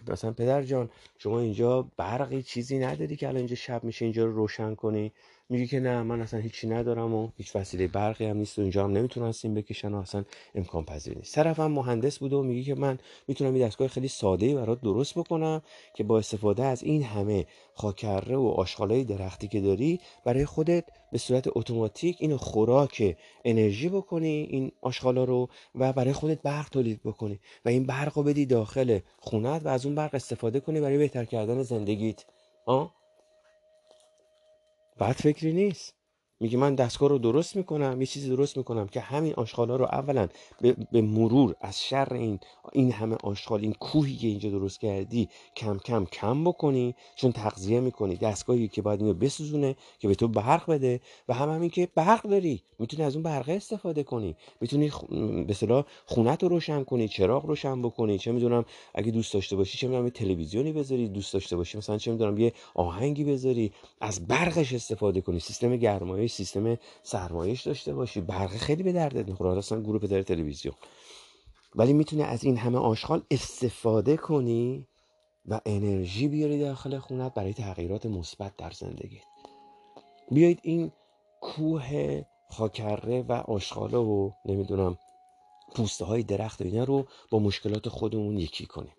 مثلا 0.07 0.31
پدر 0.31 0.63
جان 0.63 0.89
شما 1.17 1.39
اینجا 1.39 1.91
برقی 1.97 2.43
چیزی 2.43 2.79
نداری 2.79 3.15
که 3.15 3.27
الان 3.27 3.37
اینجا 3.37 3.55
شب 3.55 3.83
میشه 3.83 4.05
اینجا 4.05 4.25
رو 4.25 4.35
روشن 4.35 4.75
کنی؟ 4.75 5.11
میگه 5.49 5.67
که 5.67 5.79
نه 5.79 6.03
من 6.03 6.21
اصلا 6.21 6.39
هیچی 6.39 6.67
ندارم 6.67 7.13
و 7.13 7.29
هیچ 7.37 7.55
وسیله 7.55 7.87
برقی 7.87 8.25
هم 8.25 8.37
نیست 8.37 8.59
و 8.59 8.61
اینجا 8.61 8.83
هم 8.83 8.91
نمی‌تونن 8.91 9.31
سیم 9.31 9.53
بکشن 9.53 9.93
و 9.93 9.97
اصلا 9.97 10.23
امکان 10.55 10.83
پذیر 10.85 11.17
نیست. 11.17 11.35
طرفم 11.35 11.71
مهندس 11.71 12.19
بوده 12.19 12.35
و 12.35 12.43
میگه 12.43 12.63
که 12.63 12.75
من 12.75 12.99
می‌تونم 13.27 13.55
یه 13.55 13.67
دستگاه 13.67 13.87
خیلی 13.87 14.07
ساده 14.07 14.45
ای 14.45 14.55
برات 14.55 14.81
درست 14.81 15.17
بکنم 15.17 15.61
که 15.93 16.03
با 16.03 16.17
استفاده 16.17 16.63
از 16.63 16.83
این 16.83 17.03
همه 17.03 17.45
خاکره 17.73 18.35
و 18.37 18.47
آشغالای 18.47 19.03
درختی 19.03 19.47
که 19.47 19.61
داری 19.61 19.99
برای 20.25 20.45
خودت 20.45 20.83
به 21.11 21.17
صورت 21.17 21.47
اتوماتیک 21.47 22.17
اینو 22.19 22.37
خوراک 22.37 23.17
انرژی 23.45 23.89
بکنی 23.89 24.47
این 24.49 24.71
آشغالا 24.81 25.23
رو 25.23 25.49
و 25.75 25.93
برای 25.93 26.13
خودت 26.13 26.41
برق 26.41 26.69
تولید 26.69 27.01
بکنی 27.03 27.39
و 27.65 27.69
این 27.69 27.85
برق 27.85 28.17
رو 28.17 28.23
بدی 28.23 28.45
داخل 28.45 28.99
خونت 29.19 29.65
و 29.65 29.67
از 29.67 29.85
اون 29.85 29.95
برق 29.95 30.15
استفاده 30.15 30.59
کنی 30.59 30.81
برای 30.81 30.97
بهتر 30.97 31.25
کردن 31.25 31.63
زندگیت 31.63 32.25
آه؟ 32.65 32.95
بعد 34.97 35.15
فکری 35.15 35.53
نیست 35.53 35.96
میگه 36.39 36.57
من 36.57 36.75
دستگاه 36.75 37.09
رو 37.09 37.17
درست 37.17 37.55
می‌کنم 37.55 38.01
یه 38.01 38.07
چیزی 38.07 38.29
درست 38.29 38.57
می‌کنم 38.57 38.87
که 38.87 38.99
همین 38.99 39.33
آشغالا 39.33 39.75
رو 39.75 39.85
اولا 39.85 40.27
به, 40.61 40.75
به 40.91 41.01
مرور 41.01 41.55
از 41.61 41.83
شر 41.83 42.13
این 42.13 42.39
این 42.73 42.91
همه 42.91 43.15
آشغال 43.23 43.61
این 43.61 43.73
کوهی 43.73 44.15
که 44.15 44.27
اینجا 44.27 44.49
درست 44.49 44.79
کردی 44.79 45.29
کم 45.55 45.77
کم 45.77 46.05
کم 46.05 46.43
بکنی 46.43 46.95
چون 47.15 47.31
تغذیه 47.31 47.79
می‌کنی. 47.79 48.15
دستگاهی 48.15 48.67
که 48.67 48.81
باید 48.81 49.01
اینو 49.01 49.13
بسوزونه 49.13 49.75
که 49.99 50.07
به 50.07 50.15
تو 50.15 50.27
برق 50.27 50.69
بده 50.71 51.01
و 51.29 51.33
هم 51.33 51.49
همین 51.49 51.69
که 51.69 51.87
برق 51.95 52.21
داری. 52.23 52.63
می‌تونی 52.79 53.03
از 53.03 53.15
اون 53.15 53.23
برقه 53.23 53.53
استفاده 53.53 54.03
کنی. 54.03 54.35
می‌تونی 54.61 54.89
خ... 54.89 55.03
به 55.09 55.45
اصطلاح 55.49 55.85
خونت 56.05 56.43
رو 56.43 56.49
روشن 56.49 56.83
کنی 56.83 57.07
چراغ 57.07 57.45
روشن 57.45 57.81
بکنی. 57.81 58.17
چه 58.17 58.31
می‌دونم 58.31 58.65
اگه 58.95 59.11
دوست 59.11 59.33
داشته 59.33 59.55
باشی 59.55 59.77
چه 59.77 59.87
می‌دونم 59.87 60.09
تلویزیونی 60.09 60.71
بذاری 60.73 61.07
دوست 61.07 61.33
داشته 61.33 61.55
باشی 61.55 61.77
مثلا 61.77 61.97
چه 61.97 62.11
می‌دونم 62.11 62.37
یه 62.37 62.53
آهنگی 62.75 63.23
بذاری 63.23 63.71
از 64.01 64.27
برقش 64.27 64.73
استفاده 64.73 65.21
کنی. 65.21 65.39
سیستم 65.39 65.75
گرمایش 65.75 66.26
سیستم 66.27 66.77
سرمایش 67.03 67.61
داشته 67.67 67.93
باشی. 67.93 68.21
برق 68.21 68.49
خیلی 68.49 68.83
به 68.83 68.91
دردت 68.91 69.27
می‌خوره 69.27 69.57
اصلا 69.57 69.81
گروه 69.81 70.01
پدر 70.01 70.21
تلویزیون. 70.21 70.75
ولی 71.75 71.93
می‌تونه 71.93 72.23
از 72.23 72.43
این 72.43 72.57
همه 72.57 72.77
آشغال 72.77 73.21
استفاده 73.31 74.17
کنی 74.17 74.87
و 75.45 75.61
انرژی 75.65 76.27
بیاری 76.27 76.59
داخل 76.59 76.99
خونت 76.99 77.33
برای 77.33 77.53
تغییرات 77.53 78.05
مثبت 78.05 78.57
در 78.57 78.71
زندگی 78.71 79.21
بیایید 80.31 80.59
این 80.63 80.91
کوه 81.41 82.21
خاکره 82.49 83.21
و 83.21 83.31
آشغاله 83.31 83.97
و 83.97 84.31
نمی‌دونم 84.45 84.97
پوسته 85.75 86.05
های 86.05 86.23
درخت 86.23 86.61
و 86.61 86.63
اینا 86.63 86.83
رو 86.83 87.05
با 87.31 87.39
مشکلات 87.39 87.89
خودمون 87.89 88.37
یکی 88.37 88.65
کنیم. 88.65 88.96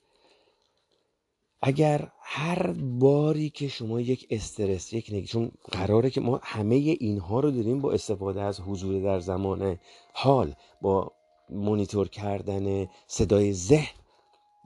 اگر 1.62 2.08
هر 2.22 2.72
باری 2.76 3.50
که 3.50 3.68
شما 3.68 4.00
یک 4.00 4.26
استرس 4.30 4.92
یک 4.92 5.10
نگی 5.12 5.26
چون 5.26 5.50
قراره 5.72 6.10
که 6.10 6.20
ما 6.20 6.40
همه 6.42 6.74
اینها 6.74 7.40
رو 7.40 7.50
داریم 7.50 7.80
با 7.80 7.92
استفاده 7.92 8.42
از 8.42 8.60
حضور 8.60 9.02
در 9.02 9.20
زمان 9.20 9.78
حال 10.12 10.54
با 10.82 11.12
مونیتور 11.50 12.08
کردن 12.08 12.86
صدای 13.06 13.52
ذهن 13.52 13.98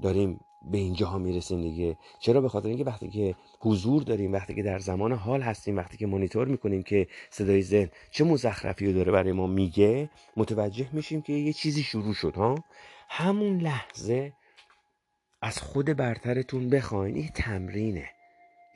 داریم 0.03 0.41
به 0.71 0.79
اینجاها 0.79 1.19
می‌رسیم 1.19 1.63
دیگه. 1.63 1.99
چرا؟ 2.21 2.41
به 2.41 2.49
خاطر 2.49 2.69
اینکه 2.69 2.85
وقتی 2.85 3.11
که 3.11 3.35
حضور 3.61 4.03
داریم 4.03 4.33
وقتی 4.33 4.55
که 4.55 4.63
در 4.63 4.79
زمان 4.79 5.13
حال 5.13 5.43
هستیم 5.43 5.77
وقتی 5.77 5.97
که 5.97 6.07
مانیتور 6.07 6.49
می‌کنیم 6.49 6.83
که 6.83 7.07
صدای 7.31 7.63
ذهن 7.63 7.89
چه 8.11 8.25
مزخرفی 8.25 8.87
رو 8.87 8.93
داره 8.93 9.13
برای 9.13 9.33
ما 9.33 9.47
میگه 9.47 10.11
متوجه 10.37 10.89
میشیم 10.93 11.23
که 11.23 11.33
یه 11.33 11.53
چیزی 11.53 11.83
شروع 11.83 12.15
شد 12.15 12.37
ها؟ 12.37 12.55
همون 13.09 13.61
لحظه 13.61 14.33
از 15.43 15.59
خود 15.59 15.87
برترتون 15.87 16.69
بخواین 16.69 17.17
این 17.17 17.29
تمرینه. 17.29 18.11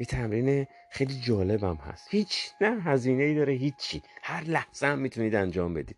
یه 0.00 0.06
تمرین 0.06 0.66
خیلی 0.90 1.20
جالبم 1.20 1.76
هست. 1.76 2.08
هیچ 2.10 2.50
نه 2.60 2.82
هزینه 2.82 3.22
ای 3.22 3.34
داره 3.34 3.52
هیچی. 3.52 4.02
هر 4.22 4.44
لحظه 4.44 4.86
هم 4.86 4.98
می‌تونید 4.98 5.34
انجام 5.34 5.74
بدید. 5.74 5.96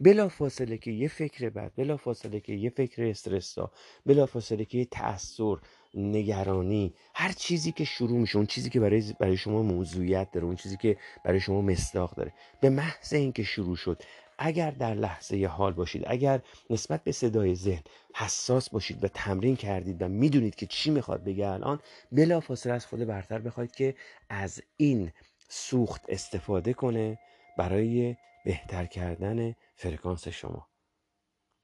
بلا 0.00 0.28
فاصله 0.28 0.78
که 0.78 0.90
یه 0.90 1.08
فکر 1.08 1.48
بد 1.48 1.72
بلا 1.76 1.96
فاصله 1.96 2.40
که 2.40 2.52
یه 2.52 2.70
فکر 2.70 3.02
استرسا 3.02 3.70
بلا 4.06 4.26
فاصله 4.26 4.64
که 4.64 4.78
یه 4.78 4.84
تأثیر 4.84 5.56
نگرانی 5.94 6.94
هر 7.14 7.32
چیزی 7.32 7.72
که 7.72 7.84
شروع 7.84 8.18
میشه 8.18 8.36
اون 8.36 8.46
چیزی 8.46 8.70
که 8.70 8.80
برای 8.80 9.14
برای 9.20 9.36
شما 9.36 9.62
موضوعیت 9.62 10.30
داره 10.32 10.46
اون 10.46 10.56
چیزی 10.56 10.76
که 10.76 10.96
برای 11.24 11.40
شما 11.40 11.60
مصداق 11.60 12.14
داره 12.14 12.32
به 12.60 12.70
محض 12.70 13.12
اینکه 13.12 13.42
شروع 13.42 13.76
شد 13.76 14.02
اگر 14.38 14.70
در 14.70 14.94
لحظه 14.94 15.46
حال 15.46 15.72
باشید 15.72 16.02
اگر 16.06 16.40
نسبت 16.70 17.04
به 17.04 17.12
صدای 17.12 17.54
ذهن 17.54 17.82
حساس 18.14 18.70
باشید 18.70 19.04
و 19.04 19.08
تمرین 19.08 19.56
کردید 19.56 20.02
و 20.02 20.08
می‌دونید 20.08 20.54
که 20.54 20.66
چی 20.66 20.90
می‌خواد 20.90 21.24
بگه 21.24 21.48
الان 21.48 21.80
بلا 22.12 22.40
فاصله 22.40 22.72
از 22.72 22.86
خود 22.86 23.00
برتر 23.00 23.38
بخواید 23.38 23.74
که 23.74 23.94
از 24.28 24.62
این 24.76 25.12
سوخت 25.48 26.02
استفاده 26.08 26.72
کنه 26.72 27.18
برای 27.58 28.16
بهتر 28.44 28.86
کردن 28.86 29.54
فرکانس 29.74 30.28
شما. 30.28 30.68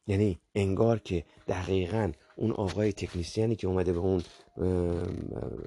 یعنی 0.07 0.39
انگار 0.55 0.99
که 0.99 1.25
دقیقا 1.49 2.13
اون 2.37 2.51
آقای 2.51 2.93
تکنیسیانی 2.93 3.57
که 3.57 3.67
اومده 3.67 3.93
به 3.93 3.99
اون 3.99 4.23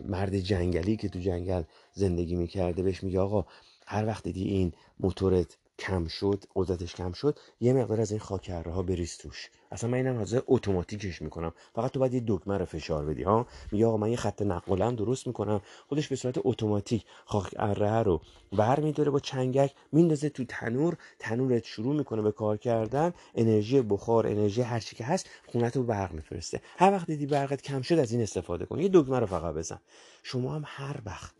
مرد 0.06 0.38
جنگلی 0.40 0.98
که 0.98 1.10
تو 1.10 1.20
جنگل 1.20 1.64
زندگی 1.94 2.36
می‌کرده 2.36 2.84
بهش 2.84 3.04
میگه 3.04 3.20
آقا 3.20 3.46
هر 3.88 4.06
وقت 4.06 4.24
دیدی 4.24 4.44
این 4.44 4.74
موتورت 5.00 5.58
کم 5.80 6.08
شد 6.08 6.44
قدرتش 6.56 6.96
کم 6.96 7.12
شد 7.12 7.40
یه 7.60 7.74
مقدار 7.74 8.02
از 8.02 8.12
این 8.12 8.20
خاکره 8.20 8.72
ها 8.72 8.84
بریز 8.84 9.18
توش. 9.18 9.50
اصلا 9.72 9.90
من 9.90 9.98
اینم 9.98 10.18
حاضر 10.18 10.42
اتوماتیکش 10.48 11.22
می‌کنم. 11.22 11.54
فقط 11.76 11.92
تو 11.92 12.00
باید 12.00 12.14
یه 12.14 12.24
دکمه 12.28 12.58
رو 12.58 12.66
فشار 12.66 13.06
بدی 13.06 13.24
ها؟ 13.24 13.48
میگه 13.72 13.86
آقا 13.86 13.98
من 13.98 14.10
یه 14.10 14.18
خط 14.18 14.42
نقلم 14.42 14.96
درست 14.96 15.28
می‌کنم. 15.28 15.62
خودش 15.88 16.08
به 16.08 16.16
صورت 16.16 16.36
اتوماتیک 16.44 17.06
خاکره 17.26 18.04
رو 18.04 18.22
بر 18.52 18.80
میداره 18.80 19.12
با 19.12 19.20
چنگک 19.20 19.74
میندازه 19.92 20.30
تو 20.30 20.46
تنور. 20.48 20.98
تنورت 21.20 21.66
شروع 21.66 21.96
می‌کنه 21.96 22.22
به 22.22 22.32
کار 22.32 22.58
کردن. 22.58 23.14
انرژی 23.36 23.82
بخار 23.82 24.28
انرژی 24.28 24.62
هر 24.62 24.80
چی 24.80 24.96
که 24.96 25.04
هست 25.04 25.30
خونت 25.48 25.78
رو 25.78 25.84
برق 25.84 26.12
میفرسته. 26.12 26.62
هر 26.78 26.92
وقت 26.92 27.08
دیدی 27.08 27.26
برقت 27.26 27.62
کم 27.62 27.82
شد 27.82 28.00
از 28.00 28.12
این 28.12 28.22
استفاده 28.22 28.66
کن. 28.66 28.80
یه 28.80 28.90
دکمه 28.94 29.20
رو 29.20 29.26
فقط 29.26 29.56
بزن. 29.56 29.80
شما 30.24 30.56
هم 30.56 30.64
هر 30.66 31.00
وقت 31.06 31.37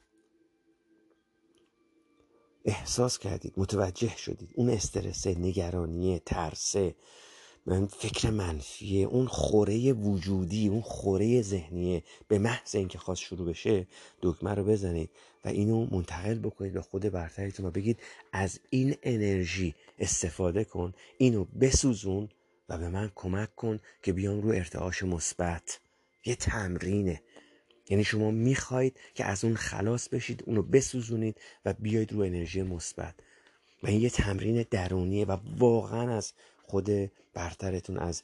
احساس 2.68 3.20
کردید 3.20 3.54
متوجه 3.58 4.18
شدید. 4.18 4.50
اون 4.56 4.70
استرسه 4.70 5.36
نگرانی 5.40 6.20
ترسه 6.26 6.96
من 7.66 7.86
فکر 7.86 8.30
منفیه 8.30 9.08
اون 9.08 9.28
خوره 9.28 9.94
وجودی 9.94 10.68
اون 10.68 10.82
خوره 10.82 11.42
ذهنیه 11.42 12.04
به 12.28 12.40
محض 12.40 12.76
اینکه 12.76 12.98
خواست 12.98 13.22
شروع 13.22 13.50
بشه 13.50 13.88
دکمه 14.22 14.54
رو 14.54 14.64
بزنید 14.64 15.10
و 15.46 15.48
اینو 15.50 15.88
منتقل 15.92 16.40
بکنید 16.40 16.74
به 16.74 16.82
خود 16.82 17.02
برتریتون 17.02 17.66
و 17.66 17.72
بگید 17.72 18.00
از 18.32 18.60
این 18.70 18.96
انرژی 19.04 19.76
استفاده 20.00 20.64
کن 20.64 20.94
اینو 21.18 21.46
بسوزون 21.62 22.30
و 22.70 22.78
به 22.78 22.90
من 22.90 23.12
کمک 23.16 23.56
کن 23.56 23.80
که 24.04 24.14
بیام 24.14 24.42
رو 24.42 24.50
ارتعاش 24.50 25.04
مثبت. 25.04 25.80
یه 26.26 26.36
تمرینه. 26.36 27.22
یعنی 27.90 28.04
شما 28.04 28.32
می‌خواید 28.32 29.00
که 29.16 29.26
از 29.26 29.44
اون 29.44 29.56
خلاص 29.56 30.10
بشید 30.10 30.44
اونو 30.46 30.62
بسوزونید 30.62 31.42
و 31.66 31.74
بیاید 31.74 32.14
رو 32.14 32.20
انرژی 32.20 32.62
مثبت. 32.62 33.16
و 33.84 33.88
این 33.88 34.02
یه 34.02 34.10
تمرین 34.10 34.66
درونیه 34.72 35.26
و 35.26 35.38
واقعا 35.58 36.18
از 36.18 36.34
خود 36.64 36.90
برترتون 37.34 37.98
از 37.98 38.24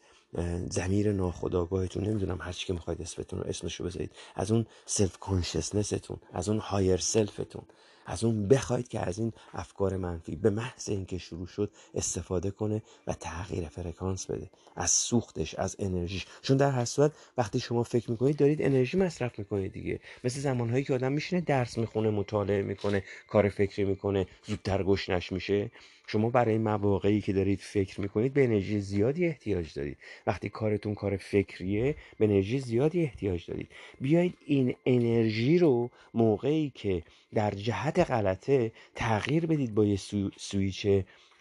ضمیر 0.70 1.12
ناخودآگاهتون 1.12 2.04
نمی‌دونم 2.04 2.38
هر 2.42 2.52
چی 2.52 2.68
که 2.68 2.74
می‌خواید 2.74 3.02
اسمتون 3.02 3.40
رو 3.40 3.46
اسمش 3.48 3.76
رو 3.76 3.86
بذارید 3.86 4.12
از 4.36 4.52
اون 4.52 4.66
self 4.86 5.18
consciousness 5.18 5.99
تون 5.99 6.18
از 6.34 6.50
اون 6.50 6.60
higher 6.60 6.98
self 6.98 7.36
تون 7.36 7.64
از 8.06 8.24
اون 8.24 8.48
بخواید 8.48 8.88
که 8.88 9.00
از 9.00 9.20
این 9.20 9.34
افکار 9.54 9.98
منفی 9.98 10.36
به 10.36 10.50
محض 10.50 10.90
اینکه 10.90 11.18
شروع 11.18 11.48
شد 11.48 11.72
استفاده 11.96 12.52
کنه 12.52 12.82
و 13.08 13.14
تغییر 13.14 13.68
فرکانس 13.68 14.26
بده. 14.26 14.50
از 14.76 14.92
سوختش 14.92 15.56
از 15.56 15.76
انرژیش. 15.80 16.26
چون 16.42 16.58
در 16.58 16.72
هر 16.72 16.86
صورت 16.86 17.12
وقتی 17.38 17.60
شما 17.60 17.84
فکر 17.84 18.12
می‌کنید 18.12 18.38
دارید 18.38 18.62
انرژی 18.62 18.98
مصرف 18.98 19.40
می‌کنید 19.40 19.74
دیگه. 19.74 20.00
مثل 20.24 20.40
زمانهایی 20.40 20.84
که 20.84 20.94
آدم 20.94 21.12
میشینه 21.12 21.42
درس 21.42 21.78
می‌خونه 21.78 22.10
مطالعه 22.10 22.62
می‌کنه 22.62 23.04
کار 23.28 23.50
فکری 23.50 23.84
می‌کنه 23.86 24.28
زودتر 24.48 24.84
گشنش 24.84 25.32
میشه. 25.32 25.72
شما 26.08 26.30
برای 26.30 26.58
مواقعی 26.58 27.22
که 27.22 27.34
دارید 27.34 27.60
فکر 27.60 28.02
می‌کنید 28.02 28.34
به 28.34 28.44
انرژی 28.44 28.80
زیادی 28.80 29.26
احتیاج 29.26 29.74
دارید. 29.74 29.98
وقتی 30.28 30.50
کارتون 30.50 30.96
کار 30.96 31.18
فکریه 31.18 31.96
به 32.18 32.26
انرژی 32.26 32.60
زیادی 32.60 33.02
احتیاج 33.02 33.46
دارید. 33.46 33.70
بیایید 34.02 34.38
این 34.46 34.76
انرژی 34.86 35.60
رو 35.60 35.90
موقعی 36.14 36.72
که 36.76 37.04
در 37.34 37.52
جهت 37.52 38.00
غلطه 38.00 38.72
تغییر 38.96 39.46
بدید 39.46 39.76
با 39.76 39.86
یه 39.86 40.00
سویچ 40.38 40.88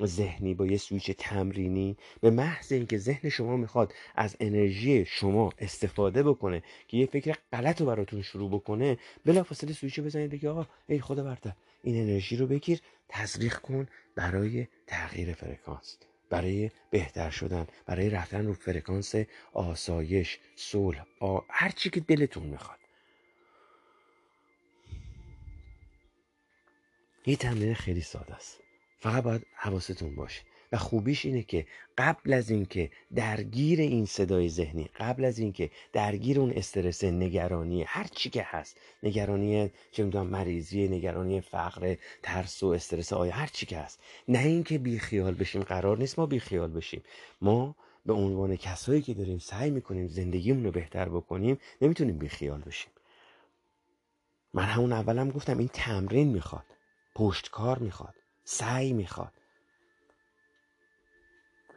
ذهنی 0.07 0.55
با 0.55 0.67
یه 0.67 0.77
سویچ 0.77 1.11
تمرینی 1.11 1.97
به 2.21 2.31
محض 2.31 2.73
اینکه 2.73 2.99
ذهن 2.99 3.29
شما 3.29 3.57
می‌خواد 3.57 3.95
از 4.15 4.37
انرژی 4.41 5.05
شما 5.05 5.53
استفاده 5.59 6.23
بکنه 6.23 6.63
که 6.89 6.97
یه 6.97 7.07
فکر 7.07 7.37
غلط 7.53 7.81
رو 7.81 7.87
براتون 7.87 8.23
شروع 8.23 8.51
بکنه 8.51 8.99
بلافاصله 9.25 9.73
سویچ 9.73 10.01
بزنید 10.01 10.31
بگی 10.31 10.47
آقا 10.49 10.67
ای 10.89 11.01
خود 11.01 11.25
برتر 11.25 11.53
این 11.83 12.03
انرژی 12.03 12.37
رو 12.37 12.47
بگیر 12.47 12.81
تزریق 13.09 13.59
کن 13.59 13.87
برای 14.15 14.67
تغییر 14.87 15.33
فرکانس 15.33 15.97
برای 16.31 16.71
بهتر 16.91 17.31
شدن 17.31 17.67
برای 17.87 18.11
رفتن 18.11 18.47
رو 18.47 18.55
فرکانس 18.55 19.15
آسایش 19.53 20.39
صلح 20.57 21.05
هر 21.51 21.71
چی 21.71 21.91
که 21.91 22.01
دلتون 22.01 22.47
می‌خواد. 22.47 22.79
یه 27.27 27.37
تمرین 27.37 27.75
خیلی 27.75 28.01
ساده 28.01 28.35
است. 28.35 28.62
فقط 29.03 29.23
باید 29.23 29.47
حواستون 29.55 30.15
باشه. 30.15 30.43
و 30.73 30.77
خوبیش 30.77 31.25
اینه 31.27 31.43
که 31.43 31.67
قبل 31.99 32.33
از 32.33 32.51
اینکه 32.51 32.91
درگیر 33.15 33.81
این 33.81 34.07
صدای 34.07 34.49
ذهنی 34.49 34.91
قبل 35.01 35.25
از 35.25 35.39
اینکه 35.39 35.71
درگیر 35.93 36.41
اون 36.41 36.53
استرس 36.53 37.05
نگرانی 37.05 37.83
هر 37.83 38.05
چی 38.05 38.31
که 38.31 38.43
هست 38.47 38.77
نگرانی 39.03 39.71
چه 39.93 40.05
می‌دونم 40.05 40.27
مریضی 40.27 40.89
نگرانی 40.89 41.41
فقر 41.41 41.97
ترس 42.23 42.63
و 42.63 42.67
استرس 42.67 43.13
آیا 43.13 43.33
هر 43.33 43.47
چی 43.47 43.67
که 43.67 43.79
هست. 43.79 44.01
نه 44.29 44.39
اینکه 44.39 44.79
بیخیال 44.79 45.35
بشیم 45.35 45.63
قرار 45.63 45.99
نیست 45.99 46.19
ما 46.19 46.27
بیخیال 46.27 46.71
بشیم. 46.71 47.03
ما 47.41 47.77
به 48.07 48.13
عنوان 48.13 48.57
کسایی 48.57 49.03
که 49.03 49.15
داریم 49.15 49.39
سعی 49.39 49.71
می‌کنیم 49.71 50.09
زندگیمون 50.09 50.65
رو 50.65 50.71
بهتر 50.71 51.09
بکنیم 51.09 51.59
نمی‌تونیم 51.81 52.19
بیخیال 52.19 52.61
بشیم. 52.61 52.91
من 54.55 54.65
همون 54.65 54.93
اولم 54.93 55.31
گفتم 55.31 55.59
این 55.59 55.71
تمرین 55.73 56.29
می‌خواد 56.29 56.65
پشتکار 57.15 57.79
می‌خواد. 57.79 58.15
سعی 58.45 58.93
می‌خواد. 58.93 59.33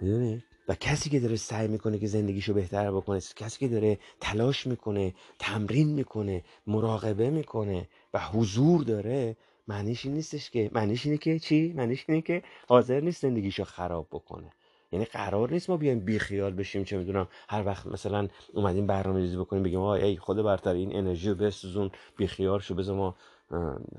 می‌دونی؟ 0.02 0.44
و 0.68 0.76
کسی 0.76 1.10
که 1.10 1.20
داره 1.20 1.36
سعی 1.36 1.68
می‌کنه 1.68 2.00
که 2.00 2.08
زندگیشو 2.08 2.54
بهتر 2.54 2.92
بکنه 2.92 3.20
کسی 3.36 3.60
که 3.60 3.68
داره 3.68 4.00
تلاش 4.20 4.68
می‌کنه 4.68 5.14
تمرین 5.40 5.88
می‌کنه 5.88 6.44
مراقبه 6.68 7.30
می‌کنه 7.30 7.88
و 8.14 8.20
حضور 8.20 8.84
داره 8.84 9.38
معنیش 9.68 10.06
این 10.06 10.14
نیستش 10.14 10.50
که 10.50 10.72
معنیش 10.74 11.06
اینه 11.06 11.18
که 11.18 11.40
چی؟ 11.40 11.74
معنیش 11.74 12.06
اینه 12.08 12.22
که 12.22 12.44
حاضر 12.68 13.00
نیست 13.00 13.22
زندگیشو 13.22 13.64
خراب 13.64 14.08
بکنه. 14.12 14.52
یعنی 14.92 15.06
قرار 15.06 15.52
نیست 15.52 15.70
ما 15.70 15.78
بیایم 15.78 16.00
بیخیال 16.00 16.54
بشیم 16.54 16.84
چه 16.84 16.98
می‌دونم 16.98 17.28
هر 17.50 17.66
وقت 17.66 17.88
مثلا 17.88 18.28
اومدیم 18.54 18.88
برنامه 18.88 19.20
ریزی 19.20 19.38
بکنیم 19.38 19.64
بگیم 19.64 19.80
آ 19.80 19.94
ای 19.94 20.18
خود 20.18 20.44
برتر 20.44 20.74
این 20.74 20.96
انرژی 20.96 21.30
رو 21.30 21.36
بسوزون 21.36 21.92
بیخیال 22.18 22.60
شو 22.60 22.76
بذار 22.76 22.96
ما 22.96 23.16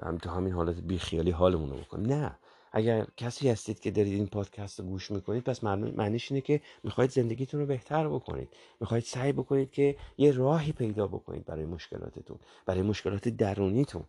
هم 0.03 0.19
تو 0.23 0.31
همین 0.31 0.53
حالت 0.53 0.81
بیخیالی 0.81 1.31
حالمون 1.31 1.71
رو 1.71 1.77
بکنیم. 1.77 2.07
نه. 2.07 2.39
اگر 2.73 3.07
کسی 3.17 3.49
هستید 3.49 3.81
که 3.81 3.91
دارید 3.91 4.14
این 4.14 4.27
پادکست 4.27 4.81
رو 4.81 4.87
گوش 4.87 5.11
می‌کنید 5.11 5.45
پس 5.45 5.64
معنیش 5.64 6.33
اینه 6.33 6.41
که 6.41 6.61
می‌خواید 6.85 7.11
زندگیتون 7.11 7.61
رو 7.61 7.67
بهتر 7.67 8.09
بکنید. 8.09 8.49
می‌خواید 8.81 9.05
سعی 9.05 9.33
بکنید 9.33 9.71
که 9.71 9.97
یه 10.19 10.33
راهی 10.33 10.73
پیدا 10.73 11.07
بکنید 11.07 11.45
برای 11.45 11.64
مشکلاتتون 11.64 12.39
برای 12.67 12.83
مشکلات 12.83 13.29
درونیتون 13.29 14.05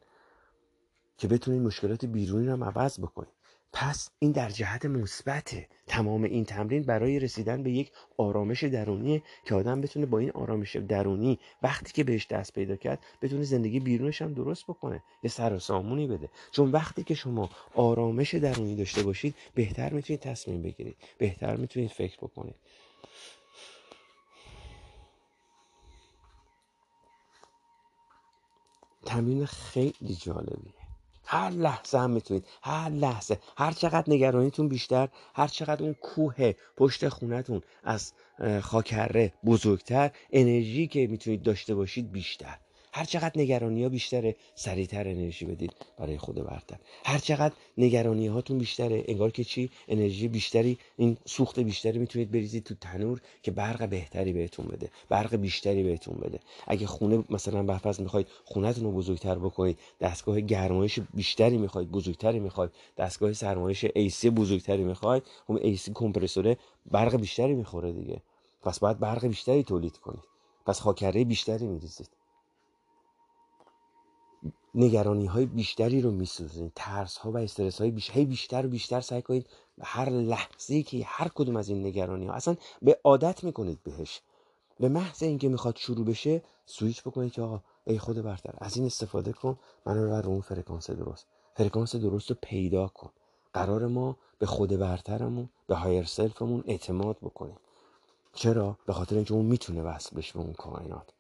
که 1.18 1.28
بتونید 1.28 1.62
مشکلات 1.62 2.06
بیرونی 2.06 2.48
رو 2.48 2.54
هم 2.54 2.64
عوض 2.64 3.00
بکنید. 3.00 3.37
پس 3.80 4.10
این 4.20 4.32
در 4.32 4.50
جهت 4.50 4.86
مثبته. 4.86 5.68
تمام 5.88 6.24
این 6.24 6.46
تمرین 6.46 6.84
برای 6.84 7.20
رسیدن 7.20 7.64
به 7.64 7.72
یک 7.72 7.92
آرامش 8.18 8.64
درونی 8.64 9.24
که 9.46 9.56
آدم 9.56 9.82
بتونه 9.82 10.06
با 10.06 10.20
این 10.20 10.32
آرامش 10.32 10.76
درونی 10.76 11.40
وقتی 11.64 11.94
که 11.94 12.04
بهش 12.04 12.28
دست 12.28 12.54
پیدا 12.54 12.76
کرد 12.76 13.00
بتونه 13.22 13.44
زندگی 13.44 13.80
بیرونش 13.80 14.22
هم 14.22 14.34
درست 14.34 14.64
بکنه. 14.64 15.04
یه 15.24 15.30
سر 15.30 15.54
و 15.54 15.60
سامونی 15.60 16.08
بده. 16.08 16.30
چون 16.52 16.72
وقتی 16.72 17.04
که 17.04 17.14
شما 17.14 17.50
آرامش 17.76 18.36
درونی 18.36 18.76
داشته 18.76 19.04
باشید 19.04 19.36
بهتر 19.56 19.94
می‌تونید 19.94 20.20
تصمیم 20.20 20.62
بگیرید. 20.62 20.96
بهتر 21.18 21.56
می‌تونید 21.56 21.90
فکر 21.92 22.18
بکنید. 22.18 22.56
تمرین 29.06 29.46
خیلی 29.46 30.16
جالبیه. 30.22 30.87
هر 31.28 31.50
لحظه 31.50 32.00
هم 32.00 32.12
می‌تونید. 32.12 32.46
هر 32.64 32.90
لحظه. 32.90 33.40
هر 33.58 33.72
چقدر 33.72 34.04
نگرانیتون 34.14 34.68
بیشتر 34.68 35.08
هر 35.36 35.48
چقدر 35.48 35.84
اون 35.84 35.94
کوه 35.94 36.54
پشت 36.78 37.10
خونتون 37.10 37.62
از 37.84 38.14
خاکره 38.62 39.34
بزرگتر 39.46 40.12
انرژی 40.32 40.88
که 40.88 41.08
می‌تونید 41.08 41.42
داشته 41.44 41.76
باشید 41.76 42.12
بیشتر. 42.12 42.58
هر 42.94 43.06
چقدر 43.06 43.42
نگرانی 43.42 43.84
ها 43.84 43.90
بیشتره 43.90 44.36
سریعتر 44.56 45.08
انرژی 45.08 45.46
بدید 45.46 45.74
برای 45.98 46.18
خود 46.18 46.36
برتر. 46.36 46.78
هر 47.06 47.18
چقدر 47.18 47.54
نگرانی 47.78 48.28
هاتون 48.28 48.58
بیشتره 48.58 49.04
انگار 49.08 49.32
که 49.32 49.44
چی؟ 49.44 49.70
انرژی 49.88 50.28
بیشتری 50.28 50.78
این 50.98 51.18
سوخت 51.26 51.60
بیشتری 51.60 52.00
می‌تونید 52.00 52.32
بریزید 52.32 52.64
تو 52.64 52.76
تنور 52.82 53.22
که 53.44 53.52
برق 53.52 53.90
بهتری 53.90 54.34
بهتون 54.34 54.66
بده 54.66 54.90
برق 55.10 55.36
بیشتری 55.36 55.84
بهتون 55.84 56.16
بده. 56.16 56.40
اگه 56.68 56.88
خونه 56.88 57.24
مثلا 57.30 57.64
بحفظ 57.64 58.00
می‌خواید 58.00 58.28
خونهتون 58.46 58.84
رو 58.84 58.92
بزرگتر 58.92 59.36
بکنید 59.40 59.80
دستگاه 60.02 60.42
گرمایش 60.42 61.00
بیشتری 61.14 61.58
می‌خواید 61.58 61.92
بزرگتری 61.92 62.40
می‌خواید 62.40 62.72
دستگاه 62.98 63.34
سرمایش 63.34 63.86
AC 63.96 64.30
بزرگتری 64.30 64.84
می‌خواید 64.84 65.24
اون 65.48 65.60
AC 65.60 65.92
کمپرسوره 65.94 66.58
برق 66.92 67.16
بیشتری 67.16 67.54
می‌خوره 67.54 67.92
دیگه. 67.92 68.22
پس 68.64 68.80
باید 68.80 69.00
برق 69.00 69.26
بیشتری 69.28 69.64
تولید 69.64 69.98
کنید. 69.98 70.24
پس 70.66 70.80
خاک 70.80 71.09
اره 71.09 71.24
بیشتری 71.24 71.68
میریزید. 71.68 72.10
نگرانی 74.78 75.26
های 75.26 75.46
بیشتری 75.46 76.02
رو 76.02 76.12
میسوزونید 76.12 76.72
ترس 76.76 77.18
ها 77.18 77.32
و 77.32 77.38
استرس 77.38 77.82
های 77.82 77.92
بیشتر, 77.92 78.24
بیشتر 78.24 78.66
و 78.66 78.70
بیشتر 78.70 79.02
سعی 79.02 79.22
کنید 79.22 79.48
هر 79.82 80.10
لحظه 80.10 80.84
که 80.84 81.04
هر 81.06 81.28
کدوم 81.28 81.56
از 81.56 81.70
این 81.70 81.86
نگرانی 81.86 82.28
ها 82.28 82.34
اصلا 82.34 82.56
به 82.82 83.00
عادت 83.04 83.44
می‌کنید 83.44 83.84
بهش. 83.84 84.22
به 84.80 84.90
محض 84.90 85.24
اینکه 85.24 85.50
می‌خواد 85.50 85.76
شروع 85.76 86.06
بشه 86.06 86.42
سویچ 86.66 87.02
بکنید 87.04 87.32
که 87.32 87.42
آقا 87.42 87.62
ای 87.86 88.00
خود 88.00 88.22
برتر 88.22 88.54
از 88.58 88.78
این 88.78 88.86
استفاده 88.86 89.34
کن 89.34 89.60
منو 89.86 90.08
ببر 90.08 90.22
رو 90.22 90.30
اون 90.30 90.42
فرکانس 90.42 90.90
درست. 90.90 91.26
فرکانس 91.56 91.96
درست 91.96 92.30
رو 92.30 92.38
پیدا 92.42 92.88
کن. 92.88 93.10
قرار 93.54 93.88
ما 93.88 94.18
به 94.40 94.46
خود 94.46 94.70
برترمون 94.70 95.50
به 95.68 95.76
higher 95.76 96.06
self 96.06 96.39
مون 96.39 96.64
اعتماد 96.68 97.18
بکنیم. 97.22 97.58
چرا؟ 98.34 98.78
به 98.86 98.94
خاطر 98.94 99.16
اینکه 99.16 99.34
اون 99.34 99.46
می‌تونه 99.46 99.82
وصل 99.82 100.16
بشه 100.16 100.34
به 100.34 100.40
اون 100.40 100.54
کائنات. 100.54 101.14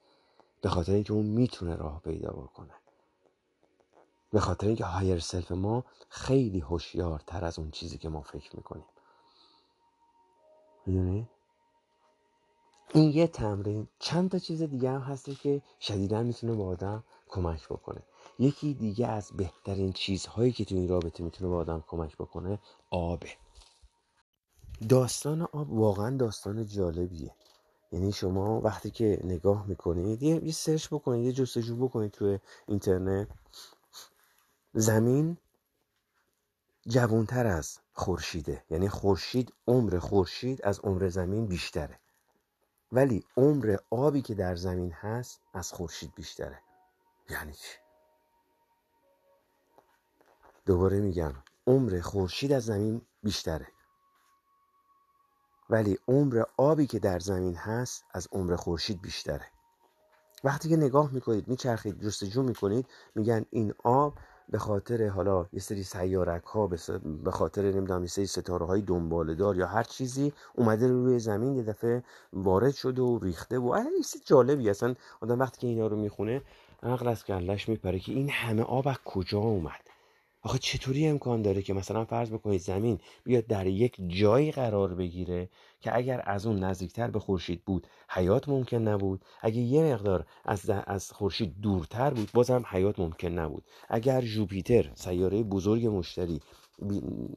به 0.61 0.69
خاطر 0.69 0.93
اینکه 0.93 1.13
اون 1.13 1.25
می‌تونه 1.25 1.75
راه 1.75 2.01
پیدا 2.01 2.29
بکنه. 2.29 2.73
به 4.31 4.39
خاطر 4.39 4.67
اینکه 4.67 4.85
higher 4.85 5.19
self 5.19 5.51
ما 5.51 5.85
خیلی 6.09 6.59
هوشیارتر 6.59 7.45
از 7.45 7.59
اون 7.59 7.71
چیزی 7.71 7.97
که 7.97 8.09
ما 8.09 8.21
فکر 8.21 8.55
می‌کنیم. 8.55 8.85
می‌دونی؟ 10.85 11.29
این 12.93 13.11
یه 13.11 13.27
تمرین. 13.27 13.87
چند 13.99 14.31
تا 14.31 14.39
چیز 14.39 14.61
دیگه 14.61 14.91
هم 14.91 15.01
هستی 15.01 15.35
که 15.35 15.61
شدیدا 15.79 16.23
می‌تونه 16.23 16.55
به 16.55 16.63
آدم 16.63 17.03
کمک 17.27 17.67
بکنه. 17.67 18.03
یکی 18.39 18.73
دیگه 18.73 19.07
از 19.07 19.31
بهترین 19.37 19.93
چیزهایی 19.93 20.51
که 20.51 20.65
تو 20.65 20.75
این 20.75 20.87
رابطه 20.87 21.23
می‌تونه 21.23 21.49
به 21.49 21.55
آدم 21.55 21.83
کمک 21.87 22.17
بکنه 22.17 22.59
آبه. 22.89 23.29
داستان 24.89 25.41
آب 25.41 25.73
واقعا 25.73 26.17
داستان 26.17 26.65
جالبیه. 26.65 27.35
یعنی 27.91 28.11
شما 28.11 28.61
وقتی 28.61 28.91
که 28.91 29.21
نگاه 29.23 29.67
می‌کنید 29.67 30.23
یه 30.23 30.51
سرچ 30.51 30.87
بکنید 30.87 31.25
یه 31.25 31.31
جستجو 31.31 31.87
بکنید 31.87 32.11
توی 32.11 32.39
اینترنت. 32.67 33.27
زمین 34.73 35.37
جوانتر 36.87 37.47
از 37.47 37.79
خورشیده. 37.93 38.63
یعنی 38.69 38.89
خورشید 38.89 39.53
عمر 39.67 39.99
خورشید 39.99 40.61
از 40.61 40.79
عمر 40.79 41.09
زمین 41.09 41.47
بیشتره. 41.47 41.99
ولی 42.91 43.25
عمر 43.37 43.77
آبی 43.89 44.21
که 44.21 44.35
در 44.35 44.55
زمین 44.55 44.91
هست 44.91 45.41
از 45.53 45.71
خورشید 45.71 46.15
بیشتره. 46.15 46.59
یعنی 47.29 47.53
چی؟ 47.53 47.77
دوباره 50.65 50.99
میگم 50.99 51.33
عمر 51.67 51.99
خورشید 52.01 52.51
از 52.53 52.65
زمین 52.65 53.01
بیشتره. 53.23 53.67
ولی 55.69 55.99
عمر 56.07 56.43
آبی 56.57 56.87
که 56.87 56.99
در 56.99 57.19
زمین 57.19 57.55
هست 57.55 58.05
از 58.13 58.27
عمر 58.31 58.55
خورشید 58.55 59.01
بیشتره. 59.01 59.45
وقتی 60.43 60.69
که 60.69 60.77
نگاه 60.77 61.11
می‌کنید 61.11 61.47
میچرخید 61.47 62.03
جستجو 62.03 62.43
می‌کنید 62.43 62.87
میگن 63.15 63.45
این 63.49 63.73
آب 63.83 64.17
به 64.49 64.57
خاطر 64.57 65.07
حالا 65.07 65.45
یه 65.53 65.59
سری 65.59 65.83
سیارک 65.83 66.43
ها 66.43 66.67
به 67.23 67.31
خاطر 67.31 67.61
نمی‌دونم 67.61 68.01
یه 68.01 68.07
سری 68.07 68.25
ستاره 68.25 68.65
های 68.65 68.81
دنباله 68.81 69.35
دار 69.35 69.57
یا 69.57 69.67
هر 69.67 69.83
چیزی 69.83 70.33
اومده 70.55 70.87
روی 70.87 71.19
زمین 71.19 71.55
یه 71.55 71.63
دفعه 71.63 72.03
وارد 72.33 72.73
شده 72.73 73.01
و 73.01 73.19
ریخته 73.19 73.59
و 73.59 73.69
این 73.69 74.03
جالبی. 74.25 74.69
اصلا 74.69 74.95
آدم 75.21 75.39
وقتی 75.39 75.57
که 75.61 75.67
اینا 75.67 75.87
رو 75.87 75.97
می‌خونه 75.97 76.41
عقل 76.83 77.07
از 77.07 77.25
کلش 77.25 77.69
میپره 77.69 77.99
که 77.99 78.11
این 78.11 78.29
همه 78.29 78.61
آب 78.61 78.87
از 78.87 78.97
کجا 79.05 79.39
اومد؟ 79.39 79.81
آخه 80.41 80.57
چطوری 80.57 81.07
امکان 81.07 81.41
داره 81.41 81.61
که 81.61 81.73
مثلا 81.73 82.05
فرض 82.05 82.29
بکنید 82.31 82.61
زمین 82.61 82.99
بیاد 83.23 83.47
در 83.47 83.67
یک 83.67 83.95
جایی 84.07 84.51
قرار 84.51 84.93
بگیره 84.93 85.49
که 85.81 85.97
اگر 85.97 86.21
از 86.25 86.45
اون 86.45 86.59
نزدیکتر 86.59 87.07
به 87.07 87.19
خورشید 87.19 87.65
بود 87.65 87.87
حیات 88.09 88.49
ممکن 88.49 88.77
نبود. 88.77 89.25
اگر 89.41 89.61
یه 89.61 89.93
مقدار 89.93 90.25
از 90.45 90.69
از 90.69 91.11
خورشید 91.11 91.61
دورتر 91.61 92.13
بود 92.13 92.29
بازم 92.33 92.63
حیات 92.67 92.99
ممکن 92.99 93.27
نبود. 93.27 93.63
اگر 93.89 94.21
جوپیتر 94.21 94.91
سیاره 94.95 95.43
بزرگ 95.43 95.85
مشتری 95.85 96.41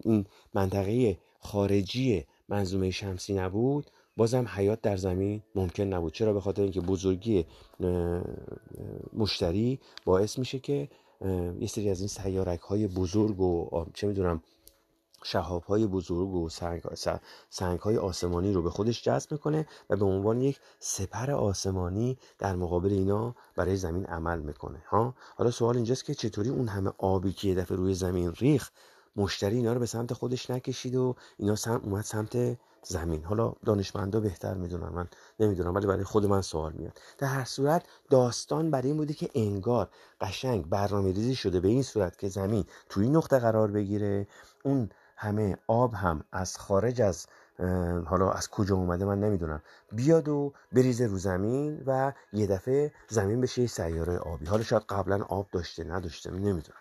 این 0.05 0.27
منطقه 0.55 1.19
خارجی 1.41 2.25
منظومه 2.49 2.91
شمسی 2.91 3.35
نبود 3.35 3.91
بازم 4.17 4.47
حیات 4.49 4.81
در 4.81 4.97
زمین 4.97 5.43
ممکن 5.55 5.83
نبود. 5.85 6.13
چرا؟ 6.13 6.33
به 6.33 6.41
خاطر 6.41 6.63
اینکه 6.63 6.81
بزرگی 6.81 7.47
مشتری 9.13 9.81
باعث 10.05 10.39
میشه 10.39 10.59
که 10.59 10.89
یه 11.61 11.67
سری 11.67 11.91
از 11.91 12.01
این 12.01 12.09
سیارک 12.09 12.61
های 12.61 12.87
بزرگ 12.87 13.41
و 13.41 13.85
چه 13.95 14.07
می‌دونم 14.07 14.43
شهاب 15.23 15.65
های 15.65 15.87
بزرگ 15.87 16.35
و 16.35 16.49
سنگ, 16.49 16.83
سنگ 17.51 17.79
های 17.79 17.97
آسمانی 17.97 18.53
رو 18.53 18.63
به 18.63 18.71
خودش 18.71 19.03
جذب 19.03 19.33
می‌کنه 19.33 19.67
و 19.91 19.97
به 19.97 20.05
عنوان 20.05 20.41
یک 20.41 20.61
سپر 20.79 21.31
آسمانی 21.31 22.19
در 22.39 22.57
مقابل 22.57 22.93
اینا 22.93 23.35
برای 23.57 23.77
زمین 23.77 24.07
عمل 24.07 24.41
می‌کنه 24.41 24.83
ها؟ 24.89 25.15
حالا 25.37 25.51
سوال 25.51 25.77
اینجاست 25.77 26.05
که 26.05 26.15
چطوری 26.15 26.49
اون 26.49 26.69
همه 26.69 26.93
آبی 26.99 27.33
که 27.33 27.49
یه 27.49 27.55
دفعه 27.55 27.77
روی 27.77 27.95
زمین 27.95 28.33
ریخ 28.33 28.71
مشتری 29.17 29.57
اینا 29.57 29.73
رو 29.73 29.81
به 29.81 29.87
سمت 29.87 30.13
خودش 30.13 30.51
نکشید 30.51 30.97
و 30.97 31.15
اینا 31.37 31.57
سم 31.57 31.81
اومد 31.85 32.05
سمت 32.05 32.57
زمین؟ 32.83 33.25
حالا 33.25 33.53
دانشمندا 33.65 34.21
بهتر 34.21 34.55
می‌دونن 34.55 34.89
من 34.89 35.09
نمی‌دونم 35.41 35.75
ولی 35.75 35.87
برای 35.87 36.05
خود 36.05 36.27
من 36.27 36.43
سوال 36.43 36.73
میاد. 36.73 37.01
در 37.19 37.27
هر 37.27 37.45
صورت 37.45 37.85
داستان 38.11 38.71
برای 38.71 38.89
این 38.89 38.97
بوده 38.97 39.15
که 39.15 39.31
انگار 39.35 39.89
قشنگ 40.21 40.69
برنامه 40.69 41.13
ریزی 41.13 41.35
شده 41.35 41.61
به 41.61 41.69
این 41.69 41.83
صورت 41.83 42.19
که 42.19 42.29
زمین 42.29 42.65
توی 42.89 43.05
این 43.05 43.17
نقطه 43.17 43.39
قرار 43.39 43.71
بگیره 43.71 44.27
اون 44.65 44.91
همه 45.23 45.57
آب 45.67 45.95
هم 45.95 46.25
از 46.33 46.59
خارج 46.59 47.03
از 47.03 47.27
حالا 48.07 48.31
از 48.31 48.49
کجا 48.49 48.75
اومده 48.75 49.05
من 49.05 49.21
نمی‌دونم. 49.21 49.63
بیاد 49.93 50.29
و 50.29 50.53
بریزه 50.73 51.07
رو 51.07 51.19
زمین 51.19 51.83
و 51.87 52.13
یه 52.33 52.47
دفعه 52.47 52.93
زمین 53.09 53.41
بشه 53.41 53.67
سیاره 53.67 54.17
آبی. 54.17 54.47
حالا 54.47 54.63
شاید 54.63 54.83
قبلا 54.89 55.25
آب 55.25 55.49
داشته 55.53 55.85
نداشته 55.85 56.31
نمی‌دونم. 56.31 56.81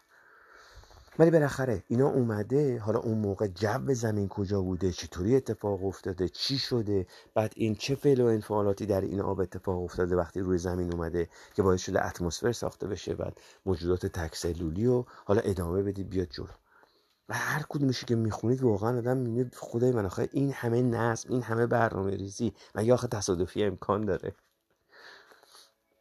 ولی 1.19 1.31
بالاخره 1.31 1.83
اینا 1.87 2.07
اومده 2.07 2.79
حالا 2.79 2.99
اون 2.99 3.17
موقع 3.17 3.47
جو 3.47 3.93
زمین 3.93 4.27
کجا 4.27 4.61
بوده 4.61 4.91
چطوری 4.91 5.35
اتفاق 5.35 5.85
افتاده 5.85 6.29
چی 6.29 6.57
شده 6.57 7.07
بعد 7.33 7.53
این 7.55 7.75
چه 7.75 7.95
فعل 7.95 8.21
و 8.21 8.25
انفعالاتی 8.25 8.85
در 8.85 9.01
این 9.01 9.21
آب 9.21 9.39
اتفاق 9.39 9.83
افتاده 9.83 10.15
وقتی 10.15 10.39
روی 10.39 10.57
زمین 10.57 10.93
اومده 10.93 11.29
که 11.53 11.63
باعث 11.63 11.81
شده 11.81 12.05
اتمسفر 12.05 12.51
ساخته 12.51 12.87
بشه 12.87 13.15
بعد 13.15 13.37
موجودات 13.65 14.05
تکسلولی 14.05 14.87
و 14.87 15.03
حالا 15.25 15.41
ادامه 15.41 15.83
بدید 15.83 16.09
بیاد 16.09 16.27
جلو. 16.27 16.47
و 17.30 17.34
هر 17.34 17.65
کدومشی 17.69 18.05
که 18.05 18.15
می‌خونید 18.15 18.63
واقعا 18.63 18.97
آدم 18.97 19.17
می‌بینید 19.17 19.55
خدای 19.55 19.91
من 19.91 20.05
آخه 20.05 20.30
این 20.32 20.51
همه 20.51 20.82
نظم 20.82 21.30
این 21.30 21.41
همه 21.41 21.67
برنامه 21.67 22.15
ریزی 22.15 22.53
مگه 22.75 22.93
آخه 22.93 23.07
تصادفی 23.07 23.63
امکان 23.63 24.05
داره؟ 24.05 24.34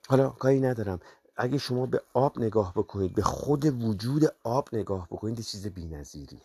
حالا 0.08 0.28
کاری 0.28 0.60
ندارم. 0.60 1.00
اگه 1.36 1.58
شما 1.58 1.86
به 1.86 2.02
آب 2.14 2.38
نگاه 2.38 2.72
بکنید 2.72 3.14
به 3.14 3.22
خود 3.22 3.82
وجود 3.84 4.34
آب 4.44 4.68
نگاه 4.72 5.06
بکنید 5.10 5.40
چیز 5.40 5.66
بی‌نظیریه. 5.66 6.40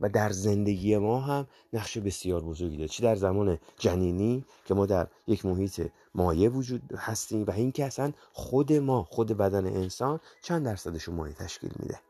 و 0.00 0.08
در 0.08 0.30
زندگی 0.30 0.96
ما 0.96 1.20
هم 1.20 1.46
نقش 1.72 1.98
بسیار 1.98 2.40
بزرگی 2.40 2.76
داره. 2.76 2.88
چی 2.88 3.02
در 3.02 3.16
زمان 3.16 3.58
جنینی 3.78 4.44
که 4.64 4.74
ما 4.74 4.86
در 4.86 5.06
یک 5.26 5.46
محیط 5.46 5.90
مایع 6.14 6.48
وجود 6.48 6.82
هستیم 6.96 7.44
و 7.46 7.50
اینکه 7.50 7.84
اصلا 7.84 8.12
خود 8.32 8.72
ما 8.72 9.02
خود 9.02 9.32
بدن 9.32 9.66
انسان 9.66 10.20
چند 10.42 10.64
درصدش 10.64 11.08
مایع 11.08 11.34
تشکیل 11.34 11.72
میده؟ 11.78 12.00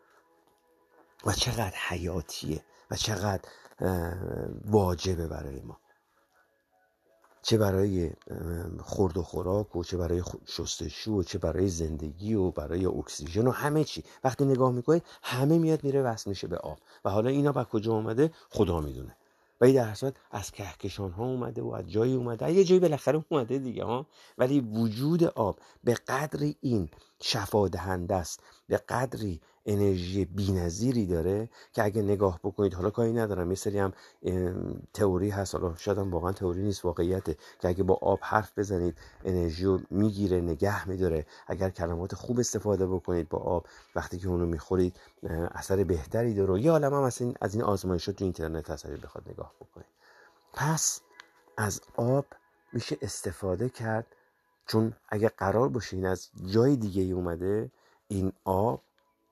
و 1.27 1.33
چقدر 1.33 1.75
حیاتیه 1.89 2.65
و 2.91 2.97
چقدر 2.97 3.49
واجبه 4.65 5.27
برای 5.27 5.61
ما. 5.61 5.79
چه 7.43 7.59
برای 7.59 8.11
خورد 8.81 9.17
و 9.17 9.23
خوراک 9.23 9.77
و 9.77 9.85
چه 9.85 9.97
برای 9.97 10.23
شستشو 10.47 11.13
و 11.13 11.23
چه 11.23 11.39
برای 11.39 11.69
زندگی 11.69 12.35
و 12.35 12.51
برای 12.51 12.87
اکسیژن 12.87 13.47
و 13.47 13.51
همه 13.51 13.85
چی. 13.85 14.05
وقتی 14.25 14.45
نگاه 14.45 14.73
می‌کنید 14.73 15.03
همه 15.23 15.59
میاد 15.59 15.85
میره 15.85 16.03
وصل 16.03 16.31
میشه 16.31 16.47
به 16.47 16.57
آب. 16.57 16.79
و 17.05 17.11
حالا 17.11 17.31
اینا 17.31 17.53
با 17.53 17.65
کجا 17.65 17.93
اومده؟ 17.93 18.31
خدا 18.51 18.81
می‌دونه. 18.81 19.17
و 19.61 19.65
این 19.65 19.75
در 19.75 20.13
از 20.31 20.51
کهکشان 20.51 21.11
ها 21.11 21.25
اومده 21.25 21.63
و 21.63 21.75
از 21.75 21.91
جایی 21.91 22.15
اومده. 22.15 22.53
یه 22.53 22.65
جایی 22.65 22.81
بالاخره 22.81 23.25
اومده 23.29 23.59
دیگه 23.59 23.85
ها. 23.85 24.07
ولی 24.39 24.61
وجود 24.61 25.25
آب 25.25 25.59
به 25.85 25.95
قدر 25.95 26.55
این 26.61 26.89
شفا 27.23 27.69
دهنده 27.69 28.15
است 28.15 28.41
به 28.69 28.77
قدری 28.77 29.41
انرژی 29.67 30.25
بینظیری 30.25 31.07
داره 31.07 31.49
که 31.73 31.85
اگه 31.85 32.03
نگاه 32.03 32.41
بکنید 32.45 32.75
حالا 32.75 32.91
کاری 32.91 33.13
ندارم 33.13 33.51
یه 33.51 33.57
سری 33.57 33.79
هم 33.79 33.93
تئوری 34.95 35.31
هست. 35.31 35.55
حالا 35.55 35.75
شاید 35.77 35.99
هم 35.99 36.11
واقعا 36.11 36.33
تئوری 36.33 36.63
نیست 36.63 36.85
واقعیته 36.85 37.37
که 37.61 37.69
اگه 37.69 37.83
با 37.83 37.95
آب 37.95 38.19
حرف 38.23 38.59
بزنید 38.59 38.99
انرژی 39.25 39.65
رو 39.65 39.81
می‌گیره 39.91 40.41
نگه 40.41 40.89
میداره. 40.89 41.27
اگر 41.47 41.71
کلمات 41.71 42.15
خوب 42.15 42.39
استفاده 42.39 42.87
بکنید 42.87 43.29
با 43.29 43.39
آب 43.39 43.67
وقتی 43.95 44.19
که 44.19 44.29
اونو 44.29 44.47
می‌خورید 44.47 44.97
اثر 45.55 45.85
بهتری 45.85 46.35
داره. 46.35 46.61
یه 46.61 46.71
عالم 46.71 46.95
هم 46.95 47.03
از 47.03 47.21
این, 47.21 47.35
از 47.41 47.55
این 47.55 47.63
آزمایشات 47.63 48.17
تو 48.17 48.25
اینترنت 48.25 48.71
هست 48.71 48.87
بخواد 48.87 49.25
نگاه 49.29 49.53
بکنید. 49.61 49.87
پس 50.55 51.01
از 51.57 51.81
آب 51.97 52.27
میشه 52.73 52.99
استفاده 53.03 53.69
کرد. 53.69 54.07
چون 54.67 54.93
اگه 55.09 55.29
قرار 55.29 55.69
باشه 55.69 55.97
این 55.97 56.07
از 56.07 56.29
جای 56.47 56.77
دیگه 56.77 57.03
ای 57.03 57.13
اومده 57.13 57.71
این 58.09 58.33
آب 58.45 58.81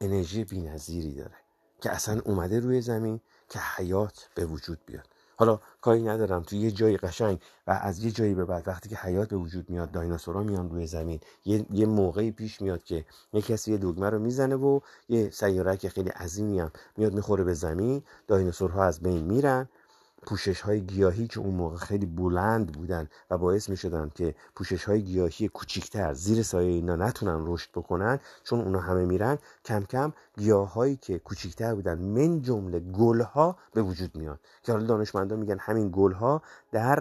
انرژی 0.03 0.44
بینظیری 0.44 1.14
داره 1.14 1.36
که 1.80 1.90
اصلا 1.90 2.20
اومده 2.24 2.61
روی 2.61 2.80
زمین 2.80 3.20
که 3.48 3.59
حیات 3.76 4.28
به 4.34 4.44
وجود 4.46 4.78
بیاد. 4.86 5.09
حالا 5.36 5.61
کاری 5.80 6.03
ندارم 6.03 6.42
تو 6.42 6.57
یه 6.57 6.70
جایی 6.70 6.96
قشنگ 6.96 7.38
و 7.66 7.78
از 7.82 8.05
یه 8.05 8.11
جایی 8.11 8.34
به 8.34 8.44
بعد 8.44 8.68
وقتی 8.68 8.88
که 8.88 8.96
حیات 8.96 9.28
به 9.28 9.36
وجود 9.36 9.70
میاد 9.70 9.90
دایناسورا 9.90 10.42
میان 10.42 10.70
روی 10.70 10.86
زمین. 10.86 11.20
یه, 11.44 11.66
یه 11.70 11.86
موقعی 11.86 12.30
پیش 12.30 12.61
میاد 12.61 12.84
که 12.84 13.05
یه 13.32 13.42
کسی 13.42 13.72
یه 13.72 13.78
دگمه 13.78 14.11
رو 14.11 14.18
می‌زنه 14.18 14.55
و 14.57 14.80
یه 15.09 15.30
سیارک 15.30 15.88
خیلی 15.88 16.11
عظیمی 16.11 16.61
هم 16.61 16.72
میاد 16.96 17.14
می‌خوره 17.14 17.44
به 17.44 17.55
زمین. 17.55 18.03
دایناسورها 18.26 18.84
از 18.84 19.00
بین 19.00 19.24
میرن. 19.24 19.68
پوشش 20.26 20.60
های 20.60 20.80
گیاهی 20.80 21.26
که 21.26 21.40
اون 21.40 21.54
موقع 21.54 21.76
خیلی 21.76 22.06
بلند 22.06 22.72
بودن 22.72 23.08
و 23.30 23.38
باعث 23.38 23.68
می 23.68 23.76
شدن 23.76 24.10
که 24.14 24.34
پوشش 24.54 24.84
های 24.84 25.02
گیاهی 25.02 25.48
کوچیکتر 25.48 26.14
زیر 26.14 26.42
سایه 26.42 26.70
اینا 26.70 26.96
نتونن 26.96 27.44
رشد 27.46 27.70
بکنن 27.70 28.20
چون 28.44 28.60
اونا 28.60 28.80
همه 28.80 29.04
میرن 29.04 29.38
کم 29.64 29.82
کم 29.82 30.12
گیاهایی 30.36 30.96
که 30.96 31.18
کوچیکتر 31.18 31.74
بودن 31.74 31.98
من 31.98 32.42
جمله 32.42 32.80
گل 32.80 33.20
ها 33.20 33.56
به 33.72 33.82
وجود 33.82 34.16
میاد. 34.16 34.40
که 34.62 34.72
حالا 34.72 34.86
دانشمندان 34.86 35.38
میگن 35.38 35.58
همین 35.58 35.90
گل 35.92 36.12
ها 36.12 36.42
در 36.72 36.98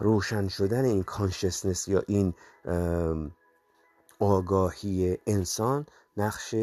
روشن 0.00 0.48
شدن 0.48 0.84
این 0.84 1.02
کانشسنس 1.02 1.88
یا 1.88 2.02
این 2.06 2.34
آگاهی 4.18 5.18
انسان 5.26 5.86
نقش 6.16 6.54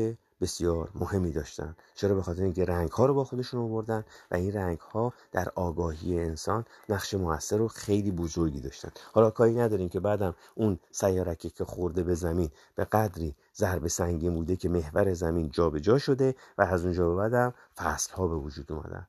بسیار 0.42 0.90
مهمی 0.96 1.32
داشتن. 1.32 1.76
چرا؟ 1.96 2.16
به 2.16 2.22
خاطر 2.22 2.44
اینکه 2.44 2.66
رنگ 2.66 2.92
ها 2.92 3.06
رو 3.06 3.14
با 3.14 3.24
خودشون 3.24 3.60
آوردن 3.60 4.06
و 4.32 4.36
این 4.36 4.54
رنگ 4.54 4.80
ها 4.80 5.14
در 5.32 5.48
آگاهی 5.56 6.20
انسان 6.20 6.66
نقش 6.90 7.14
موثر 7.14 7.62
و 7.62 7.68
خیلی 7.68 8.12
بزرگی 8.12 8.60
داشتن. 8.60 8.90
حالا 9.14 9.30
کاری 9.30 9.56
نداریم 9.56 9.90
که 9.90 10.00
بعدم 10.00 10.36
اون 10.56 10.80
سیارکی 10.92 11.50
که 11.50 11.66
خورده 11.66 12.04
به 12.04 12.16
زمین 12.16 12.50
به 12.76 12.86
قدری 12.86 13.36
ضرب 13.56 13.88
سنگین 13.88 14.34
بوده 14.34 14.56
که 14.56 14.70
محور 14.70 15.14
زمین 15.14 15.50
جابجا 15.50 15.88
جا 15.88 15.98
شده 15.98 16.36
و 16.58 16.62
از 16.62 16.84
اونجا 16.84 17.10
به 17.10 17.16
بعدم 17.16 17.54
فصل 17.76 18.14
ها 18.14 18.28
به 18.28 18.36
وجود 18.36 18.72
اومدن. 18.72 19.08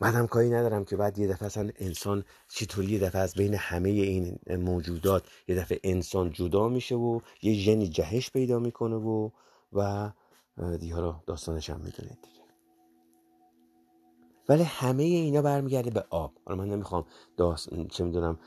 بعدم 0.00 0.26
کاری 0.26 0.50
ندارم 0.50 0.84
که 0.84 0.96
بعد 0.96 1.18
یه 1.18 1.26
دفعه 1.28 1.46
اصلا 1.46 1.70
انسان 1.76 2.24
چطوری 2.48 2.86
یه 2.86 2.98
دفعه 2.98 3.20
از 3.20 3.34
بین 3.34 3.54
همه 3.54 3.88
این 3.88 4.38
موجودات 4.48 5.22
یه 5.48 5.56
دفعه 5.56 5.80
انسان 5.84 6.32
جدا 6.32 6.68
میشه 6.68 6.94
و 6.94 7.20
یه 7.42 7.54
ژنی 7.54 7.88
جهش 7.88 8.30
پیدا 8.30 8.58
می‌کنه 8.58 8.96
و 8.96 9.30
و 9.72 10.10
دیگه 10.80 10.94
حالا 10.94 11.22
داستانش 11.26 11.70
هم 11.70 11.80
می‌دونید 11.80 12.18
دیگه. 12.22 12.42
ولی 14.48 14.62
همه 14.62 15.02
اینا 15.02 15.42
برمیگرده 15.42 15.90
به 15.90 16.04
آب. 16.10 16.32
حالا 16.44 16.58
من 16.58 16.68
نمی‌خوام 16.68 17.04
داست... 17.36 17.74
چه 17.90 18.04
می‌دونم 18.04 18.38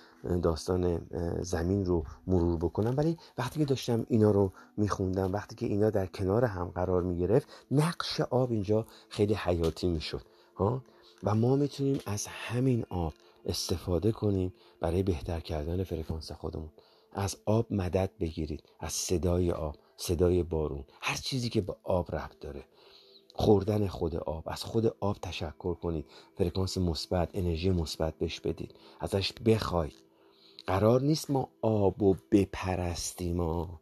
داستان 0.43 1.07
زمین 1.41 1.86
رو 1.86 2.03
مرور 2.28 2.57
بکنم 2.57 2.93
ولی 2.97 3.17
وقتی 3.38 3.59
که 3.59 3.65
داشتم 3.65 4.05
اینا 4.09 4.32
رو 4.32 4.51
میخوندم 4.78 5.34
وقتی 5.34 5.55
که 5.55 5.65
اینا 5.65 5.89
در 5.89 6.05
کنار 6.05 6.45
هم 6.45 6.67
قرار 6.67 7.03
می‌گرفت 7.03 7.47
نقش 7.71 8.21
آب 8.21 8.51
اینجا 8.51 8.86
خیلی 9.09 9.34
حیاتی 9.34 9.88
می‌شد 9.88 10.21
ها؟ 10.55 10.82
و 11.23 11.36
ما 11.36 11.55
می‌تونیم 11.55 11.99
از 12.05 12.28
همین 12.28 12.86
آب 12.89 13.13
استفاده 13.45 14.11
کنیم 14.11 14.53
برای 14.80 15.03
بهتر 15.03 15.39
کردن 15.39 15.84
فرکانس 15.84 16.32
خودمون. 16.32 16.69
از 17.11 17.38
آب 17.45 17.73
مدد 17.73 18.11
بگیرید 18.19 18.63
از 18.80 18.93
صدای 18.93 19.51
آب. 19.51 19.76
صدای 19.97 20.43
بارون 20.43 20.85
هر 21.01 21.15
چیزی 21.15 21.49
که 21.49 21.61
به 21.61 21.75
آب 21.83 22.15
ربط 22.15 22.39
داره. 22.39 22.65
خوردن 23.33 23.87
خود 23.87 24.15
آب 24.15 24.43
از 24.47 24.63
خود 24.63 24.85
آب 24.99 25.17
تشکر 25.21 25.73
کنید. 25.73 26.05
فرکانس 26.37 26.77
مثبت 26.77 27.29
انرژی 27.33 27.69
مثبت 27.69 28.17
بهش 28.17 28.39
بدید. 28.39 28.75
ازش 28.99 29.33
بخواید. 29.33 30.03
قرار 30.67 31.01
نیست 31.01 31.29
ما 31.29 31.49
آب 31.61 32.03
و 32.03 32.15
بپرستیم 32.31 33.35
ما 33.35 33.81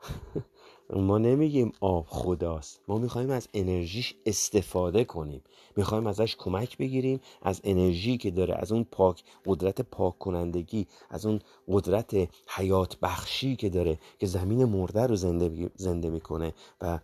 ما 0.90 1.18
نمیگیم 1.18 1.72
آب 1.80 2.06
خداست. 2.08 2.80
ما 2.88 2.98
می‌خوایم 2.98 3.30
از 3.30 3.48
انرژیش 3.54 4.14
استفاده 4.26 5.04
کنیم. 5.04 5.42
می‌خوایم 5.76 6.06
ازش 6.06 6.36
کمک 6.36 6.78
بگیریم. 6.78 7.20
از 7.42 7.60
انرژی 7.64 8.16
که 8.16 8.30
داره 8.30 8.54
از 8.54 8.72
اون 8.72 8.84
پاک 8.84 9.24
قدرت 9.46 9.80
پاک 9.80 10.18
کنندگی 10.18 10.86
از 11.10 11.26
اون 11.26 11.40
قدرت 11.68 12.28
حیات 12.48 12.96
بخشی 13.00 13.56
که 13.56 13.68
داره 13.68 13.98
که 14.18 14.26
زمین 14.26 14.64
مرده 14.64 15.06
رو 15.06 15.16
زنده, 15.16 15.70
زنده 15.76 16.10
می‌کنه 16.10 16.54
و 16.80 16.98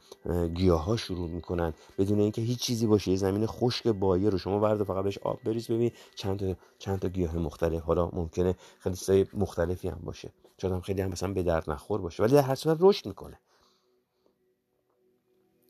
گیاه 0.54 0.84
ها 0.84 0.96
شروع 0.96 1.28
می‌کنن. 1.28 1.74
بدون 1.98 2.20
اینکه 2.20 2.42
هیچ 2.42 2.58
چیزی 2.58 2.86
باشه 2.86 3.10
یه 3.10 3.16
زمین 3.16 3.46
خشک 3.46 3.88
بایه 3.88 4.30
رو 4.30 4.38
شما 4.38 4.60
ورد 4.60 4.82
فقط 4.84 5.04
بهش 5.04 5.18
آب 5.18 5.38
بریز 5.44 5.68
ببین 5.68 5.90
چند 6.14 6.38
تا 6.38 6.60
چند 6.78 6.98
تا 6.98 7.08
گیاه 7.08 7.36
مختلف. 7.36 7.82
حالا 7.82 8.10
ممکنه 8.12 8.54
خیلی 8.78 9.28
مختلفی 9.34 9.88
هم 9.88 10.00
باشه. 10.04 10.32
شاید 10.58 10.74
هم 10.74 10.80
خیلی 10.80 11.02
هم 11.02 11.10
مثلا 11.10 11.32
به 11.32 11.42
درد 11.42 11.70
نخور 11.70 12.00
باشه. 12.00 12.22
ولی 12.22 12.32
در 12.32 12.42
هر 12.42 12.54
صورت 12.54 12.78
رشد 12.80 13.06
می‌کنه. 13.06 13.38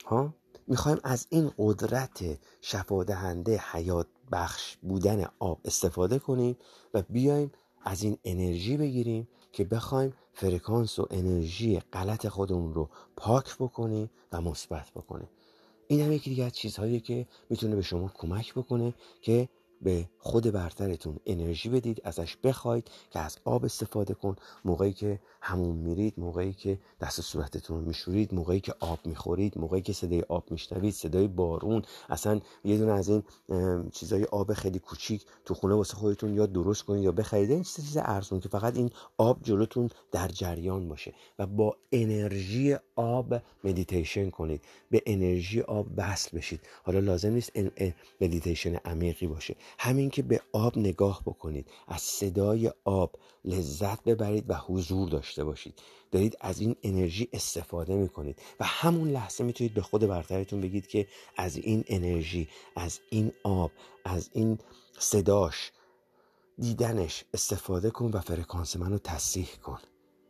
ها؟ 0.05 0.35
می‌خوایم 0.67 0.99
از 1.05 1.27
این 1.31 1.51
قدرت 1.59 2.39
شفادهنده 2.61 3.63
حیات 3.73 4.07
بخش 4.33 4.77
بودن 4.83 5.27
آب 5.39 5.61
استفاده 5.65 6.19
کنیم 6.19 6.57
و 6.95 7.03
بیایم 7.03 7.53
از 7.83 8.03
این 8.03 8.19
انرژی 8.25 8.77
بگیریم 8.77 9.29
که 9.53 9.65
بخوایم 9.65 10.13
فرکانس 10.33 10.99
و 10.99 11.07
انرژی 11.11 11.81
غلط 11.81 12.27
خودمون 12.27 12.75
رو 12.75 12.89
پاک 13.17 13.57
بکنیم 13.59 14.11
و 14.33 14.41
مثبت 14.41 14.91
بکنیم. 14.91 15.29
این 15.87 16.01
هم 16.01 16.13
یکی 16.13 16.31
دیگه 16.31 16.45
از 16.45 16.53
چیزهایی 16.53 17.01
که 17.01 17.27
می‌تونه 17.51 17.77
به 17.77 17.83
شما 17.83 18.11
کمک 18.15 18.55
بکنه 18.55 18.95
که 19.23 19.49
به 19.85 20.09
خود 20.19 20.51
برترتون 20.53 21.17
انرژی 21.27 21.69
بدید 21.69 22.01
ازش 22.05 22.37
بخواید 22.37 22.91
که 23.11 23.19
از 23.19 23.39
آب 23.45 23.65
استفاده 23.65 24.15
کن. 24.15 24.37
موقعی 24.65 24.93
که 24.93 25.21
همون 25.41 25.77
میرید 25.77 26.15
موقعی 26.17 26.53
که 26.53 26.79
دست 27.01 27.21
صورتتون 27.21 27.85
میشورید 27.85 28.35
موقعی 28.35 28.61
که 28.61 28.75
آب 28.81 28.99
می‌خورید 29.05 29.59
موقعی 29.59 29.83
که 29.83 29.93
صدای 29.93 30.23
آب 30.29 30.51
میشنوید 30.51 30.95
صدای 30.95 31.29
بارون. 31.29 31.83
اصلا 32.09 32.41
یه 32.65 32.79
دونه 32.79 32.93
از 32.93 33.09
این 33.09 33.23
چیزای 33.93 34.25
آب 34.25 34.53
خیلی 34.53 34.79
کوچیک 34.79 35.25
تو 35.45 35.55
خونه 35.55 35.75
واسه 35.75 35.95
خودتون 35.95 36.35
یا 36.35 36.47
درست 36.47 36.83
کنید 36.83 37.05
یا 37.05 37.13
بخرید. 37.13 37.51
این 37.51 37.63
چیز 37.63 37.97
ارزون 37.97 38.41
که 38.41 38.49
فقط 38.49 38.77
این 38.77 38.91
آب 39.17 39.43
جلوتون 39.43 39.91
در 40.13 40.29
جریان 40.29 40.89
باشه 40.89 41.15
و 41.39 41.47
با 41.47 41.77
انرژی 41.93 42.77
آب 42.97 43.35
مدیتیشن 43.65 44.31
کنید. 44.31 44.65
به 44.91 45.03
انرژی 45.07 45.61
آب 45.61 45.87
وصل 45.97 46.39
بشید. 46.39 46.61
حالا 46.83 46.99
لازم 46.99 47.33
نیست 47.33 47.53
مدیتیشن 48.21 48.75
عمیقی 48.75 49.27
باشه. 49.27 49.57
همین 49.79 50.11
که 50.11 50.23
به 50.23 50.41
آب 50.53 50.79
نگاه 50.79 51.23
بکنید. 51.27 51.69
از 51.89 52.01
صدای 52.01 52.73
آب 52.85 53.17
لذت 53.45 54.05
ببرید 54.05 54.45
و 54.49 54.55
حضور 54.55 55.09
داشته 55.09 55.45
باشید. 55.45 55.83
دارید 56.11 56.37
از 56.41 56.61
این 56.61 56.77
انرژی 56.83 57.29
استفاده 57.33 57.97
می‌کنید 57.97 58.39
و 58.61 58.65
همون 58.65 59.09
لحظه 59.09 59.45
می‌تونید 59.45 59.75
به 59.75 59.83
خود 59.83 60.07
برترتون 60.07 60.61
بگید 60.61 60.87
که 60.87 61.07
از 61.37 61.57
این 61.57 61.85
انرژی 61.87 62.49
از 62.77 63.01
این 63.11 63.33
آب 63.43 63.71
از 64.05 64.31
این 64.33 64.59
صداش 64.99 65.73
دیدنش 66.59 67.25
استفاده 67.35 67.91
کن 67.91 68.11
و 68.15 68.21
فرکانس 68.21 68.77
منو 68.77 68.99
تصحیح 68.99 69.49
کن. 69.63 69.79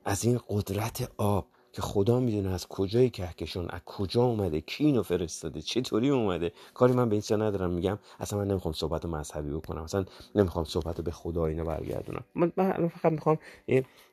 از 0.05 0.25
این 0.25 0.41
قدرت 0.49 1.11
آب 1.17 1.47
که 1.75 1.83
خدا 1.83 2.21
می‌دونه 2.21 2.51
از 2.51 2.67
کجای 2.69 3.11
کهکشان 3.11 3.69
از 3.71 3.81
کجا 3.87 4.23
اومده 4.23 4.61
کی 4.61 4.85
اینو 4.85 5.03
فرستاده 5.03 5.63
چطوری 5.63 6.09
اومده. 6.09 6.53
کاری 6.75 6.93
من 6.93 7.09
به 7.09 7.15
این 7.31 7.43
ندارم 7.43 7.71
میگم 7.71 7.99
اصلا 8.21 8.39
من 8.39 8.49
نمی‌خوام 8.49 8.75
صحبت 8.75 9.05
مذهبی 9.05 9.51
بکنم 9.51 9.83
اصلا 9.83 10.05
نمی‌خوام 10.35 10.65
صحبت 10.65 11.01
به 11.01 11.11
خدا 11.11 11.47
اینو 11.47 11.65
برگردونم. 11.65 12.25
من, 12.35 12.51
فقط 12.89 13.13
می‌خوام 13.13 13.39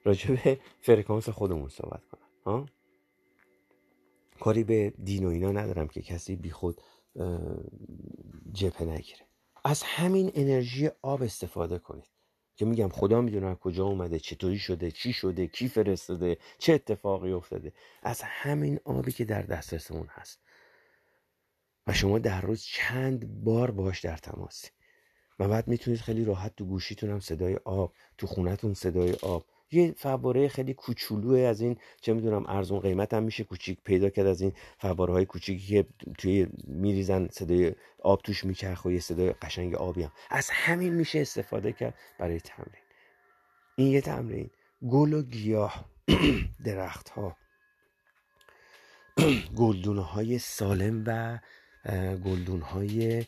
راجع 0.03 0.35
به 0.35 0.59
فرکانس 0.81 1.29
خودمون 1.29 1.69
صحبت 1.69 2.01
کنم. 2.05 2.21
ها؟ 2.45 2.65
کاری 4.39 4.63
به 4.63 4.93
دین 5.03 5.25
و 5.25 5.29
اینا 5.29 5.51
ندارم 5.51 5.87
که 5.87 6.01
کسی 6.01 6.35
بی 6.35 6.49
خود 6.49 6.81
جبهه 8.53 8.83
نگیره. 8.83 9.25
از 9.63 9.83
همین 9.83 10.31
انرژی 10.33 10.89
آب 11.01 11.21
استفاده 11.21 11.79
کنید. 11.79 12.09
که 12.55 12.65
میگم 12.65 12.89
خدا 12.89 13.21
می‌دونه 13.21 13.47
از 13.47 13.57
کجا 13.57 13.85
اومده 13.85 14.19
چطوری 14.19 14.59
شده 14.59 14.91
چی 14.91 15.13
شده 15.13 15.47
کی 15.47 15.67
فرستاده 15.67 16.37
چه 16.57 16.73
اتفاقی 16.73 17.31
افتاده. 17.31 17.73
از 18.03 18.21
همین 18.21 18.79
آبی 18.85 19.11
که 19.11 19.25
در 19.25 19.41
دسترسمون 19.41 20.07
هست. 20.09 20.39
و 21.87 21.93
شما 21.93 22.19
در 22.19 22.41
روز 22.41 22.61
چند 22.63 23.43
بار 23.43 23.71
باش 23.71 23.99
در 23.99 24.17
تماسی. 24.17 24.67
و 25.39 25.47
بعد 25.47 25.67
می‌تونید 25.67 25.99
خیلی 25.99 26.25
راحت 26.25 26.55
تو 26.55 26.65
گوشیتون 26.65 27.09
هم 27.09 27.19
صدای 27.19 27.55
آب 27.65 27.93
تو 28.17 28.27
خونتون 28.27 28.73
صدای 28.73 29.13
آب. 29.13 29.45
یه 29.71 29.93
فواره 29.97 30.47
خیلی 30.47 30.73
کوچولو 30.73 31.33
از 31.33 31.61
این 31.61 31.77
چه 32.01 32.13
می‌دونم 32.13 32.45
ارزون 32.47 32.79
قیمت 32.79 33.13
هم 33.13 33.23
میشه 33.23 33.43
کوچیک 33.43 33.79
پیدا 33.83 34.09
کرد 34.09 34.27
از 34.27 34.41
این 34.41 34.53
فواره 34.77 35.13
های 35.13 35.25
کوچیکی 35.25 35.67
که 35.67 35.85
توی 36.17 36.47
میریزن 36.67 37.27
صدای 37.27 37.75
آب 38.03 38.21
توش 38.21 38.45
میچرخ 38.45 38.85
و 38.85 38.91
یه 38.91 38.99
صدای 38.99 39.33
قشنگ 39.33 39.75
آبی 39.75 40.03
هم. 40.03 40.11
از 40.29 40.49
همین 40.51 40.93
میشه 40.93 41.21
استفاده 41.21 41.73
کرد 41.73 41.93
برای 42.19 42.39
تمرین. 42.39 42.83
این 43.75 43.87
یه 43.87 44.01
تمرین. 44.01 44.49
گل 44.89 45.13
و 45.13 45.21
گیاه 45.21 45.85
درخت 46.65 47.09
ها 47.09 47.37
گلدونه 49.55 50.01
های 50.01 50.39
سالم 50.39 51.03
و 51.07 51.39
گلدون 52.23 52.61
های 52.61 53.25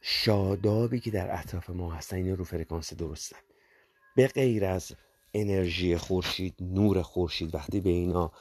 شادابی 0.00 1.00
که 1.00 1.10
در 1.10 1.38
اطراف 1.38 1.70
ما 1.70 1.92
هستن 1.92 2.16
این 2.16 2.36
رو 2.36 2.44
فرکانس 2.44 2.94
درستن. 2.94 3.38
به 4.16 4.26
غیر 4.26 4.64
از 4.64 4.92
انرژی 5.34 5.96
خورشید 5.96 6.54
نور 6.60 7.02
خورشید 7.02 7.54
وقتی 7.54 7.80
به 7.80 7.90
اینا 7.90 8.32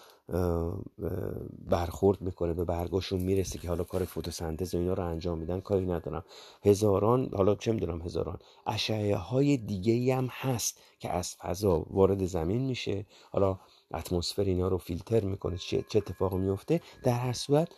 برخورد 1.70 2.22
می‌کنه 2.22 2.54
به 2.54 2.66
برگاشون 2.66 3.20
می‌رسه 3.20 3.60
که 3.60 3.68
حالا 3.68 3.84
کار 3.84 4.06
فتوسنتز 4.06 4.76
و 4.76 4.78
اینا 4.78 4.94
رو 4.94 5.06
انجام 5.06 5.38
میدن 5.38 5.60
کاری 5.60 5.86
ندارم. 5.86 6.24
هزاران 6.66 7.30
حالا 7.34 7.56
چه 7.56 7.72
می‌دونم 7.72 8.02
هزاران 8.02 8.40
اشعه 8.68 9.16
های 9.16 9.58
دیگه 9.58 10.16
هم 10.16 10.28
هست 10.32 10.80
که 11.00 11.10
از 11.10 11.36
فضا 11.36 11.86
وارد 11.90 12.26
زمین 12.26 12.62
میشه. 12.62 13.06
حالا 13.32 13.60
اتمسفر 13.94 14.44
اینا 14.44 14.68
رو 14.68 14.78
فیلتر 14.78 15.24
می‌کنه 15.24 15.58
چه 15.58 15.84
اتفاقی 15.96 16.38
میفته 16.38 16.82
در 17.04 17.14
هر 17.20 17.34
صورت 17.34 17.72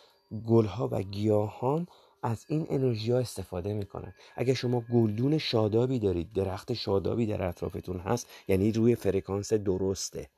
گلها 0.46 0.88
و 0.92 1.02
گیاهان 1.02 1.86
از 2.24 2.44
این 2.48 2.66
انرژی 2.70 3.12
ها 3.12 3.18
استفاده 3.18 3.74
می‌کنن. 3.74 4.14
اگر 4.36 4.54
شما 4.54 4.80
گلدون 4.80 5.38
شادابی 5.38 5.98
دارید 5.98 6.32
درخت 6.32 6.72
شادابی 6.72 7.26
در 7.26 7.42
اطرافتون 7.42 7.98
هست 8.00 8.26
یعنی 8.48 8.72
روی 8.72 8.94
فرکانس 8.94 9.52
درسته. 9.52 10.30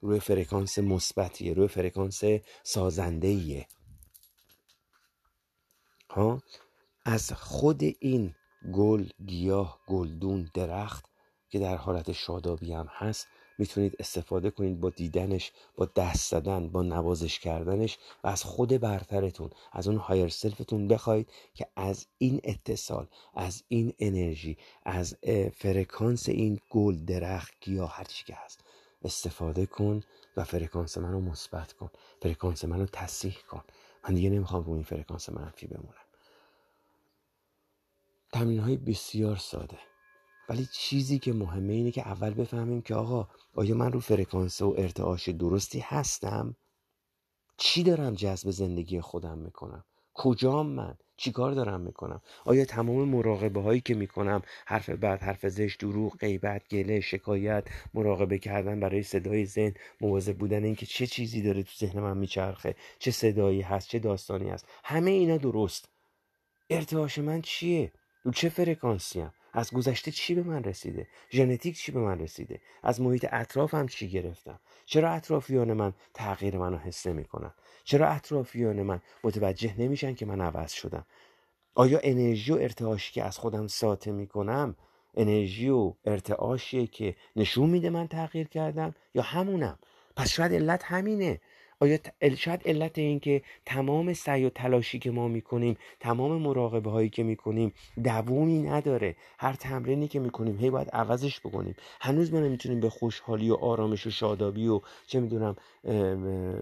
روی 0.00 0.20
فرکانس 0.20 0.78
مثبتیه 0.78 1.54
روی 1.54 1.68
فرکانس 1.68 2.20
سازنده 2.62 3.66
ها؟ 6.10 6.42
از 7.04 7.32
خود 7.32 7.82
این 8.00 8.34
گل 8.72 9.08
گیاه 9.26 9.80
گلدون 9.86 10.50
درخت 10.54 11.04
که 11.48 11.58
در 11.58 11.76
حالت 11.76 12.12
شادابی 12.12 12.72
هم 12.72 12.86
هست 12.90 13.26
می‌تونید 13.60 13.96
استفاده 13.98 14.50
کنید 14.50 14.80
با 14.80 14.90
دیدنش 14.90 15.52
با 15.76 15.88
دست 15.96 16.30
زدن 16.30 16.68
با 16.68 16.82
نوازش 16.82 17.38
کردنش 17.38 17.98
و 18.24 18.28
از 18.28 18.44
خود 18.44 18.68
برترتون 18.68 19.50
از 19.72 19.88
اون 19.88 19.96
higher 19.96 20.28
self 20.28 20.62
تون 20.62 20.88
بخواید 20.88 21.30
که 21.54 21.66
از 21.76 22.06
این 22.18 22.40
اتصال 22.44 23.06
از 23.34 23.62
این 23.68 23.92
انرژی 23.98 24.58
از 24.84 25.16
فرکانس 25.56 26.28
این 26.28 26.60
گل 26.70 27.04
درخت 27.04 27.52
گیاه 27.60 27.96
هر 27.96 28.04
چی 28.04 28.24
که 28.24 28.34
هست 28.44 28.64
استفاده 29.02 29.66
کن 29.66 30.02
و 30.36 30.44
فرکانس 30.44 30.98
منو 30.98 31.20
مثبت 31.20 31.72
کن 31.72 31.90
فرکانس 32.22 32.64
منو 32.64 32.86
تصحیح 32.86 33.36
کن. 33.48 33.62
من 34.08 34.14
دیگه 34.14 34.30
نمی‌خوام 34.30 34.64
رو 34.64 34.72
این 34.72 34.82
فرکانس 34.82 35.28
منفی 35.28 35.66
بمونم. 35.66 35.94
تمرین 38.32 38.60
های 38.60 38.76
بسیار 38.76 39.36
ساده. 39.36 39.78
ولی 40.50 40.68
چیزی 40.72 41.18
که 41.18 41.32
مهمه 41.32 41.72
اینه 41.72 41.90
که 41.90 42.08
اول 42.08 42.34
بفهمیم 42.34 42.82
که 42.82 42.94
آقا 42.94 43.28
آیا 43.54 43.74
من 43.74 43.92
رو 43.92 44.00
فرکانس 44.00 44.62
و 44.62 44.74
ارتعاش 44.78 45.28
درستی 45.28 45.80
هستم؟ 45.80 46.56
چی 47.56 47.82
دارم 47.82 48.14
جذب 48.14 48.50
زندگی 48.50 49.00
خودم 49.00 49.38
می‌کنم؟ 49.38 49.84
کجام 50.14 50.66
من؟ 50.66 50.94
چیکار 51.16 51.52
دارم 51.52 51.80
می‌کنم؟ 51.80 52.22
آیا 52.44 52.64
تمام 52.64 53.08
مراقبه 53.08 53.60
هایی 53.60 53.80
که 53.80 53.94
می‌کنم 53.94 54.42
حرف 54.66 54.90
بد 54.90 55.20
حرف 55.22 55.46
زشت 55.46 55.76
دروغ 55.76 56.16
غیبت 56.18 56.68
گله 56.68 57.00
شکایت 57.00 57.64
مراقبه 57.94 58.38
کردن 58.38 58.80
برای 58.80 59.02
صدای 59.02 59.46
ذهن 59.46 59.74
مواظب 60.00 60.36
بودن 60.36 60.64
اینکه 60.64 60.86
چه 60.86 61.06
چیزی 61.06 61.42
داره 61.42 61.62
تو 61.62 61.72
ذهن 61.78 62.00
من 62.00 62.16
میچرخه 62.16 62.76
چه 62.98 63.10
صدایی 63.10 63.60
هست 63.60 63.88
چه 63.88 63.98
داستانی 63.98 64.50
هست 64.50 64.66
همه 64.84 65.10
اینا 65.10 65.36
درست. 65.36 65.88
ارتعاش 66.70 67.18
من 67.18 67.42
چیه؟ 67.42 67.92
رو 68.22 68.32
چه 68.32 68.48
فرکانسی 68.48 69.20
هم؟ 69.20 69.32
از 69.52 69.70
گذشته 69.70 70.10
چی 70.10 70.34
به 70.34 70.42
من 70.42 70.64
رسیده؟ 70.64 71.06
ژنتیک 71.30 71.76
چی 71.76 71.92
به 71.92 72.00
من 72.00 72.18
رسیده؟ 72.18 72.60
از 72.82 73.00
محیط 73.00 73.26
اطرافم 73.32 73.86
چی 73.86 74.08
گرفتم؟ 74.08 74.60
چرا 74.84 75.10
اطرافیان 75.10 75.72
من 75.72 75.92
تغییر 76.14 76.58
منو 76.58 76.76
حس 76.78 77.06
نمی‌کنن؟ 77.06 77.54
چرا 77.84 78.08
اطرافیان 78.08 78.82
من 78.82 79.00
متوجه 79.24 79.80
نمیشن 79.80 80.14
که 80.14 80.26
من 80.26 80.40
عوض 80.40 80.72
شدم؟ 80.72 81.06
آیا 81.74 82.00
انرژی 82.02 82.52
و 82.52 82.54
ارتعاشی 82.54 83.12
که 83.12 83.24
از 83.24 83.38
خودم 83.38 83.66
ساطع 83.66 84.10
می‌کنم 84.10 84.76
انرژی 85.14 85.68
و 85.68 85.94
ارتعاشیه 86.04 86.86
که 86.86 87.16
نشون 87.36 87.70
میده 87.70 87.90
من 87.90 88.08
تغییر 88.08 88.48
کردم 88.48 88.94
یا 89.14 89.22
همونم؟ 89.22 89.78
پس 90.16 90.28
شاید 90.28 90.52
علت 90.52 90.82
همینه. 90.84 91.40
آیا 91.82 91.98
شاید 92.36 92.62
علت 92.64 92.98
این 92.98 93.20
که 93.20 93.42
تمام 93.66 94.12
سعی 94.12 94.44
و 94.44 94.50
تلاشی 94.50 94.98
که 94.98 95.10
ما 95.10 95.28
می‌کنیم 95.28 95.76
تمام 96.00 96.42
مراقبه 96.42 96.90
هایی 96.90 97.08
که 97.08 97.22
می‌کنیم 97.22 97.72
دوومی 98.04 98.62
نداره. 98.62 99.16
هر 99.38 99.52
تمرینی 99.52 100.08
که 100.08 100.20
می‌کنیم 100.20 100.58
هی 100.58 100.70
باید 100.70 100.90
عوضش 100.92 101.40
بکنیم. 101.40 101.74
هنوز 102.00 102.32
ما 102.32 102.40
نمی‌تونیم 102.40 102.80
به 102.80 102.90
خوشحالی 102.90 103.50
و 103.50 103.54
آرامش 103.54 104.06
و 104.06 104.10
شادابی 104.10 104.68
و 104.68 104.80
چه 105.06 105.20
می‌دونم 105.20 105.56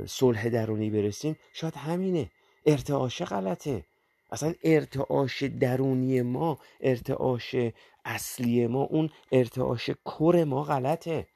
صلح 0.07 0.49
درونی 0.49 0.91
برسیم. 0.91 1.37
شاید 1.53 1.75
همینه. 1.77 2.31
ارتعاش 2.67 3.23
غلطه. 3.23 3.85
اصلا 4.31 4.55
ارتعاش 4.65 5.43
درونی 5.43 6.23
ما 6.23 6.59
ارتعاش 6.81 7.57
اصلی 8.05 8.67
ما 8.67 8.83
اون 8.83 9.11
ارتعاش 9.33 9.91
کور 10.05 10.45
ما 10.45 10.63
غلطه. 10.63 11.27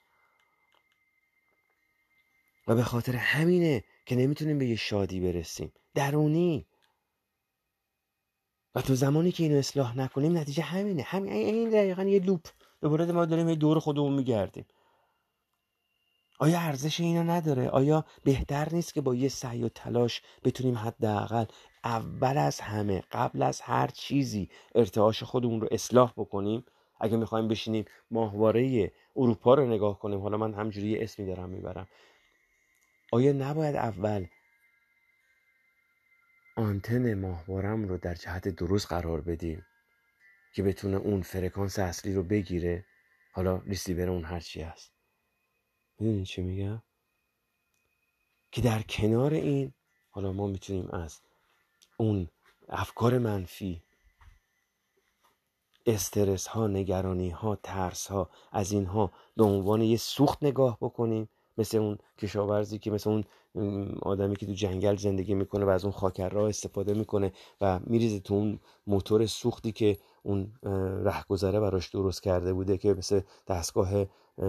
و 2.67 2.75
به 2.75 2.83
خاطر 2.83 3.17
همینه 3.17 3.85
که 4.07 4.17
نمی‌تونیم 4.17 4.59
به 4.59 4.67
یه 4.67 4.77
شادی 4.77 5.21
برسیم. 5.21 5.73
درونی. 5.95 6.67
و 8.75 8.83
تو 8.83 8.95
زمانی 8.95 9.33
که 9.33 9.43
اینو 9.43 9.59
اصلاح 9.59 9.99
نکنیم 9.99 10.39
نتیجه 10.39 10.63
همینه. 10.63 11.03
همین 11.03 11.33
این 11.33 11.71
دقیقا 11.71 12.03
یه 12.03 12.19
لوپ. 12.19 12.49
دوباره 12.81 13.13
ما 13.13 13.25
داریم 13.25 13.49
یه 13.49 13.55
دور 13.55 13.79
خودمون 13.79 14.13
میگردیم. 14.13 14.67
آیا 16.39 16.61
ارزش 16.61 17.01
اینا 17.01 17.23
نداره؟ 17.23 17.69
آیا 17.69 18.05
بهتر 18.25 18.69
نیست 18.73 18.95
که 18.95 19.01
با 19.01 19.15
یه 19.15 19.29
سعی 19.29 19.63
و 19.63 19.69
تلاش 19.69 20.23
بتونیم 20.45 20.79
حداقل 20.79 21.45
اول 21.85 22.39
از 22.39 22.61
همه 22.61 23.03
قبل 23.13 23.43
از 23.43 23.61
هر 23.61 23.87
چیزی 23.87 24.49
ارتعاش 24.75 25.23
خودمون 25.23 25.61
رو 25.61 25.69
اصلاح 25.71 26.13
بکنیم؟ 26.17 26.65
اگه 27.01 27.17
می‌خوایم 27.17 27.49
بشینیم 27.49 27.85
ماهواره 28.11 28.93
اروپا 29.17 29.55
رو 29.55 29.67
نگاه 29.67 29.99
کنیم. 29.99 30.21
حالا 30.21 30.37
من 30.37 30.55
همجوری 30.55 30.99
اسمی 30.99 31.27
دارم 31.27 31.49
می‌برم. 31.49 31.89
آیا 33.15 33.33
نباید 33.33 33.77
اول 33.77 34.27
آنتن 36.57 37.15
ماهوارم 37.15 37.89
رو 37.89 37.99
در 37.99 38.15
جهت 38.15 38.49
درست 38.49 38.87
قرار 38.87 39.21
بدیم 39.21 39.67
که 40.55 40.63
بتونه 40.63 40.97
اون 40.97 41.23
فرکانس 41.23 41.79
اصلی 41.79 42.15
رو 42.15 42.23
بگیره؟ 42.23 42.87
حالا 43.33 43.57
ریسیور 43.57 44.09
اون 44.09 44.25
هرچی 44.25 44.63
هست. 44.63 44.93
می‌دونین 45.99 46.25
چی 46.25 46.43
میگم؟ 46.43 46.83
که 48.53 48.61
در 48.61 48.83
کنار 48.83 49.35
این 49.35 49.75
حالا 50.11 50.33
ما 50.33 50.47
می‌تونیم 50.47 50.91
از 50.91 51.21
اون 51.97 52.29
افکار 52.69 53.19
منفی 53.19 53.83
استرس 55.87 56.47
ها 56.47 56.67
نگرانی 56.67 57.31
ها 57.31 57.57
ترس 57.57 58.07
ها 58.07 58.31
از 58.53 58.73
اینها 58.73 59.13
به 59.37 59.45
عنوان 59.45 59.83
یه 59.83 59.97
سوخت 59.97 60.43
نگاه 60.43 60.79
بکنیم. 60.81 61.29
مثل 61.59 61.79
اون 61.79 61.99
کشاورزی 62.19 62.79
که 62.79 62.91
مثل 62.91 63.11
اون 63.11 63.25
آدمی 64.03 64.37
که 64.37 64.47
تو 64.47 64.53
جنگل 64.53 64.97
زندگی 64.97 65.35
می‌کنه 65.35 65.65
و 65.65 65.69
از 65.69 65.85
اون 65.85 65.93
خاکر 65.93 66.29
راه 66.29 66.49
استفاده 66.49 66.95
می‌کنه 66.95 67.33
و 67.61 67.81
میریزه 67.87 68.21
تو 68.21 68.35
اون 68.35 68.59
موتور 68.87 69.27
سوختی 69.27 69.73
که 69.73 69.99
اون 70.23 70.53
رهگذره 71.05 71.61
براش 71.61 71.89
درست 71.89 72.23
کرده 72.23 72.53
بوده 72.53 72.79
که 72.79 72.95
مثل 72.95 73.21
دستگاه 73.49 74.07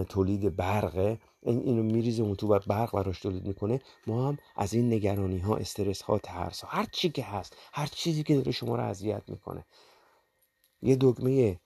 تولید 0.08 0.56
برقه 0.56 1.18
اینو 1.42 1.82
میریزه 1.82 2.22
اون 2.22 2.34
تو 2.34 2.54
و 2.54 2.58
برق 2.66 2.92
براش 2.92 3.20
تولید 3.20 3.46
می‌کنه. 3.46 3.80
ما 4.06 4.28
هم 4.28 4.38
از 4.56 4.74
این 4.74 4.92
نگرانی 4.92 5.38
ها 5.38 5.56
استرس 5.56 6.02
ها 6.02 6.18
ترس 6.18 6.60
ها 6.60 6.68
هر 6.78 6.86
چی 6.92 7.10
که 7.10 7.24
هست 7.24 7.56
هر 7.72 7.86
چیزی 7.86 8.22
که 8.22 8.34
داره 8.34 8.52
شما 8.52 8.76
رو 8.76 8.82
اذیت 8.82 9.22
می‌کنه. 9.28 9.64
یه 10.82 10.96
دگمه 10.96 11.60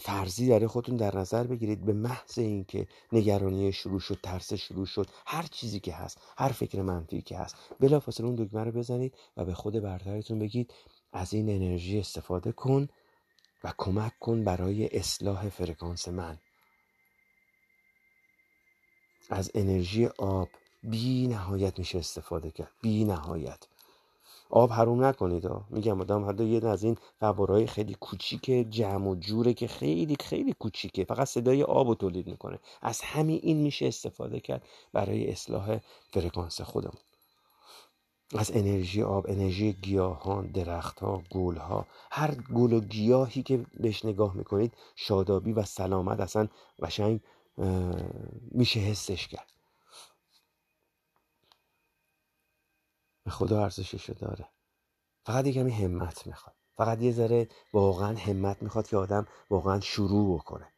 فرضی 0.00 0.48
داره 0.48 0.66
خودتون 0.66 0.96
در 0.96 1.16
نظر 1.16 1.44
بگیرید 1.46 1.84
به 1.84 1.92
محض 1.92 2.38
اینکه 2.38 2.86
نگرانی 3.12 3.72
شروع 3.72 4.00
شد 4.00 4.18
ترس 4.22 4.54
شروع 4.54 4.86
شد 4.86 5.06
هر 5.26 5.42
چیزی 5.42 5.80
که 5.80 5.94
هست 5.94 6.18
هر 6.38 6.48
فکر 6.48 6.82
منفی 6.82 7.22
که 7.22 7.38
هست 7.38 7.56
بلافاصله 7.80 8.26
اون 8.26 8.34
دکمه 8.34 8.64
رو 8.64 8.72
بزنید 8.72 9.14
و 9.36 9.44
به 9.44 9.54
خود 9.54 9.74
برترتون 9.74 10.38
بگید 10.38 10.74
از 11.12 11.34
این 11.34 11.50
انرژی 11.50 11.98
استفاده 11.98 12.52
کن 12.52 12.88
و 13.64 13.72
کمک 13.78 14.18
کن 14.20 14.44
برای 14.44 14.96
اصلاح 14.96 15.48
فرکانس 15.48 16.08
من. 16.08 16.38
از 19.30 19.50
انرژی 19.54 20.06
آب 20.06 20.48
بی 20.82 21.26
نهایت 21.28 21.78
میشه 21.78 21.98
استفاده 21.98 22.50
کرد 22.50 22.72
بی 22.82 23.04
نهایت. 23.04 23.68
آب 24.54 24.72
حروم 24.72 25.04
نکنید 25.04 25.48
میگم 25.70 26.00
آدم 26.00 26.28
حتی 26.28 26.44
یه 26.44 26.66
از 26.66 26.84
این 26.84 26.96
فوارهای 27.20 27.66
خیلی 27.66 27.96
کوچیک 28.00 28.44
جمع 28.70 29.08
و 29.08 29.14
جوره 29.14 29.54
که 29.54 29.68
خیلی 29.68 30.16
خیلی 30.20 30.52
کوچیکه. 30.52 31.04
فقط 31.04 31.28
صدای 31.28 31.62
آب 31.62 31.88
رو 31.88 31.94
تولید 31.94 32.26
می‌کنه. 32.26 32.58
از 32.82 33.00
همین 33.00 33.40
این 33.42 33.56
میشه 33.56 33.86
استفاده 33.86 34.40
کرد 34.40 34.62
برای 34.92 35.30
اصلاح 35.30 35.78
فرکانس 36.10 36.60
خودمون. 36.60 37.00
از 38.36 38.50
انرژی 38.54 39.02
آب 39.02 39.26
انرژی 39.28 39.72
گیاهان 39.72 40.46
درختها 40.46 41.22
گلها 41.30 41.86
هر 42.10 42.34
گل 42.34 42.72
و 42.72 42.80
گیاهی 42.80 43.42
که 43.42 43.66
بهش 43.80 44.04
نگاه 44.04 44.36
می‌کنید 44.36 44.72
شادابی 44.96 45.52
و 45.52 45.62
سلامت 45.62 46.20
اصلا 46.20 46.48
قشنگ 46.82 47.20
میشه 48.50 48.80
حسش 48.80 49.28
کرد. 49.28 49.53
خدا 53.30 53.62
ارزشش 53.62 54.10
داره. 54.10 54.48
فقط 55.26 55.46
یه 55.46 55.52
کمی 55.52 55.72
همت 55.72 56.26
می‌خواد. 56.26 56.56
فقط 56.76 57.02
یه 57.02 57.12
ذره 57.12 57.48
واقعا 57.72 58.18
همت 58.18 58.62
می‌خواد 58.62 58.86
که 58.86 58.96
آدم 58.96 59.26
واقعا 59.50 59.80
شروع 59.80 60.38
بکنه. 60.38 60.68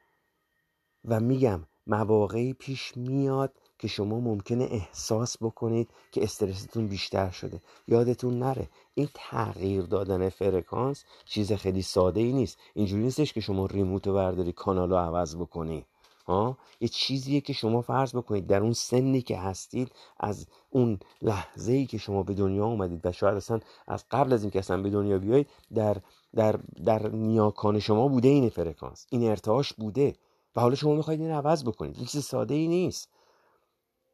و 1.05 1.20
میگم 1.20 1.66
مواقعی 1.86 2.53
پیش 2.53 2.97
میاد 2.97 3.53
که 3.78 3.88
شما 3.88 4.20
ممکنه 4.20 4.64
احساس 4.64 5.36
بکنید 5.40 5.90
که 6.12 6.22
استرستون 6.22 6.88
بیشتر 6.88 7.30
شده. 7.30 7.61
یادتون 7.88 8.38
نره 8.38 8.68
این 8.94 9.09
تغییر 9.14 9.82
دادن 9.82 10.28
فرکانس 10.28 11.05
چیز 11.24 11.53
خیلی 11.53 11.82
ساده 11.82 12.20
ای 12.20 12.32
نیست. 12.32 12.59
اینجوری 12.74 13.03
نیستش 13.03 13.32
که 13.32 13.40
شما 13.40 13.66
ریموت 13.66 14.07
رو 14.07 14.14
برداری 14.14 14.53
کانال 14.53 14.90
رو 14.90 14.97
عوض 14.97 15.36
بکنی. 15.36 15.86
ها؟ 16.27 16.59
یه 16.81 16.89
چیزیه 16.89 17.41
که 17.41 17.53
شما 17.53 17.81
فرض 17.81 18.16
بکنید 18.16 18.47
در 18.47 18.61
اون 18.61 18.72
سنی 18.72 19.22
که 19.22 19.39
هستید 19.39 19.93
از 20.20 20.47
اون 20.70 20.99
لحظه 21.22 21.72
ای 21.72 21.87
که 21.87 21.99
شما 21.99 22.22
به 22.22 22.35
دنیا 22.35 22.66
اومدید 22.66 23.07
و 23.07 23.12
شاید 23.12 23.37
اصلا 23.37 23.61
از 23.87 24.05
قبل 24.11 24.33
از 24.33 24.43
اینکه 24.43 24.59
اصلا 24.59 24.83
به 24.83 24.91
دنیا 24.91 25.18
بیایید 25.18 25.49
در 25.74 25.97
در 26.35 26.61
در 26.85 27.09
نیاکان 27.09 27.79
شما 27.79 28.09
بوده 28.09 28.29
این 28.29 28.49
فرکانس 28.49 29.07
این 29.11 29.31
ارتعاش 29.31 29.72
بوده 29.72 30.16
و 30.57 30.61
حالا 30.61 30.74
شما 30.74 30.95
می‌خواید 30.95 31.20
این 31.20 31.31
عوض 31.31 31.64
بکنید. 31.64 31.97
چیز 31.97 32.24
ساده 32.24 32.55
ای 32.55 32.68
نیست. 32.68 33.09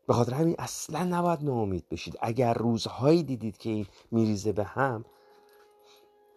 به 0.07 0.15
خاطر 0.15 0.35
همین 0.35 0.57
اصلا 0.59 1.05
نباید 1.05 1.43
ناامید 1.43 1.89
بشید. 1.89 2.19
اگر 2.21 2.55
روزهایی 2.55 3.23
دیدید 3.23 3.57
که 3.57 3.71
این 3.71 3.87
میریزه 4.11 4.53
به 4.53 4.65
هم 4.65 5.05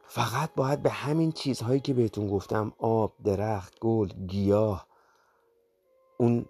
فقط 0.08 0.50
باید 0.56 0.82
به 0.82 0.90
همین 0.90 1.32
چیزهایی 1.32 1.80
که 1.80 1.94
بهتون 1.94 2.28
گفتم 2.28 2.74
آب 2.78 3.14
درخت 3.24 3.80
گل 3.80 4.08
گیاه 4.28 4.88
اون 6.18 6.46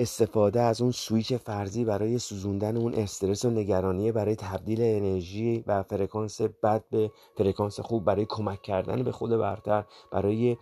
استفاده 0.00 0.60
از 0.60 0.80
اون 0.80 0.90
سویچ 0.90 1.34
فرضی 1.34 1.84
برای 1.84 2.18
سوزوندن 2.18 2.76
اون 2.76 2.94
استرس 2.94 3.44
و 3.44 3.50
نگرانی 3.50 4.12
برای 4.12 4.36
تبدیل 4.36 4.78
انرژی 4.82 5.64
و 5.66 5.82
فرکانس 5.82 6.40
بد 6.40 6.84
به 6.90 7.10
فرکانس 7.36 7.80
خوب 7.80 8.04
برای 8.04 8.26
کمک 8.28 8.62
کردن 8.62 9.02
به 9.02 9.12
خود 9.12 9.30
برتر 9.30 9.84
برای 10.10 10.56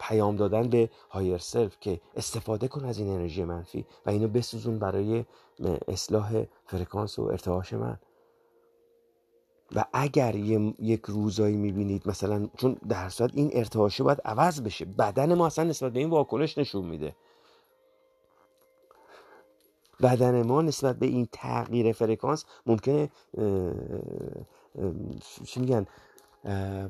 پیام 0.00 0.36
دادن 0.36 0.68
به 0.68 0.90
higher 1.10 1.38
self 1.38 1.76
که 1.80 2.00
استفاده 2.16 2.68
کن 2.68 2.84
از 2.84 2.98
این 2.98 3.08
انرژی 3.08 3.44
منفی 3.44 3.86
و 4.06 4.10
اینو 4.10 4.28
بسوزون 4.28 4.78
برای 4.78 5.24
اصلاح 5.88 6.44
فرکانس 6.66 7.18
و 7.18 7.22
ارتعاش 7.22 7.72
من. 7.72 7.98
و 9.74 9.84
اگر 9.92 10.34
یک 10.34 11.02
روزایی 11.04 11.56
می‌بینید 11.56 12.08
مثلا 12.08 12.48
چون 12.56 12.76
در 12.88 13.08
صورت 13.08 13.30
این 13.34 13.50
ارتعاشه 13.52 14.04
باید 14.04 14.20
عوض 14.24 14.60
بشه. 14.60 14.84
بدن 14.84 15.34
ما 15.34 15.46
اصلا 15.46 15.64
نسبت 15.64 15.92
به 15.92 15.98
این 15.98 16.10
واکنش 16.10 16.58
نشون 16.58 16.84
میده. 16.84 17.16
بدن 20.02 20.42
ما 20.42 20.62
نسبت 20.62 20.96
به 20.96 21.06
این 21.06 21.28
تغییر 21.32 21.92
فرکانس 21.92 22.44
ممکنه 22.66 23.10
چی 25.44 25.60
میگن 25.60 25.86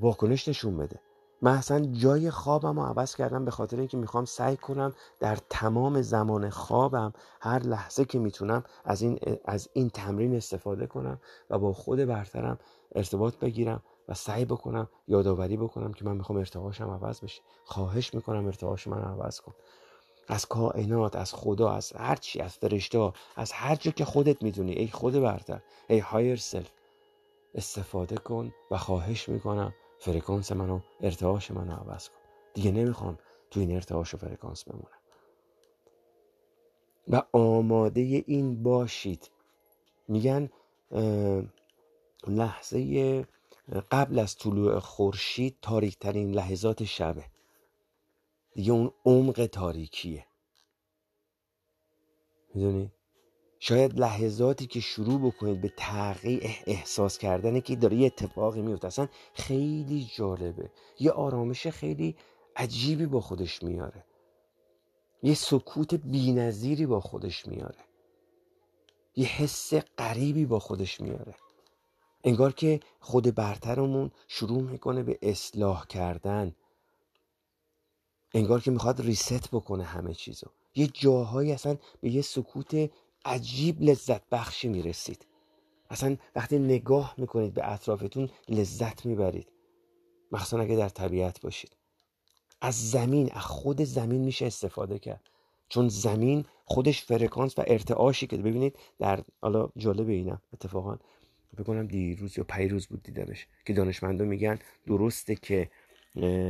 واکنش 0.01 0.49
نشون 0.49 0.77
بده. 0.77 1.01
من 1.43 1.53
اصلا 1.53 1.87
جای 1.87 2.31
خوابم 2.31 2.81
رو 2.81 2.87
عوض 2.87 3.15
کردم 3.15 3.45
به 3.45 3.51
خاطر 3.51 3.79
اینکه 3.79 3.97
می‌خوام 3.97 4.25
سعی 4.25 4.57
کنم 4.57 4.95
در 5.21 5.39
تمام 5.51 6.03
زمان 6.03 6.51
خوابم 6.51 7.13
هر 7.41 7.59
لحظه 7.59 8.05
که 8.05 8.19
می‌تونم 8.19 8.65
از 8.85 9.03
این, 9.03 9.19
از 9.45 9.69
این 9.73 9.91
تمرین 9.91 10.37
استفاده 10.37 10.87
کنم 10.87 11.21
و 11.51 11.59
با 11.59 11.73
خود 11.73 11.99
برترم 11.99 12.59
ارتباط 12.95 13.37
بگیرم 13.37 13.83
و 14.09 14.15
سعی 14.15 14.45
بکنم 14.45 14.89
یادآوری 15.09 15.57
بکنم 15.57 15.93
که 15.93 16.05
من 16.05 16.17
می‌خوام 16.17 16.39
ارتعاشم 16.39 16.91
عوض 16.91 17.21
بشه. 17.21 17.43
خواهش 17.65 18.15
می‌کنم 18.15 18.47
ارتعاش 18.47 18.87
من 18.87 19.03
عوض 19.03 19.41
کن. 19.41 19.55
از 20.29 20.47
کائنات 20.47 21.17
از 21.17 21.35
خدا 21.35 21.71
از 21.71 21.93
هر 21.93 22.17
چی 22.17 22.41
از 22.41 22.53
فرشته 22.53 23.13
از 23.37 23.53
هر 23.53 23.75
جا 23.75 23.91
که 23.91 24.05
خودت 24.05 24.43
می‌دونی. 24.43 24.73
ای 24.73 24.89
خود 24.89 25.15
برتر 25.15 25.61
ای 25.89 25.99
higher 25.99 26.37
self 26.37 26.71
استفاده 27.55 28.17
کن 28.17 28.53
و 28.71 28.79
خواهش 28.79 29.29
می‌کنم 29.29 29.75
فرکانس 29.99 30.53
منو 30.53 30.81
ارتعاش 31.01 31.51
منو 31.51 31.73
عوض 31.73 32.09
کن. 32.09 32.15
دیگه 32.55 32.71
نمی‌خوام 32.71 33.19
تو 33.51 33.61
این 33.61 33.75
ارتعاش 33.75 34.15
و 34.15 34.17
فرکانس 34.17 34.65
بمونم. 34.65 34.99
و 37.09 37.23
آماده 37.33 38.01
این 38.01 38.63
باشید. 38.63 39.31
میگن 40.09 40.51
لحظه 42.29 43.27
قبل 43.91 44.19
از 44.19 44.37
طلوع 44.37 44.79
خورشید 44.79 45.59
تاریکترین 45.63 46.35
لحظات 46.35 46.85
شبه. 46.85 47.25
دیگه 48.53 48.73
اون 48.73 48.93
عمق 49.05 49.47
تاریکیه. 49.53 50.27
می‌دونی؟ 52.55 52.93
شاید 53.59 54.01
لحظاتی 54.01 54.67
که 54.67 54.81
شروع 54.81 55.21
بکنید 55.21 55.61
به 55.61 55.73
تغییر 55.77 56.43
احساس 56.67 57.19
کردنه 57.19 57.61
که 57.61 57.77
داره 57.77 57.97
یه 57.97 58.07
اتفاقی 58.07 58.63
میفته 58.63 58.87
اصلا 58.87 59.09
خیلی 59.35 60.11
جالبه. 60.15 60.71
یه 61.01 61.11
آرامش 61.11 61.67
خیلی 61.67 62.17
عجیبی 62.57 63.07
با 63.07 63.21
خودش 63.21 63.63
میاره. 63.63 64.05
یه 65.23 65.35
سکوت 65.35 65.95
بینظیری 65.95 66.87
با 66.87 67.01
خودش 67.01 67.47
میاره. 67.47 67.85
یه 69.17 69.27
حس 69.27 69.75
غریبی 69.75 70.47
با 70.47 70.59
خودش 70.59 71.01
میاره. 71.01 71.35
انگار 72.25 72.53
که 72.53 72.81
خود 73.01 73.35
برترمون 73.35 74.11
شروع 74.29 74.63
می‌کنه 74.63 75.03
به 75.03 75.19
اصلاح 75.23 75.87
کردن. 75.87 76.55
انگار 78.35 78.61
که 78.61 78.71
می‌خواد 78.71 79.01
ریست 79.01 79.51
بکنه 79.51 79.85
همه 79.85 80.15
چیزو. 80.15 80.47
یه 80.75 80.87
جاهایی 80.87 81.53
اصلا 81.53 81.77
به 82.01 82.11
یه 82.11 82.23
سکوت 82.23 82.91
عجیب 83.25 83.83
لذت 83.83 84.29
بخشی 84.29 84.69
می‌رسید. 84.69 85.27
اصلا 85.91 86.17
وقتی 86.37 86.59
نگاه 86.59 87.15
می‌کنید 87.19 87.55
به 87.55 87.73
اطرافتون 87.73 88.29
لذت 88.49 89.07
می‌برید. 89.07 89.49
مخصوصا 90.33 90.59
اگه 90.63 90.77
در 90.77 90.89
طبیعت 90.89 91.41
باشید. 91.41 91.77
از 92.61 92.91
زمین 92.91 93.31
از 93.33 93.43
خود 93.43 93.83
زمین 93.83 94.21
میشه 94.21 94.47
استفاده 94.47 94.99
کرد. 94.99 95.31
چون 95.69 95.89
زمین 95.89 96.45
خودش 96.65 97.03
فرکانس 97.03 97.59
و 97.59 97.65
ارتعاشی 97.67 98.27
که 98.27 98.37
ببینید 98.37 98.79
در 98.99 99.25
حالا 99.43 99.69
جالب 99.77 100.09
اینم 100.09 100.43
اتفاقا. 100.53 100.97
بکنم 101.55 101.87
دیروز 101.87 102.39
یا 102.39 102.45
پیروز 102.45 102.87
بود 102.87 103.03
دیدمش 103.03 103.47
که 103.65 103.73
دانشمندا 103.73 104.25
میگن 104.25 104.59
درسته 104.87 105.35
که 105.35 105.71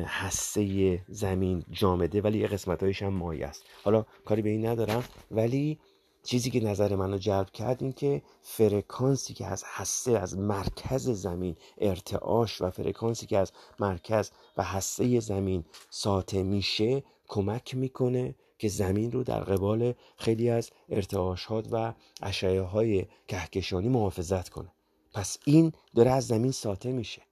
هسته 0.07 1.01
زمین 1.09 1.65
جامده 1.71 2.21
ولی 2.21 2.39
یه 2.39 2.47
قسمت 2.47 2.83
هم 3.03 3.15
مایه 3.15 3.47
است. 3.47 3.63
حالا 3.85 4.07
کاری 4.25 4.43
به 4.43 4.51
این 4.51 4.67
ندارم 4.67 5.05
ولی 5.31 5.79
چیزی 6.25 6.51
که 6.51 6.61
نظر 6.61 6.97
منو 6.97 7.19
جلب 7.19 7.51
کرد 7.51 7.83
این 7.83 7.93
که 7.93 8.23
فرکانسی 8.43 9.35
که 9.35 9.47
از 9.47 9.65
هسته 9.67 10.19
از 10.19 10.39
مرکز 10.39 11.11
زمین 11.11 11.57
ارتعاش 11.79 12.63
و 12.63 12.71
فرکانسی 12.71 13.27
که 13.27 13.39
از 13.39 13.53
مرکز 13.81 14.31
و 14.57 14.63
هسته 14.63 15.21
زمین 15.21 15.65
ساطع 15.91 16.43
میشه 16.43 17.03
کمک 17.29 17.75
می‌کنه 17.75 18.35
که 18.59 18.69
زمین 18.69 19.13
رو 19.13 19.25
در 19.25 19.41
قبال 19.41 19.95
خیلی 20.17 20.51
از 20.51 20.71
ارتعاشات 20.89 21.69
و 21.73 21.95
اشعه 22.23 22.61
های 22.61 23.07
کهکشانی 23.29 23.89
محافظت 23.89 24.49
کنه. 24.49 24.74
پس 25.15 25.39
این 25.45 25.73
داره 25.95 26.11
از 26.11 26.27
زمین 26.27 26.53
ساطع 26.53 26.93
میشه. 26.93 27.23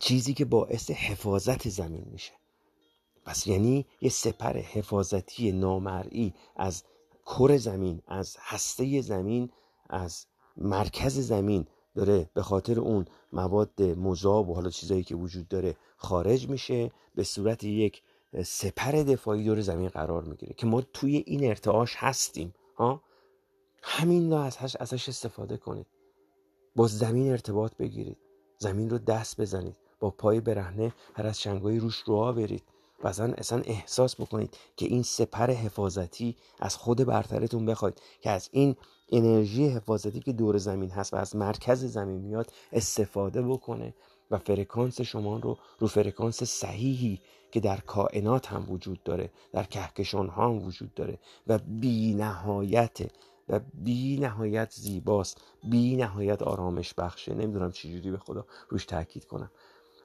چیزی 0.00 0.34
که 0.34 0.44
باعث 0.44 0.90
حفاظت 0.90 1.68
زمین 1.68 2.06
میشه. 2.12 2.32
پس 3.24 3.46
یعنی 3.46 3.86
یه 4.00 4.10
سپر 4.10 4.56
حفاظتی 4.56 5.52
نامرئی 5.52 6.34
از 6.56 6.84
کر 7.26 7.56
زمین 7.56 8.02
از 8.06 8.36
هسته 8.40 9.00
زمین 9.00 9.50
از 9.90 10.26
مرکز 10.56 11.18
زمین 11.18 11.66
داره 11.94 12.30
به 12.34 12.42
خاطر 12.42 12.80
اون 12.80 13.04
مواد 13.32 13.82
مذاب 13.82 14.48
و 14.48 14.54
حالا 14.54 14.70
چیزایی 14.70 15.04
که 15.04 15.14
وجود 15.14 15.48
داره 15.48 15.76
خارج 15.96 16.48
میشه. 16.48 16.90
به 17.14 17.24
صورت 17.24 17.64
یک 17.64 18.02
سپر 18.44 18.92
دفاعی 18.92 19.44
دور 19.44 19.60
زمین 19.60 19.88
قرار 19.88 20.22
می‌گیره 20.22 20.54
که 20.54 20.66
ما 20.66 20.80
توی 20.80 21.16
این 21.26 21.44
ارتعاش 21.44 21.94
هستیم 21.96 22.54
ها؟ 22.76 23.02
همین 23.82 24.30
رو 24.32 24.38
ازش, 24.38 24.76
ازش 24.76 25.08
استفاده 25.08 25.56
کنید. 25.56 25.86
با 26.76 26.86
زمین 26.86 27.30
ارتباط 27.30 27.76
بگیرید. 27.76 28.16
زمین 28.58 28.90
رو 28.90 28.98
دست 28.98 29.40
بزنید. 29.40 29.76
با 30.00 30.10
پای 30.10 30.40
برهنه 30.40 30.92
هر 31.14 31.26
از 31.26 31.40
شنگایی 31.40 31.78
روش 31.78 31.96
رو 31.96 32.32
برید 32.32 32.62
و 33.04 33.08
اصلا 33.08 33.62
احساس 33.64 34.20
بکنید 34.20 34.56
که 34.76 34.86
این 34.86 35.02
سپر 35.02 35.50
حفاظتی 35.50 36.36
از 36.60 36.76
خود 36.76 37.04
برترتون 37.04 37.66
بخواید. 37.66 38.00
که 38.20 38.30
از 38.30 38.48
این 38.52 38.76
انرژی 39.12 39.68
حفاظتی 39.68 40.20
که 40.20 40.32
دور 40.32 40.58
زمین 40.58 40.90
هست 40.90 41.14
و 41.14 41.16
از 41.16 41.36
مرکز 41.36 41.84
زمین 41.84 42.20
میاد 42.20 42.52
استفاده 42.72 43.42
بکنه. 43.42 43.94
و 44.30 44.38
فرکانس 44.38 45.00
شما 45.00 45.38
رو 45.38 45.58
رو 45.78 45.86
فرکانس 45.86 46.42
صحیحی 46.42 47.20
که 47.50 47.60
در 47.60 47.80
کائنات 47.80 48.46
هم 48.46 48.70
وجود 48.70 49.02
داره 49.02 49.30
در 49.52 49.64
کهکشان 49.64 50.28
ها 50.28 50.44
هم 50.44 50.66
وجود 50.66 50.94
داره. 50.94 51.18
و 51.46 51.58
بی 51.58 52.14
نهایت 52.14 52.98
و 53.48 53.60
بی 53.74 54.16
نهایت 54.16 54.70
زیباست. 54.70 55.40
بی 55.70 55.96
نهایت 55.96 56.42
آرامش 56.42 56.94
بخشه. 56.94 57.34
نمی‌دونم 57.34 57.72
چجوری 57.72 58.10
به 58.10 58.18
خدا 58.18 58.46
روش 58.68 58.86
تاکید 58.86 59.24
کنم. 59.24 59.50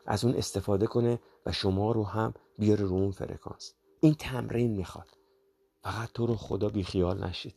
از 0.06 0.26
اون 0.26 0.36
استفاده 0.36 0.88
کنه 0.88 1.20
و 1.46 1.52
شما 1.52 1.92
رو 1.92 2.04
هم 2.04 2.34
بیاره 2.60 2.86
رو 2.86 2.94
اون 2.94 3.12
فرکانس. 3.12 3.74
این 4.00 4.14
تمرین 4.14 4.72
می‌خواد. 4.72 5.08
فقط 5.84 6.12
تو 6.12 6.26
رو 6.26 6.36
خدا 6.36 6.70
بیخیال 6.70 7.24
نشید. 7.24 7.56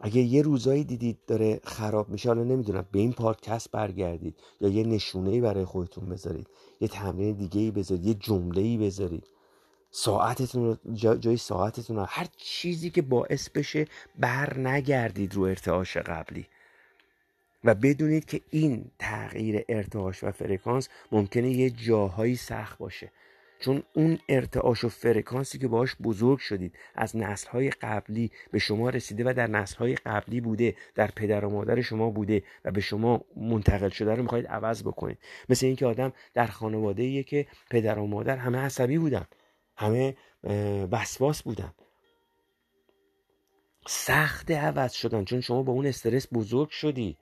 اگه 0.00 0.20
یه 0.20 0.42
روزایی 0.42 0.84
دیدید 0.84 1.18
داره 1.26 1.60
خراب 1.64 2.08
میشه 2.08 2.28
حالا 2.28 2.44
نمی‌دونم 2.44 2.86
به 2.92 2.98
این 2.98 3.12
پادکست 3.12 3.70
برگردید 3.70 4.36
یا 4.60 4.68
یه 4.68 4.84
نشونه 4.84 5.40
برای 5.40 5.64
خودتون 5.64 6.08
بذارید 6.08 6.48
یه 6.80 6.88
تمرین 6.88 7.36
دیگه 7.36 7.60
ای 7.60 7.70
بذارید 7.70 8.06
یه 8.06 8.14
جمله 8.14 8.60
ای 8.60 8.78
بذارید. 8.78 9.26
ساعتتون 9.90 10.78
رو 10.94 10.94
جای 11.16 11.36
ساعتتون 11.36 11.96
رو 11.96 12.04
هر 12.08 12.26
چیزی 12.36 12.90
که 12.90 13.02
باعث 13.02 13.48
بشه 13.48 13.86
بر 14.18 14.58
نگردید 14.58 15.34
رو 15.34 15.42
ارتعاش 15.42 15.96
قبلی. 15.96 16.46
و 17.64 17.74
بدونید 17.74 18.24
که 18.24 18.40
این 18.50 18.90
تغییر 18.98 19.64
ارتعاش 19.68 20.24
و 20.24 20.30
فرکانس 20.30 20.88
ممکنه 21.12 21.50
یه 21.50 21.70
جاهایی 21.70 22.36
سخت 22.36 22.78
باشه. 22.78 23.12
چون 23.60 23.82
اون 23.92 24.18
ارتعاش 24.28 24.84
و 24.84 24.88
فرکانسی 24.88 25.58
که 25.58 25.68
باش 25.68 25.96
بزرگ 26.02 26.38
شدید 26.38 26.74
از 26.94 27.16
نسلهای 27.16 27.70
قبلی 27.70 28.30
به 28.50 28.58
شما 28.58 28.90
رسیده 28.90 29.24
و 29.26 29.32
در 29.32 29.46
نسلهای 29.46 29.94
قبلی 29.94 30.40
بوده 30.40 30.76
در 30.94 31.10
پدر 31.16 31.44
و 31.44 31.50
مادر 31.50 31.80
شما 31.80 32.10
بوده 32.10 32.42
و 32.64 32.70
به 32.70 32.80
شما 32.80 33.20
منتقل 33.36 33.88
شده 33.88 34.14
رو 34.14 34.22
می‌خواید 34.22 34.46
عوض 34.46 34.82
بکنید. 34.82 35.18
مثل 35.48 35.66
اینکه 35.66 35.86
آدم 35.86 36.12
در 36.34 36.46
خانواده 36.46 37.22
که 37.22 37.46
پدر 37.70 37.98
و 37.98 38.06
مادر 38.06 38.36
همه 38.36 38.58
عصبی 38.58 38.98
بودن. 38.98 39.26
همه 39.78 40.16
وسواس 40.92 41.42
بودن. 41.42 41.72
سخت 43.86 44.50
عوض 44.50 44.92
شدن. 44.92 45.24
چون 45.24 45.40
شما 45.40 45.62
با 45.62 45.72
اون 45.72 45.86
استرس 45.86 46.26
بزرگ 46.32 46.70
شدی. 46.70 47.16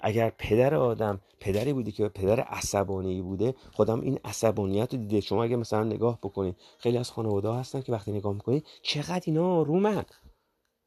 اگر 0.00 0.32
پدر 0.38 0.74
آدم 0.74 1.20
پدری 1.40 1.72
بودی 1.72 1.92
که 1.92 2.08
پدر 2.08 2.40
عصبانی 2.40 3.22
بوده 3.22 3.54
خودم 3.72 4.00
این 4.00 4.18
عصبانیت 4.24 4.94
رو 4.94 5.00
دیده. 5.00 5.20
شما 5.20 5.44
اگه 5.44 5.56
مثلا 5.56 5.84
نگاه 5.84 6.18
بکنید 6.22 6.56
خیلی 6.78 6.98
از 6.98 7.10
خانواده 7.10 7.52
هستن 7.52 7.80
که 7.80 7.92
وقتی 7.92 8.12
نگاه 8.12 8.32
می‌کنید 8.32 8.66
چقدر 8.82 9.22
اینا 9.26 9.46
آرومن؟ 9.46 10.04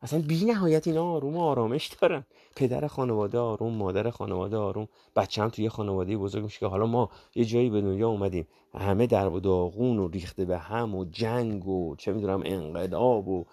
اصلا 0.02 0.22
بی 0.22 0.46
نهایت 0.46 0.88
اینا 0.88 1.04
آروم 1.04 1.38
و 1.38 1.42
آرامش 1.42 1.88
دارن. 1.88 2.26
پدر 2.56 2.88
خانواده 2.88 3.38
آروم 3.38 3.74
مادر 3.74 4.10
خانواده 4.10 4.58
آروم. 4.58 4.88
بچه 5.16 5.42
هم 5.42 5.50
توی 5.50 5.70
خانواده 5.70 6.18
بزرگ 6.18 6.44
میشه 6.44 6.60
که 6.60 6.66
حالا 6.66 6.86
ما 6.86 7.10
یه 7.36 7.46
جایی 7.46 7.70
به 7.70 7.82
دنیا 7.82 8.08
اومدیم. 8.10 8.48
همه 8.74 9.08
در 9.08 9.28
و 9.28 9.40
داغون 9.40 10.00
و 10.00 10.08
ریخته 10.08 10.46
به 10.46 10.58
هم 10.58 10.96
و 10.96 11.06
جنگ 11.06 11.68
و 11.68 11.96
چه 11.96 12.14
می‌دونم 12.14 12.42
انقلاب 12.46 13.28
و 13.28 13.46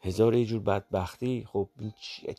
هزار 0.00 0.34
یه 0.34 0.44
جور 0.44 0.60
بدبختی. 0.60 1.46
خب 1.52 1.68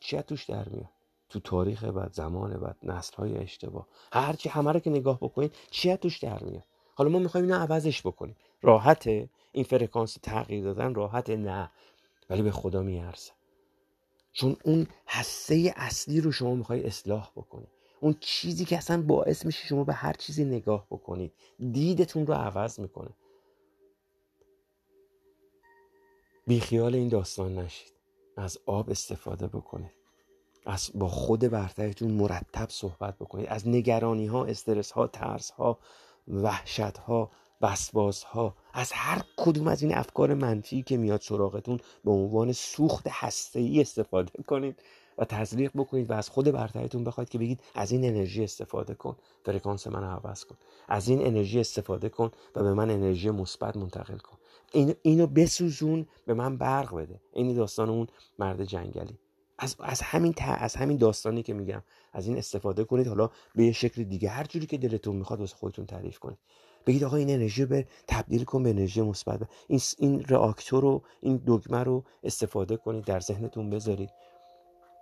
چی 0.01 0.21
توش 0.21 0.45
در 0.45 0.69
میاد؟ 0.69 0.89
تو 1.29 1.39
تاریخ 1.39 1.83
بعد 1.83 2.13
زمان 2.13 2.53
بعد 2.53 2.77
نسل 2.83 3.15
های 3.15 3.37
اشتباه 3.37 3.87
هرچی 4.13 4.49
همه 4.49 4.71
رو 4.71 4.79
که 4.79 4.89
نگاه 4.89 5.17
بکنید 5.17 5.55
چی 5.71 5.95
توش 5.95 6.19
در 6.19 6.43
میاد؟ 6.43 6.63
حالا 6.95 7.09
ما 7.09 7.19
می‌خوایم 7.19 7.45
اینو 7.45 7.59
عوضش 7.59 8.01
بکنیم. 8.01 8.35
راحته؟ 8.61 9.29
این 9.51 9.63
فرکانس 9.63 10.17
تغییر 10.23 10.63
دادن 10.63 10.93
راحت 10.93 11.29
نه. 11.29 11.71
ولی 12.31 12.41
به 12.41 12.51
خدا 12.51 12.81
میارزه. 12.81 13.31
چون 14.33 14.57
اون 14.63 14.87
حسه 15.05 15.73
اصلی 15.75 16.21
رو 16.21 16.31
شما 16.31 16.55
می‌خوای 16.55 16.83
اصلاح 16.83 17.31
بکنید 17.35 17.69
اون 17.99 18.15
چیزی 18.19 18.65
که 18.65 18.77
اصلا 18.77 19.01
باعث 19.01 19.45
میشه 19.45 19.67
شما 19.67 19.83
به 19.83 19.93
هر 19.93 20.13
چیزی 20.13 20.45
نگاه 20.45 20.87
بکنید. 20.91 21.33
دیدتون 21.71 22.27
رو 22.27 22.33
عوض 22.33 22.79
می‌کنه. 22.79 23.09
بیخیال 26.47 26.95
این 26.95 27.07
داستان 27.07 27.59
نشید. 27.59 27.93
از 28.37 28.57
آب 28.65 28.89
استفاده 28.89 29.47
بکنید. 29.47 29.91
از 30.65 30.91
با 30.95 31.07
خود 31.07 31.39
برترتون 31.39 32.11
مرتب 32.11 32.69
صحبت 32.69 33.15
بکنید. 33.15 33.47
از 33.47 33.67
نگرانی 33.67 34.27
ها 34.27 34.45
استرس 34.45 34.91
ها 34.91 35.07
ترس 35.07 35.51
ها 35.51 35.79
وحشت 36.27 36.97
ها 36.97 37.31
ها 38.25 38.55
از 38.73 38.91
هر 38.91 39.21
کدوم 39.37 39.67
از 39.67 39.83
این 39.83 39.93
افکار 39.93 40.33
منفی 40.33 40.83
که 40.83 40.97
میاد 40.97 41.21
سراغتون 41.21 41.79
به 42.03 42.11
عنوان 42.11 42.51
سوخت 42.51 43.07
هسته 43.09 43.59
ای 43.59 43.81
استفاده 43.81 44.43
کنید 44.43 44.79
و 45.17 45.25
تزریق 45.25 45.71
بکنید 45.75 46.09
و 46.09 46.13
از 46.13 46.29
خود 46.29 46.51
برترتون 46.51 47.03
بخواید 47.03 47.29
که 47.29 47.37
بگید 47.37 47.61
از 47.75 47.91
این 47.91 48.05
انرژی 48.05 48.43
استفاده 48.43 48.95
کن. 48.95 49.15
فرکانس 49.45 49.87
من 49.87 50.03
عوض 50.03 50.45
کن. 50.45 50.55
از 50.87 51.07
این 51.07 51.25
انرژی 51.25 51.59
استفاده 51.59 52.09
کن 52.09 52.31
و 52.55 52.63
به 52.63 52.73
من 52.73 52.89
انرژی 52.89 53.29
مثبت 53.29 53.77
منتقل 53.77 54.17
کن. 54.17 54.37
این 54.71 54.95
اینو 55.01 55.27
بسوزون 55.27 56.07
به 56.25 56.33
من 56.33 56.57
برق 56.57 56.95
بده. 56.95 57.21
این 57.33 57.55
داستان 57.55 57.89
اون 57.89 58.07
مرد 58.39 58.65
جنگلی. 58.65 59.19
از, 59.59 59.75
از 59.79 60.01
همین 60.01 60.33
از 60.39 60.75
همین 60.75 60.97
داستانی 60.97 61.43
که 61.43 61.53
میگم 61.53 61.83
از 62.13 62.27
این 62.27 62.37
استفاده 62.37 62.83
کنید. 62.83 63.07
حالا 63.07 63.29
به 63.55 63.65
یه 63.65 63.71
شکل 63.71 64.03
دیگه 64.03 64.29
هر 64.29 64.43
جوری 64.43 64.65
که 64.65 64.77
دلتون 64.77 65.15
می‌خواد 65.15 65.39
واسه 65.39 65.55
خودتون 65.55 65.85
تعریف 65.85 66.19
کنید. 66.19 66.37
بگید 66.85 67.03
آقا 67.03 67.17
این 67.17 67.29
انرژی 67.29 67.65
رو 67.65 67.83
تبدیل 68.07 68.43
کن 68.43 68.63
به 68.63 68.69
انرژی 68.69 69.01
مثبت 69.01 69.39
این 69.67 69.79
این 69.97 70.23
راکتور 70.27 70.81
رو 70.81 71.01
این 71.21 71.43
دگمه 71.47 71.83
رو 71.83 72.03
استفاده 72.23 72.77
کنید 72.77 73.05
در 73.05 73.19
ذهنتون 73.19 73.69
بذارید 73.69 74.09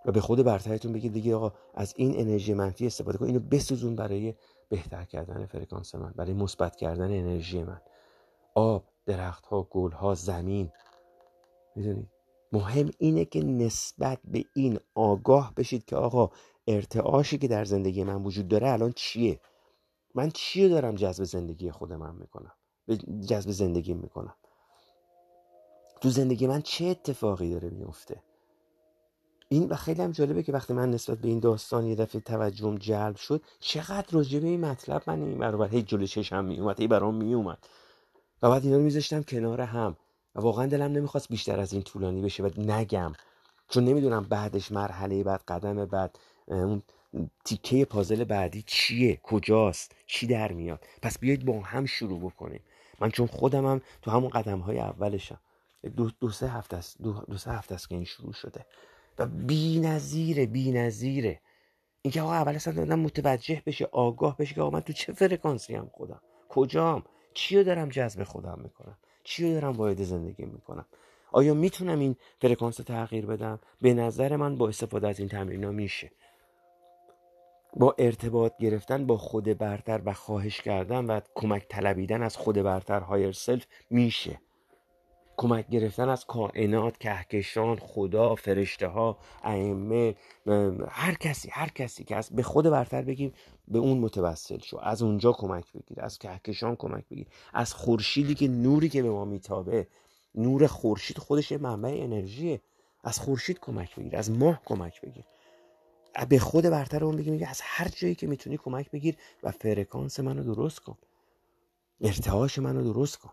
و 0.05 0.11
به 0.11 0.21
خود 0.21 0.43
برترتون 0.43 0.93
بگید 0.93 1.13
دیگه 1.13 1.35
آقا 1.35 1.53
از 1.73 1.93
این 1.97 2.19
انرژی 2.19 2.53
منفی 2.53 2.87
استفاده 2.87 3.17
کن. 3.17 3.25
اینو 3.25 3.39
بسوزون 3.39 3.95
برای 3.95 4.33
بهتر 4.69 5.03
کردن 5.05 5.45
فرکانس 5.45 5.95
من 5.95 6.13
برای 6.15 6.33
مثبت 6.33 6.75
کردن 6.75 7.11
انرژی 7.11 7.63
من. 7.63 7.81
آب 8.55 8.83
درخت 9.05 9.45
ها 9.45 9.67
گل 9.71 9.91
ها 9.91 10.15
زمین. 10.15 10.71
می‌دونید 11.75 12.07
مهم 12.51 12.89
اینه 12.97 13.25
که 13.25 13.43
نسبت 13.43 14.19
به 14.23 14.45
این 14.55 14.79
آگاه 14.95 15.53
بشید 15.57 15.85
که 15.85 15.95
آقا 15.95 16.29
ارتعاشی 16.67 17.37
که 17.37 17.47
در 17.47 17.65
زندگی 17.65 18.03
من 18.03 18.23
وجود 18.23 18.47
داره 18.47 18.69
الان 18.69 18.91
چیه؟ 18.95 19.39
من 20.15 20.31
چیه 20.31 20.69
دارم 20.69 20.95
جذب 20.95 21.23
زندگی 21.23 21.71
خود 21.71 21.93
من 21.93 22.15
می‌کنم؟ 22.15 22.51
جذب 23.27 23.51
زندگی 23.51 23.93
می‌کنم. 23.93 24.35
تو 26.01 26.09
زندگی 26.09 26.47
من 26.47 26.61
چه 26.61 26.85
اتفاقی 26.85 27.49
داره 27.49 27.69
میفته 27.69 28.23
این 29.49 29.69
و 29.69 29.75
خیلی 29.75 30.01
هم 30.01 30.11
جالبه 30.11 30.43
که 30.43 30.51
وقتی 30.51 30.73
من 30.73 30.91
نسبت 30.91 31.17
به 31.17 31.27
این 31.27 31.39
داستان 31.39 31.85
یه 31.85 31.95
دفعه 31.95 32.21
توجهم 32.21 32.75
جلب 32.75 33.15
شد 33.15 33.41
چقدر 33.59 34.07
راجع 34.11 34.39
به 34.39 34.47
این 34.47 34.65
مطلب 34.65 35.03
من 35.07 35.21
این 35.21 35.37
برابر 35.37 35.67
هی 35.67 35.81
جلو 35.81 36.05
چشم 36.05 36.45
میومد 36.45 36.79
هی 36.79 36.87
برام 36.87 37.15
میومد 37.15 37.57
و 38.41 38.49
بعد 38.49 38.63
اینا 38.63 38.77
رو 38.77 38.83
میذاشتم 38.83 39.23
کنار 39.23 39.61
هم. 39.61 39.97
و 40.35 40.41
واقعا 40.41 40.65
دلم 40.65 40.91
نمی‌خواست 40.91 41.29
بیشتر 41.29 41.59
از 41.59 41.73
این 41.73 41.81
طولانی 41.81 42.21
بشه 42.21 42.43
و 42.43 42.49
نگم. 42.57 43.13
چون 43.69 43.83
نمی‌دونم 43.83 44.23
بعدش 44.23 44.71
مرحله 44.71 45.23
بعد 45.23 45.41
قدم 45.47 45.85
بعد 45.85 46.19
اون 46.47 46.83
تیکه 47.45 47.85
پازل 47.85 48.23
بعدی 48.23 48.63
چیه؟ 48.67 49.19
کجاست؟ 49.23 49.95
چی 50.05 50.27
در 50.27 50.51
میاد؟ 50.51 50.85
پس 51.01 51.19
بیایید 51.19 51.45
با 51.45 51.61
هم 51.61 51.85
شروع 51.85 52.19
بکنیم. 52.19 52.61
من 52.99 53.11
چون 53.11 53.27
خودمم 53.27 53.81
تو 54.01 54.11
همون 54.11 54.29
قدم 54.29 54.59
های 54.59 54.79
اولشم. 54.79 55.39
دو, 55.95 56.11
دو 56.19 56.29
سه 56.29 56.47
هفته 56.47 56.77
است. 56.77 57.01
دو, 57.01 57.13
دو 57.13 57.37
سه 57.37 57.51
هفته 57.51 57.75
است 57.75 57.89
که 57.89 57.95
این 57.95 58.03
شروع 58.03 58.33
شده. 58.33 58.65
و 59.17 59.25
بی 59.25 59.79
نظیره 59.79 60.45
بی 60.45 60.71
نظیره 60.71 61.39
اینکه 62.01 62.21
آقا 62.21 62.33
اول 62.33 62.55
اصلا 62.55 62.81
آدم 62.81 62.99
متوجه 62.99 63.61
بشه 63.65 63.85
آگاه 63.85 64.37
بشه 64.37 64.55
که 64.55 64.61
آقا 64.61 64.69
من 64.69 64.81
تو 64.81 64.93
چه 64.93 65.13
فرکانسی 65.13 65.75
هم 65.75 65.89
خودم؟ 65.93 66.21
کجام؟ 66.49 67.03
چی 67.33 67.57
رو 67.57 67.63
دارم 67.63 67.89
جذب 67.89 68.23
خودم 68.23 68.59
می‌کنم؟ 68.63 68.97
چی 69.23 69.43
رو 69.43 69.53
دارم 69.53 69.71
وارد 69.71 70.03
زندگی 70.03 70.45
می‌کنم؟ 70.45 70.85
آیا 71.31 71.53
می‌تونم 71.53 71.99
این 71.99 72.15
فرکانس 72.41 72.79
رو 72.79 72.85
تغییر 72.85 73.25
بدم؟ 73.25 73.59
به 73.81 73.93
نظر 73.93 74.35
من 74.35 74.55
با 74.55 74.67
استفاده 74.67 75.07
از 75.07 75.19
این 75.19 75.27
تمرین 75.29 75.63
ها 75.63 75.71
میشه. 75.71 76.11
با 77.73 77.95
ارتباط 77.97 78.57
گرفتن 78.57 79.05
با 79.05 79.17
خود 79.17 79.43
برتر 79.43 80.01
و 80.05 80.13
خواهش 80.13 80.61
کردن 80.61 81.05
و 81.05 81.19
کمک 81.35 81.65
طلبیدن 81.69 82.23
از 82.23 82.37
خود 82.37 82.55
برتر 82.55 82.99
higher 82.99 83.31
self 83.31 83.65
میشه. 83.89 84.41
کمک 85.37 85.69
گرفتن 85.69 86.09
از 86.09 86.25
کائنات 86.25 86.97
کهکشان 86.97 87.75
خدا 87.75 88.35
فرشته 88.35 88.87
ها 88.87 89.17
ائمه 89.43 90.15
هر 90.89 91.13
کسی 91.13 91.49
هر 91.51 91.69
کسی 91.69 92.03
که 92.03 92.15
از 92.15 92.29
به 92.29 92.43
خود 92.43 92.65
برتر 92.65 93.01
بگیم 93.01 93.33
به 93.67 93.79
اون 93.79 93.97
متوسل 93.97 94.59
شو. 94.59 94.77
از 94.81 95.01
اونجا 95.01 95.31
کمک 95.31 95.73
بگیر 95.73 96.01
از 96.01 96.19
کهکشان 96.19 96.75
کمک 96.75 97.03
بگیر. 97.09 97.27
از 97.53 97.73
خورشیدی 97.73 98.35
که 98.35 98.47
نوری 98.47 98.89
که 98.89 99.03
به 99.03 99.09
ما 99.09 99.25
میتابه 99.25 99.87
نور 100.35 100.67
خورشید 100.67 101.17
خودش 101.17 101.51
منبع 101.51 101.89
انرژیه. 101.89 102.61
از 103.03 103.19
خورشید 103.19 103.59
کمک 103.59 103.95
بگیر 103.95 104.17
از 104.17 104.31
ماه 104.31 104.61
کمک 104.65 105.01
بگیر. 105.01 105.25
به 106.29 106.39
خود 106.39 106.63
برتر 106.63 107.05
اون 107.05 107.15
بگی 107.15 107.31
میگه 107.31 107.49
از 107.49 107.61
هر 107.63 107.87
جایی 107.87 108.15
که 108.15 108.27
می‌تونی 108.27 108.57
کمک 108.57 108.91
بگیر 108.91 109.15
و 109.43 109.51
فرکانس 109.51 110.19
منو 110.19 110.43
درست 110.43 110.79
کن. 110.79 110.97
ارتعاش 112.01 112.59
منو 112.59 112.93
درست 112.93 113.17
کن. 113.17 113.31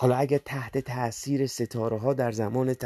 حالا 0.00 0.16
اگر 0.16 0.38
تحت 0.38 0.78
تاثیر 0.78 1.46
ستاره 1.46 1.98
ها 1.98 2.14
در 2.14 2.32
زمان 2.32 2.76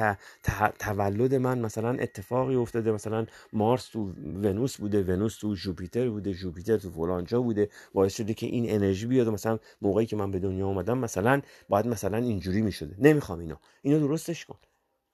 تولد 0.78 1.34
من 1.34 1.58
مثلا 1.58 1.90
اتفاقی 1.90 2.54
افتاده 2.54 2.92
مثلا 2.92 3.26
مارس 3.52 3.88
تو 3.88 4.12
ونوس 4.42 4.76
بوده 4.76 5.02
ونوس 5.02 5.36
تو 5.36 5.54
جوپیتر 5.54 6.10
بوده 6.10 6.34
جوپیتر 6.34 6.76
تو 6.76 6.90
فلانجا 6.90 7.42
بوده 7.42 7.70
باعث 7.94 8.16
شده 8.16 8.34
که 8.34 8.46
این 8.46 8.70
انرژی 8.70 9.06
بیاد 9.06 9.28
مثلا 9.28 9.58
موقعی 9.82 10.06
که 10.06 10.16
من 10.16 10.30
به 10.30 10.38
دنیا 10.38 10.66
آمدم 10.66 10.98
مثلا 10.98 11.42
باید 11.68 11.86
مثلا 11.86 12.16
اینجوری 12.16 12.62
می‌شده. 12.62 12.96
نمی‌خوام 12.98 13.38
اینو 13.38 13.56
اینو 13.82 14.00
درستش 14.00 14.44
کن. 14.44 14.58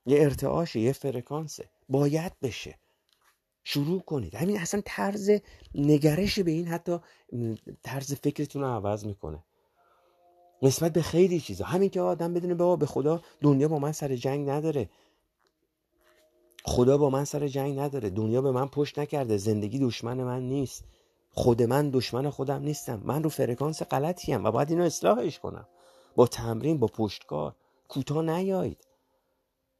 یه 0.06 0.22
ارتعاشه 0.22 0.80
یه 0.80 0.92
فرکانسه. 0.92 1.68
باید 1.88 2.32
بشه. 2.42 2.78
شروع 3.70 4.00
کنید. 4.00 4.34
همین 4.34 4.58
اصلا 4.58 4.82
طرز 4.84 5.30
نگرش 5.74 6.38
به 6.38 6.50
این 6.50 6.68
حتی 6.68 6.98
طرز 7.82 8.14
فکرتون 8.14 8.62
رو 8.62 8.68
عوض 8.68 9.04
می‌کنه. 9.04 9.44
نسبت 10.62 10.92
به 10.92 11.02
خیلی 11.02 11.40
چیزا. 11.40 11.64
همین 11.64 11.90
که 11.90 12.00
آدم 12.00 12.34
بدونه 12.34 12.54
بابا 12.54 12.76
به 12.76 12.86
خدا 12.86 13.22
دنیا 13.40 13.68
با 13.68 13.78
من 13.78 13.92
سر 13.92 14.16
جنگ 14.16 14.50
نداره. 14.50 14.90
خدا 16.64 16.98
با 16.98 17.10
من 17.10 17.24
سر 17.24 17.48
جنگ 17.48 17.78
نداره. 17.78 18.10
دنیا 18.10 18.42
به 18.42 18.50
من 18.50 18.68
پشت 18.68 18.98
نکرده. 18.98 19.36
زندگی 19.36 19.78
دشمن 19.78 20.24
من 20.24 20.42
نیست. 20.42 20.84
خود 21.30 21.62
من 21.62 21.90
دشمن 21.90 22.30
خودم 22.30 22.62
نیستم. 22.62 23.00
من 23.04 23.22
رو 23.22 23.30
فرکانس 23.30 23.82
غلطی 23.82 24.34
و 24.34 24.50
باید 24.50 24.70
اینو 24.70 24.84
اصلاحش 24.84 25.38
کنم. 25.38 25.68
با 26.16 26.26
تمرین 26.26 26.78
با 26.78 26.86
پشتکار. 26.86 27.54
کوتاه 27.88 28.22
نیایید. 28.22 28.87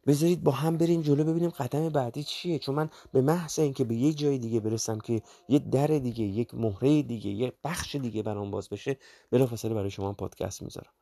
بذارید 0.07 0.43
با 0.43 0.53
هم 0.53 0.77
بریم 0.77 1.03
جلو 1.03 1.25
ببینیم 1.25 1.51
قدم 1.51 1.89
بعدی 1.89 2.25
چیه. 2.25 2.59
چون 2.59 2.75
من 2.75 2.91
به 3.13 3.21
محض 3.21 3.59
اینکه 3.59 3.85
به 3.85 3.95
یک 3.95 4.19
جای 4.19 4.39
دیگه 4.39 4.61
برسم 4.61 4.99
که 4.99 5.23
یه 5.49 5.59
در 5.59 5.87
دیگه 5.87 6.25
یک 6.25 6.55
مهره 6.55 7.03
دیگه 7.03 7.31
یه 7.31 7.53
بخش 7.65 7.97
دیگه 7.97 8.23
برام 8.23 8.51
باز 8.51 8.69
بشه 8.69 8.97
بلافاصله 9.31 9.75
برای 9.75 9.91
شما 9.91 10.13
پادکست 10.13 10.63
می‌ذارم. 10.63 10.93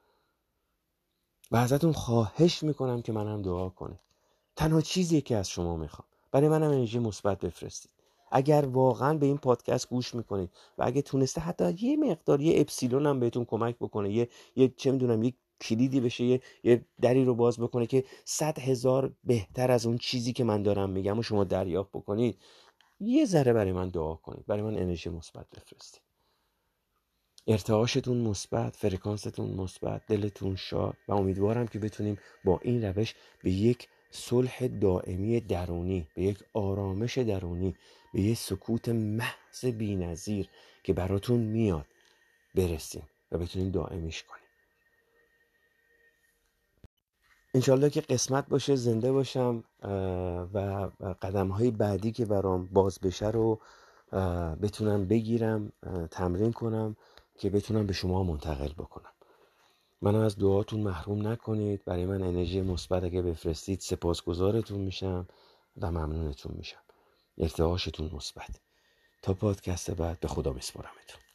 و 1.51 1.57
ازتون 1.57 1.93
خواهش 1.93 2.63
می‌کنم 2.63 3.03
که 3.03 3.13
منم 3.13 3.43
دعا 3.43 3.69
کنید 3.69 4.01
تنها 4.57 4.81
چیزی 4.81 5.21
که 5.21 5.37
از 5.37 5.51
شما 5.51 5.77
می‌خوام. 5.77 6.09
برای 6.33 6.49
منم 6.49 6.71
انرژی 6.71 6.99
مثبت 6.99 7.39
بفرستید. 7.41 7.91
اگر 8.31 8.67
واقعا 8.67 9.19
به 9.19 9.27
این 9.27 9.39
پادکست 9.39 9.89
گوش 9.89 10.15
می‌کنید 10.15 10.51
و 10.79 10.85
اگه 10.87 11.03
تونسته 11.03 11.41
حتی 11.41 11.73
یه 11.81 11.97
مقدار 11.97 12.41
یه 12.41 12.61
اپسیلون 12.61 13.07
هم 13.07 13.21
بهتون 13.21 13.45
کمک 13.45 13.77
بکنه 13.77 14.13
یه, 14.13 14.29
یه 14.57 14.69
چه 14.77 14.93
می‌دونم 14.93 15.23
یک 15.23 15.35
کلیدی 15.61 16.01
بشه 16.01 16.25
یه, 16.25 16.41
یه 16.65 16.85
دری 17.01 17.25
رو 17.25 17.35
باز 17.35 17.61
بکنه 17.61 17.87
که 17.87 18.05
صد 18.25 18.59
هزار 18.59 19.15
بهتر 19.25 19.71
از 19.71 19.87
اون 19.87 19.99
چیزی 19.99 20.33
که 20.33 20.45
من 20.45 20.63
دارم 20.63 20.91
میگم 20.91 21.19
و 21.19 21.23
شما 21.23 21.45
دریافت 21.45 21.91
بکنید. 21.91 22.39
یه 23.01 23.25
ذره 23.25 23.53
برای 23.53 23.73
من 23.73 23.89
دعا 23.89 24.15
کنید 24.15 24.47
برای 24.47 24.63
من 24.63 24.79
انرژی 24.79 25.11
مثبت 25.11 25.47
بفرستید. 25.51 26.01
ارتعاشتون 27.47 28.17
مثبت 28.17 28.77
فرکانستون 28.77 29.51
مثبت 29.51 30.03
دلتون 30.07 30.57
شاد 30.57 30.97
و 31.09 31.13
امیدوارم 31.13 31.67
که 31.67 31.79
بتونیم 31.79 32.19
با 32.45 32.61
این 32.63 32.85
روش 32.85 33.15
به 33.43 33.51
یک 33.51 33.89
صلح 34.11 34.67
دائمی 34.67 35.41
درونی 35.41 36.09
به 36.15 36.23
یک 36.23 36.39
آرامش 36.53 37.19
درونی 37.19 37.77
به 38.15 38.21
یک 38.21 38.39
سکوت 38.39 38.89
محض 38.89 39.65
بینظیر 39.65 40.49
که 40.83 40.93
براتون 40.93 41.41
میاد 41.41 41.87
برسیم 42.55 43.09
و 43.33 43.39
بتونیم 43.39 43.71
دائمیش 43.71 44.23
کنیم. 44.23 44.46
انشالله 47.57 47.91
که 47.91 48.01
قسمت 48.01 48.49
باشه 48.49 48.77
زنده 48.77 49.13
باشم 49.13 49.65
و 50.55 50.91
قدم 51.23 51.49
های 51.49 51.71
بعدی 51.71 52.13
که 52.13 52.25
برام 52.25 52.67
باز 52.67 52.99
بشه 52.99 53.31
رو 53.31 53.61
بتونم 54.63 55.07
بگیرم 55.07 55.73
تمرین 56.11 56.53
کنم 56.53 56.97
که 57.39 57.51
بتونم 57.51 57.87
به 57.87 57.93
شما 57.93 58.23
منتقل 58.23 58.73
بکنم. 58.73 59.13
منو 60.03 60.19
از 60.19 60.39
دعاتون 60.39 60.81
محروم 60.81 61.29
نکنید. 61.29 61.85
برای 61.85 62.07
من 62.07 62.23
انرژی 62.23 62.61
مثبت 62.61 63.05
اگه 63.05 63.23
بفرستید 63.23 63.81
سپاسگزارتون 63.81 64.81
میشم 64.81 65.27
و 65.81 65.91
ممنونتون 65.91 66.55
میشم. 66.57 66.81
ارتعاشتون 67.39 68.11
مثبت. 68.13 68.61
تا 69.23 69.35
پادکست 69.35 69.91
بعد 69.91 70.21
به 70.21 70.29
خدا 70.29 70.53
میسپارمتون 70.53 71.26